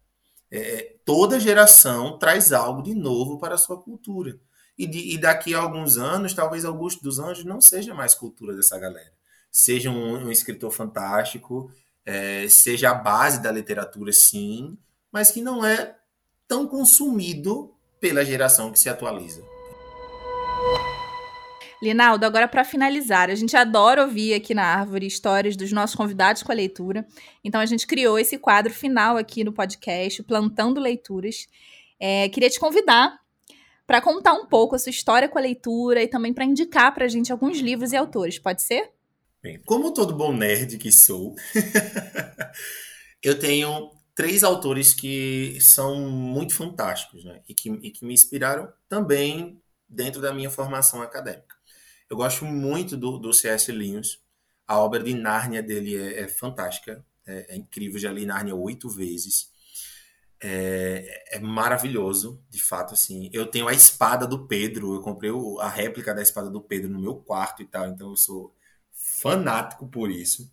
É, 0.49 0.95
toda 1.03 1.39
geração 1.39 2.17
traz 2.17 2.53
algo 2.53 2.81
de 2.81 2.95
novo 2.95 3.37
para 3.37 3.55
a 3.55 3.57
sua 3.57 3.79
cultura. 3.79 4.39
E, 4.77 4.87
de, 4.87 5.13
e, 5.13 5.17
daqui 5.17 5.53
a 5.53 5.59
alguns 5.59 5.97
anos, 5.97 6.33
talvez 6.33 6.65
Augusto 6.65 7.03
dos 7.03 7.19
Anjos 7.19 7.45
não 7.45 7.61
seja 7.61 7.93
mais 7.93 8.15
cultura 8.15 8.55
dessa 8.55 8.77
galera. 8.79 9.13
Seja 9.51 9.89
um, 9.89 10.25
um 10.25 10.31
escritor 10.31 10.71
fantástico, 10.71 11.71
é, 12.05 12.47
seja 12.47 12.91
a 12.91 12.93
base 12.93 13.41
da 13.41 13.51
literatura, 13.51 14.11
sim, 14.13 14.77
mas 15.11 15.31
que 15.31 15.41
não 15.41 15.65
é 15.65 15.95
tão 16.47 16.67
consumido 16.67 17.73
pela 17.99 18.23
geração 18.23 18.71
que 18.71 18.79
se 18.79 18.89
atualiza. 18.89 19.43
Linaldo, 21.81 22.25
agora 22.25 22.47
para 22.47 22.63
finalizar, 22.63 23.29
a 23.29 23.35
gente 23.35 23.55
adora 23.55 24.03
ouvir 24.03 24.33
aqui 24.33 24.53
na 24.53 24.63
Árvore 24.63 25.05
histórias 25.05 25.55
dos 25.55 25.71
nossos 25.71 25.95
convidados 25.95 26.41
com 26.41 26.51
a 26.51 26.55
leitura. 26.55 27.05
Então 27.43 27.59
a 27.59 27.65
gente 27.65 27.85
criou 27.85 28.17
esse 28.17 28.37
quadro 28.37 28.73
final 28.73 29.17
aqui 29.17 29.43
no 29.43 29.51
podcast, 29.51 30.23
Plantando 30.23 30.79
Leituras. 30.79 31.47
É, 31.99 32.29
queria 32.29 32.49
te 32.49 32.59
convidar 32.59 33.19
para 33.85 34.01
contar 34.01 34.33
um 34.33 34.47
pouco 34.47 34.75
a 34.75 34.79
sua 34.79 34.89
história 34.89 35.29
com 35.29 35.37
a 35.37 35.41
leitura 35.41 36.01
e 36.01 36.07
também 36.07 36.33
para 36.33 36.45
indicar 36.45 36.93
para 36.93 37.05
a 37.05 37.07
gente 37.07 37.31
alguns 37.31 37.59
livros 37.59 37.91
e 37.91 37.95
autores. 37.95 38.39
Pode 38.39 38.63
ser? 38.63 38.94
Bem, 39.45 39.61
como 39.63 39.93
todo 39.93 40.15
bom 40.15 40.33
nerd 40.33 40.75
que 40.79 40.91
sou, 40.91 41.35
eu 43.21 43.37
tenho 43.37 43.91
três 44.15 44.43
autores 44.43 44.91
que 44.91 45.59
são 45.61 46.09
muito 46.09 46.55
fantásticos 46.55 47.23
né? 47.23 47.43
e, 47.47 47.53
que, 47.53 47.69
e 47.69 47.91
que 47.91 48.03
me 48.03 48.15
inspiraram 48.15 48.73
também 48.89 49.61
dentro 49.87 50.19
da 50.19 50.33
minha 50.33 50.49
formação 50.49 50.99
acadêmica. 50.99 51.55
Eu 52.09 52.17
gosto 52.17 52.43
muito 52.43 52.97
do, 52.97 53.19
do 53.19 53.31
C.S. 53.31 53.71
Lewis. 53.71 54.19
A 54.67 54.79
obra 54.79 55.03
de 55.03 55.13
Nárnia 55.13 55.61
dele 55.61 55.95
é, 55.95 56.21
é 56.21 56.27
fantástica. 56.27 57.05
É, 57.23 57.53
é, 57.53 57.55
incrível. 57.55 57.99
Já 57.99 58.11
li 58.11 58.25
Nárnia 58.25 58.55
oito 58.55 58.89
vezes. 58.89 59.51
É, 60.41 61.35
é, 61.35 61.39
maravilhoso, 61.39 62.43
de 62.49 62.63
fato, 62.63 62.95
assim. 62.95 63.29
Eu 63.31 63.45
tenho 63.45 63.67
a 63.67 63.73
espada 63.73 64.25
do 64.25 64.47
Pedro. 64.47 64.95
Eu 64.95 65.01
comprei 65.01 65.29
o, 65.29 65.59
a 65.59 65.69
réplica 65.69 66.15
da 66.15 66.23
espada 66.23 66.49
do 66.49 66.61
Pedro 66.61 66.89
no 66.89 66.99
meu 66.99 67.17
quarto 67.17 67.61
e 67.61 67.65
tal. 67.67 67.87
Então 67.89 68.09
eu 68.09 68.15
sou 68.15 68.54
fanático 69.25 69.87
por 69.87 70.11
isso. 70.11 70.51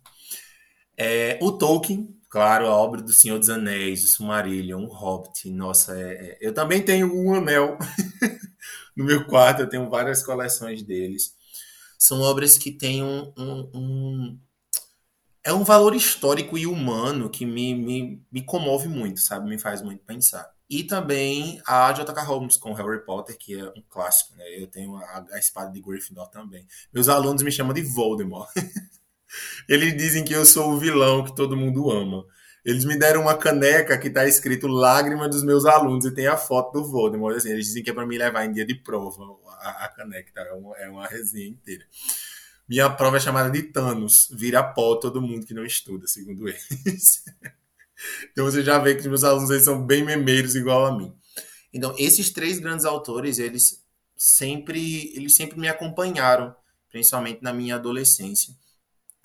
É, 0.97 1.39
o 1.41 1.51
Tolkien, 1.51 2.15
claro, 2.29 2.67
a 2.67 2.75
obra 2.75 3.01
do 3.01 3.11
Senhor 3.13 3.39
dos 3.39 3.49
Anéis, 3.49 4.03
o 4.05 4.07
Silmarillion, 4.07 4.83
o 4.85 4.93
Hobbit, 4.93 5.49
nossa, 5.51 5.99
é, 5.99 6.13
é, 6.13 6.37
eu 6.41 6.53
também 6.53 6.83
tenho 6.83 7.13
um 7.13 7.35
anel 7.35 7.77
no 8.95 9.05
meu 9.05 9.25
quarto, 9.25 9.61
eu 9.61 9.69
tenho 9.69 9.89
várias 9.89 10.23
coleções 10.23 10.83
deles 10.83 11.35
são 11.99 12.21
obras 12.21 12.57
que 12.57 12.71
têm 12.71 13.03
um, 13.03 13.33
um, 13.37 13.71
um 13.73 14.39
é 15.43 15.53
um 15.53 15.63
valor 15.63 15.95
histórico 15.95 16.57
e 16.57 16.65
humano 16.67 17.29
que 17.29 17.45
me, 17.45 17.73
me, 17.75 18.25
me 18.31 18.43
comove 18.45 18.87
muito, 18.87 19.19
sabe? 19.19 19.49
Me 19.49 19.59
faz 19.59 19.81
muito 19.81 20.03
pensar. 20.05 20.52
E 20.69 20.83
também 20.83 21.61
a 21.67 21.91
J.K. 21.91 22.23
Holmes 22.23 22.57
com 22.57 22.73
Harry 22.73 23.05
Potter, 23.05 23.37
que 23.37 23.59
é 23.59 23.65
um 23.65 23.83
clássico, 23.89 24.35
né? 24.35 24.43
Eu 24.57 24.67
tenho 24.67 24.95
a, 24.95 25.25
a 25.31 25.39
espada 25.39 25.71
de 25.71 25.81
Gryffindor 25.81 26.29
também. 26.29 26.65
Meus 26.91 27.09
alunos 27.09 27.43
me 27.43 27.51
chamam 27.51 27.73
de 27.73 27.81
Voldemort. 27.81 28.49
Eles 29.67 29.95
dizem 29.95 30.23
que 30.23 30.33
eu 30.33 30.45
sou 30.45 30.71
o 30.71 30.77
vilão 30.77 31.23
que 31.23 31.35
todo 31.35 31.57
mundo 31.57 31.91
ama. 31.91 32.25
Eles 32.63 32.85
me 32.85 32.97
deram 32.97 33.23
uma 33.23 33.37
caneca 33.37 33.97
que 33.97 34.07
está 34.07 34.25
escrito 34.25 34.67
Lágrima 34.67 35.27
dos 35.27 35.43
meus 35.43 35.65
alunos 35.65 36.05
e 36.05 36.13
tem 36.13 36.27
a 36.27 36.37
foto 36.37 36.79
do 36.79 36.89
Voldemort. 36.89 37.35
Assim, 37.35 37.49
eles 37.49 37.65
dizem 37.65 37.83
que 37.83 37.89
é 37.89 37.93
para 37.93 38.05
me 38.05 38.17
levar 38.17 38.45
em 38.45 38.53
dia 38.53 38.65
de 38.65 38.75
prova 38.75 39.21
a, 39.59 39.85
a 39.85 39.89
caneca, 39.89 40.31
tá? 40.33 40.41
é, 40.41 40.53
uma, 40.53 40.77
é 40.77 40.89
uma 40.89 41.05
resenha 41.05 41.49
inteira. 41.49 41.85
Minha 42.67 42.89
prova 42.89 43.17
é 43.17 43.19
chamada 43.19 43.49
de 43.49 43.61
Thanos, 43.63 44.29
vira 44.31 44.63
pó 44.63 44.95
todo 44.95 45.21
mundo 45.21 45.45
que 45.45 45.53
não 45.53 45.65
estuda, 45.65 46.07
segundo 46.07 46.47
eles. 46.47 47.23
então 48.31 48.45
você 48.45 48.63
já 48.63 48.77
vê 48.79 48.95
que 48.95 49.01
os 49.01 49.07
meus 49.07 49.23
alunos 49.23 49.63
são 49.63 49.85
bem 49.85 50.03
memeiros 50.03 50.55
igual 50.55 50.85
a 50.85 50.97
mim. 50.97 51.13
Então, 51.73 51.95
esses 51.97 52.29
três 52.29 52.59
grandes 52.59 52.85
autores, 52.85 53.39
eles 53.39 53.83
sempre, 54.15 55.11
eles 55.15 55.35
sempre 55.35 55.59
me 55.59 55.67
acompanharam, 55.67 56.55
principalmente 56.89 57.41
na 57.41 57.51
minha 57.51 57.75
adolescência. 57.75 58.53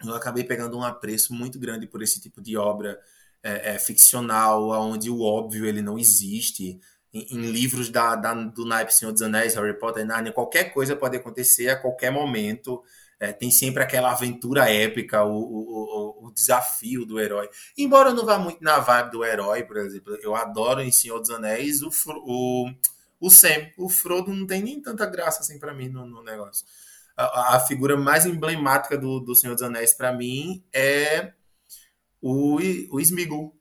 Eu 0.04 0.14
acabei 0.14 0.44
pegando 0.44 0.78
um 0.78 0.82
apreço 0.82 1.34
muito 1.34 1.58
grande 1.58 1.86
por 1.86 2.02
esse 2.02 2.20
tipo 2.20 2.40
de 2.40 2.56
obra 2.56 2.98
é, 3.42 3.74
é, 3.74 3.78
ficcional, 3.78 4.70
onde 4.70 5.10
o 5.10 5.20
óbvio 5.20 5.66
ele 5.66 5.82
não 5.82 5.98
existe. 5.98 6.80
Em, 7.12 7.26
em 7.30 7.50
livros 7.50 7.90
da, 7.90 8.14
da, 8.14 8.34
do 8.34 8.64
naipe 8.64 8.94
Senhor 8.94 9.12
dos 9.12 9.22
Anéis, 9.22 9.54
Harry 9.54 9.78
Potter, 9.78 10.06
Narnia, 10.06 10.32
qualquer 10.32 10.72
coisa 10.72 10.94
pode 10.94 11.16
acontecer 11.16 11.68
a 11.68 11.76
qualquer 11.76 12.10
momento. 12.10 12.82
É, 13.20 13.32
tem 13.32 13.50
sempre 13.50 13.82
aquela 13.82 14.12
aventura 14.12 14.70
épica, 14.70 15.24
o, 15.24 15.34
o, 15.34 16.26
o, 16.26 16.32
desafio 16.32 17.04
do 17.04 17.18
herói. 17.18 17.50
Embora 17.76 18.10
eu 18.10 18.14
não 18.14 18.24
vá 18.24 18.38
muito 18.38 18.62
na 18.62 18.78
vibe 18.78 19.10
do 19.10 19.24
herói, 19.24 19.64
por 19.64 19.76
exemplo, 19.76 20.16
eu 20.22 20.36
adoro 20.36 20.80
em 20.80 20.92
Senhor 20.92 21.18
dos 21.18 21.30
Anéis 21.30 21.82
o, 21.82 21.90
o, 22.08 22.70
o 23.20 23.28
Sam. 23.28 23.70
O 23.76 23.88
Frodo 23.88 24.32
não 24.32 24.46
tem 24.46 24.62
nem 24.62 24.80
tanta 24.80 25.04
graça 25.04 25.40
assim 25.40 25.58
para 25.58 25.74
mim 25.74 25.88
no, 25.88 26.06
no 26.06 26.22
negócio. 26.22 26.64
A, 27.16 27.56
a, 27.56 27.60
figura 27.60 27.96
mais 27.96 28.24
emblemática 28.24 28.96
do, 28.96 29.18
do 29.18 29.34
Senhor 29.34 29.54
dos 29.54 29.64
Anéis 29.64 29.94
para 29.94 30.12
mim 30.12 30.64
é 30.72 31.32
o, 32.22 32.60
o 32.90 33.00
Smeagol, 33.00 33.52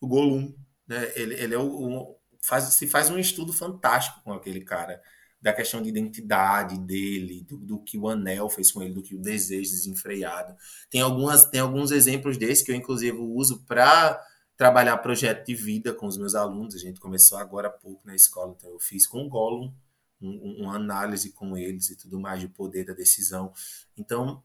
o 0.00 0.08
Gollum. 0.08 0.54
Né? 0.88 1.12
Ele, 1.14 1.34
ele 1.34 1.54
é 1.54 1.58
o, 1.58 1.66
o, 1.66 2.16
faz, 2.42 2.64
se 2.64 2.86
faz 2.86 3.10
um 3.10 3.18
estudo 3.18 3.52
fantástico 3.52 4.22
com 4.22 4.32
aquele 4.32 4.62
cara, 4.62 5.02
da 5.44 5.52
questão 5.52 5.82
de 5.82 5.90
identidade 5.90 6.78
dele, 6.78 7.44
do, 7.46 7.58
do, 7.58 7.78
que 7.78 7.98
o 7.98 8.08
anel 8.08 8.48
fez 8.48 8.72
com 8.72 8.82
ele, 8.82 8.94
do 8.94 9.02
que 9.02 9.14
o 9.14 9.20
desejo 9.20 9.72
desenfreado. 9.72 10.56
Tem, 10.88 11.02
algumas, 11.02 11.44
tem 11.44 11.60
alguns 11.60 11.90
exemplos 11.90 12.38
desses 12.38 12.64
que 12.64 12.72
eu, 12.72 12.74
inclusive, 12.74 13.18
uso 13.18 13.62
para 13.66 14.18
trabalhar 14.56 14.96
projeto 14.96 15.44
de 15.44 15.54
vida 15.54 15.92
com 15.92 16.06
os 16.06 16.16
meus 16.16 16.34
alunos. 16.34 16.74
A 16.74 16.78
gente 16.78 16.98
começou 16.98 17.36
agora 17.36 17.68
há 17.68 17.70
pouco 17.70 18.00
na 18.06 18.14
escola, 18.14 18.54
então 18.56 18.70
eu 18.70 18.80
fiz 18.80 19.06
com 19.06 19.22
o 19.22 19.28
Gollum, 19.28 19.70
um, 20.18 20.62
uma 20.62 20.76
análise 20.76 21.30
com 21.30 21.54
eles 21.58 21.90
e 21.90 21.96
tudo 21.98 22.18
mais 22.18 22.40
de 22.40 22.48
poder 22.48 22.86
da 22.86 22.94
decisão. 22.94 23.52
Então, 23.98 24.42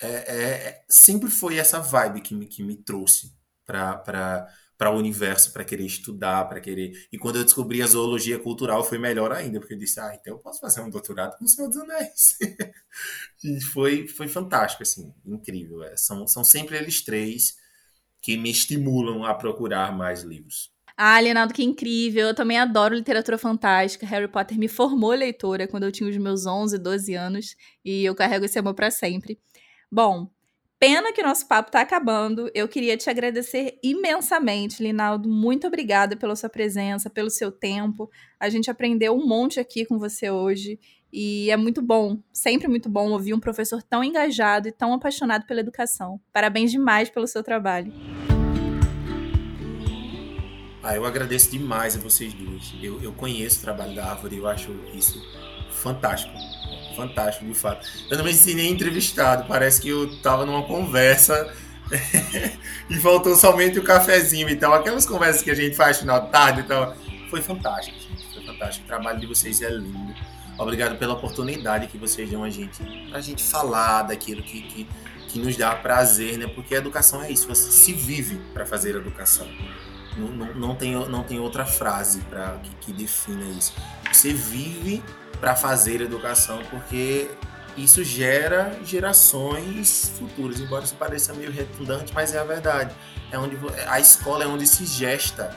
é, 0.00 0.08
é, 0.08 0.84
sempre 0.88 1.30
foi 1.30 1.56
essa 1.56 1.78
vibe 1.78 2.20
que 2.20 2.34
me, 2.34 2.46
que 2.46 2.64
me 2.64 2.74
trouxe 2.74 3.32
para 3.64 4.48
para 4.82 4.90
o 4.90 4.98
universo, 4.98 5.52
para 5.52 5.62
querer 5.62 5.86
estudar, 5.86 6.48
para 6.48 6.60
querer. 6.60 7.06
E 7.12 7.16
quando 7.16 7.36
eu 7.36 7.44
descobri 7.44 7.80
a 7.80 7.86
zoologia 7.86 8.36
cultural, 8.36 8.82
foi 8.82 8.98
melhor 8.98 9.30
ainda, 9.30 9.60
porque 9.60 9.74
eu 9.74 9.78
disse, 9.78 10.00
ah, 10.00 10.12
então 10.12 10.34
eu 10.34 10.40
posso 10.40 10.58
fazer 10.58 10.80
um 10.80 10.90
doutorado 10.90 11.38
com 11.38 11.44
o 11.44 11.48
Senhor 11.48 11.68
dos 11.68 11.76
Anéis. 11.76 12.36
e 13.44 13.60
foi, 13.60 14.08
foi 14.08 14.26
fantástico, 14.26 14.82
assim, 14.82 15.14
incrível. 15.24 15.84
É. 15.84 15.96
São, 15.96 16.26
são 16.26 16.42
sempre 16.42 16.76
eles 16.76 17.00
três 17.00 17.56
que 18.20 18.36
me 18.36 18.50
estimulam 18.50 19.24
a 19.24 19.32
procurar 19.34 19.96
mais 19.96 20.24
livros. 20.24 20.72
Ah, 20.96 21.20
Leonardo, 21.20 21.54
que 21.54 21.62
incrível. 21.62 22.26
Eu 22.26 22.34
também 22.34 22.58
adoro 22.58 22.96
literatura 22.96 23.38
fantástica. 23.38 24.04
Harry 24.04 24.26
Potter 24.26 24.58
me 24.58 24.66
formou 24.66 25.12
leitora 25.12 25.68
quando 25.68 25.84
eu 25.84 25.92
tinha 25.92 26.10
os 26.10 26.16
meus 26.16 26.44
11, 26.44 26.76
12 26.76 27.14
anos. 27.14 27.56
E 27.84 28.04
eu 28.04 28.16
carrego 28.16 28.46
esse 28.46 28.58
amor 28.58 28.74
para 28.74 28.90
sempre. 28.90 29.38
Bom, 29.88 30.28
pena 30.82 31.12
que 31.12 31.22
nosso 31.22 31.46
papo 31.46 31.68
está 31.68 31.80
acabando. 31.80 32.50
Eu 32.52 32.66
queria 32.66 32.96
te 32.96 33.08
agradecer 33.08 33.78
imensamente, 33.84 34.82
Linaldo. 34.82 35.28
Muito 35.28 35.64
obrigada 35.64 36.16
pela 36.16 36.34
sua 36.34 36.48
presença, 36.48 37.08
pelo 37.08 37.30
seu 37.30 37.52
tempo. 37.52 38.10
A 38.40 38.48
gente 38.48 38.68
aprendeu 38.68 39.14
um 39.14 39.24
monte 39.24 39.60
aqui 39.60 39.86
com 39.86 39.96
você 39.96 40.28
hoje. 40.28 40.80
E 41.12 41.48
é 41.52 41.56
muito 41.56 41.80
bom, 41.80 42.18
sempre 42.32 42.66
muito 42.66 42.88
bom 42.88 43.12
ouvir 43.12 43.32
um 43.32 43.38
professor 43.38 43.80
tão 43.80 44.02
engajado 44.02 44.66
e 44.66 44.72
tão 44.72 44.92
apaixonado 44.92 45.46
pela 45.46 45.60
educação. 45.60 46.20
Parabéns 46.32 46.72
demais 46.72 47.08
pelo 47.08 47.28
seu 47.28 47.44
trabalho. 47.44 47.92
Ah, 50.82 50.96
eu 50.96 51.04
agradeço 51.04 51.48
demais 51.52 51.94
a 51.94 52.00
vocês 52.00 52.34
duas. 52.34 52.74
Eu, 52.82 53.00
eu 53.00 53.12
conheço 53.12 53.60
o 53.60 53.62
trabalho 53.62 53.94
da 53.94 54.04
Árvore 54.04 54.38
eu 54.38 54.48
acho 54.48 54.72
isso 54.92 55.22
fantástico 55.82 56.32
fantástico, 56.92 57.46
de 57.46 57.54
fato. 57.54 57.86
Eu 58.10 58.18
não 58.18 58.24
me 58.24 58.30
ensinei 58.30 58.68
entrevistado, 58.68 59.44
parece 59.48 59.80
que 59.80 59.88
eu 59.88 60.20
tava 60.20 60.46
numa 60.46 60.62
conversa 60.62 61.52
e 62.88 62.96
faltou 62.98 63.34
somente 63.34 63.78
o 63.78 63.82
cafezinho. 63.82 64.48
Então, 64.48 64.72
aquelas 64.72 65.06
conversas 65.06 65.42
que 65.42 65.50
a 65.50 65.54
gente 65.54 65.74
faz 65.74 65.98
final 65.98 66.20
de 66.20 66.30
tarde, 66.30 66.60
então, 66.60 66.94
foi 67.30 67.40
fantástico, 67.40 67.98
gente. 67.98 68.34
Foi 68.34 68.44
fantástico. 68.44 68.84
O 68.84 68.88
trabalho 68.88 69.18
de 69.18 69.26
vocês 69.26 69.60
é 69.62 69.70
lindo. 69.70 70.14
Obrigado 70.58 70.98
pela 70.98 71.14
oportunidade 71.14 71.86
que 71.88 71.98
vocês 71.98 72.30
dão 72.30 72.44
a 72.44 72.50
gente, 72.50 72.78
a 73.12 73.20
gente 73.20 73.42
falar 73.42 74.02
daquilo 74.02 74.42
que, 74.42 74.62
que, 74.62 74.88
que 75.28 75.38
nos 75.38 75.56
dá 75.56 75.74
prazer, 75.74 76.36
né? 76.36 76.46
Porque 76.46 76.74
a 76.74 76.78
educação 76.78 77.22
é 77.22 77.30
isso, 77.30 77.48
você 77.48 77.70
se 77.70 77.92
vive 77.92 78.36
para 78.52 78.66
fazer 78.66 78.94
educação. 78.94 79.48
Não, 80.16 80.54
não, 80.54 80.74
tem, 80.74 80.94
não 81.08 81.22
tem 81.22 81.38
outra 81.38 81.64
frase 81.64 82.20
para 82.22 82.58
que, 82.62 82.70
que 82.80 82.92
defina 82.92 83.44
isso. 83.46 83.74
Você 84.12 84.32
vive 84.32 85.02
para 85.40 85.56
fazer 85.56 86.00
educação, 86.00 86.62
porque 86.70 87.30
isso 87.76 88.04
gera 88.04 88.78
gerações 88.84 90.12
futuras, 90.18 90.60
embora 90.60 90.84
isso 90.84 90.94
pareça 90.96 91.32
meio 91.32 91.50
redundante, 91.50 92.12
mas 92.14 92.34
é 92.34 92.38
a 92.38 92.44
verdade. 92.44 92.94
É 93.30 93.38
onde 93.38 93.56
a 93.88 93.98
escola 93.98 94.44
é 94.44 94.46
onde 94.46 94.66
se 94.66 94.84
gesta 94.84 95.56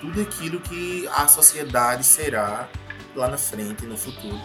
tudo 0.00 0.20
aquilo 0.20 0.60
que 0.60 1.08
a 1.08 1.26
sociedade 1.26 2.04
será 2.04 2.68
lá 3.14 3.28
na 3.28 3.38
frente, 3.38 3.86
no 3.86 3.96
futuro. 3.96 4.38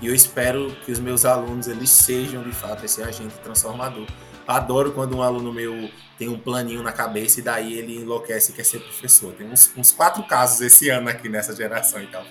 E 0.00 0.06
eu 0.06 0.14
espero 0.14 0.74
que 0.84 0.92
os 0.92 0.98
meus 0.98 1.24
alunos 1.24 1.68
eles 1.68 1.90
sejam 1.90 2.42
de 2.42 2.52
fato 2.52 2.84
esse 2.84 3.02
agente 3.02 3.34
transformador. 3.42 4.06
Adoro 4.46 4.92
quando 4.92 5.16
um 5.16 5.22
aluno 5.22 5.52
meu 5.52 5.90
tem 6.18 6.28
um 6.28 6.38
planinho 6.38 6.82
na 6.82 6.92
cabeça 6.92 7.40
e 7.40 7.42
daí 7.42 7.78
ele 7.78 7.96
enlouquece 7.96 8.52
e 8.52 8.54
quer 8.54 8.64
ser 8.64 8.80
professor. 8.80 9.32
Tem 9.32 9.50
uns, 9.50 9.70
uns 9.76 9.90
quatro 9.90 10.22
casos 10.24 10.60
esse 10.60 10.90
ano 10.90 11.08
aqui 11.08 11.28
nessa 11.28 11.54
geração 11.56 12.02
e 12.02 12.06
tal. 12.06 12.24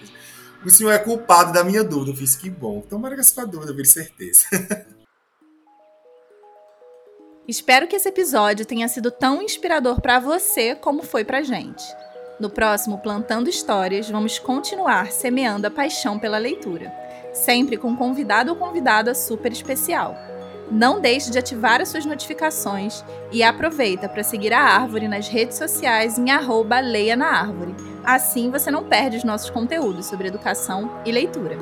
O 0.63 0.69
senhor 0.69 0.91
é 0.91 0.99
culpado 0.99 1.51
da 1.51 1.63
minha 1.63 1.83
dúvida. 1.83 2.11
Eu 2.11 2.15
fiz 2.15 2.35
que 2.35 2.49
bom. 2.49 2.81
Tomara 2.81 3.15
que 3.15 3.21
a 3.21 3.23
sua 3.23 3.45
dúvida 3.45 3.73
vire 3.73 3.87
certeza. 3.87 4.45
Espero 7.45 7.87
que 7.87 7.95
esse 7.97 8.07
episódio 8.07 8.65
tenha 8.65 8.87
sido 8.87 9.11
tão 9.11 9.41
inspirador 9.41 9.99
para 9.99 10.17
você 10.17 10.75
como 10.75 11.03
foi 11.03 11.25
para 11.25 11.41
gente. 11.41 11.83
No 12.39 12.49
próximo 12.49 12.97
Plantando 12.99 13.49
Histórias, 13.49 14.09
vamos 14.09 14.39
continuar 14.39 15.11
semeando 15.11 15.67
a 15.67 15.71
paixão 15.71 16.17
pela 16.17 16.37
leitura, 16.37 16.89
sempre 17.33 17.75
com 17.75 17.89
um 17.89 17.95
convidado 17.97 18.51
ou 18.51 18.55
convidada 18.55 19.13
super 19.13 19.51
especial. 19.51 20.15
Não 20.73 20.99
deixe 20.99 21.29
de 21.29 21.37
ativar 21.37 21.79
as 21.81 21.89
suas 21.89 22.03
notificações 22.03 23.05
e 23.31 23.43
aproveita 23.43 24.09
para 24.09 24.23
seguir 24.23 24.51
a 24.51 24.59
Árvore 24.59 25.07
nas 25.07 25.27
redes 25.27 25.55
sociais 25.55 26.17
em 26.17 26.31
arroba 26.31 26.79
Leia 26.79 27.15
na 27.15 27.27
Árvore. 27.27 27.75
Assim 28.03 28.49
você 28.49 28.71
não 28.71 28.83
perde 28.83 29.17
os 29.17 29.23
nossos 29.23 29.51
conteúdos 29.51 30.07
sobre 30.07 30.29
educação 30.29 30.89
e 31.05 31.11
leitura. 31.11 31.59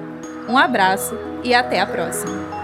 Um 0.47 0.57
abraço 0.57 1.14
e 1.43 1.53
até 1.53 1.82
a 1.82 1.86
próxima! 1.86 2.61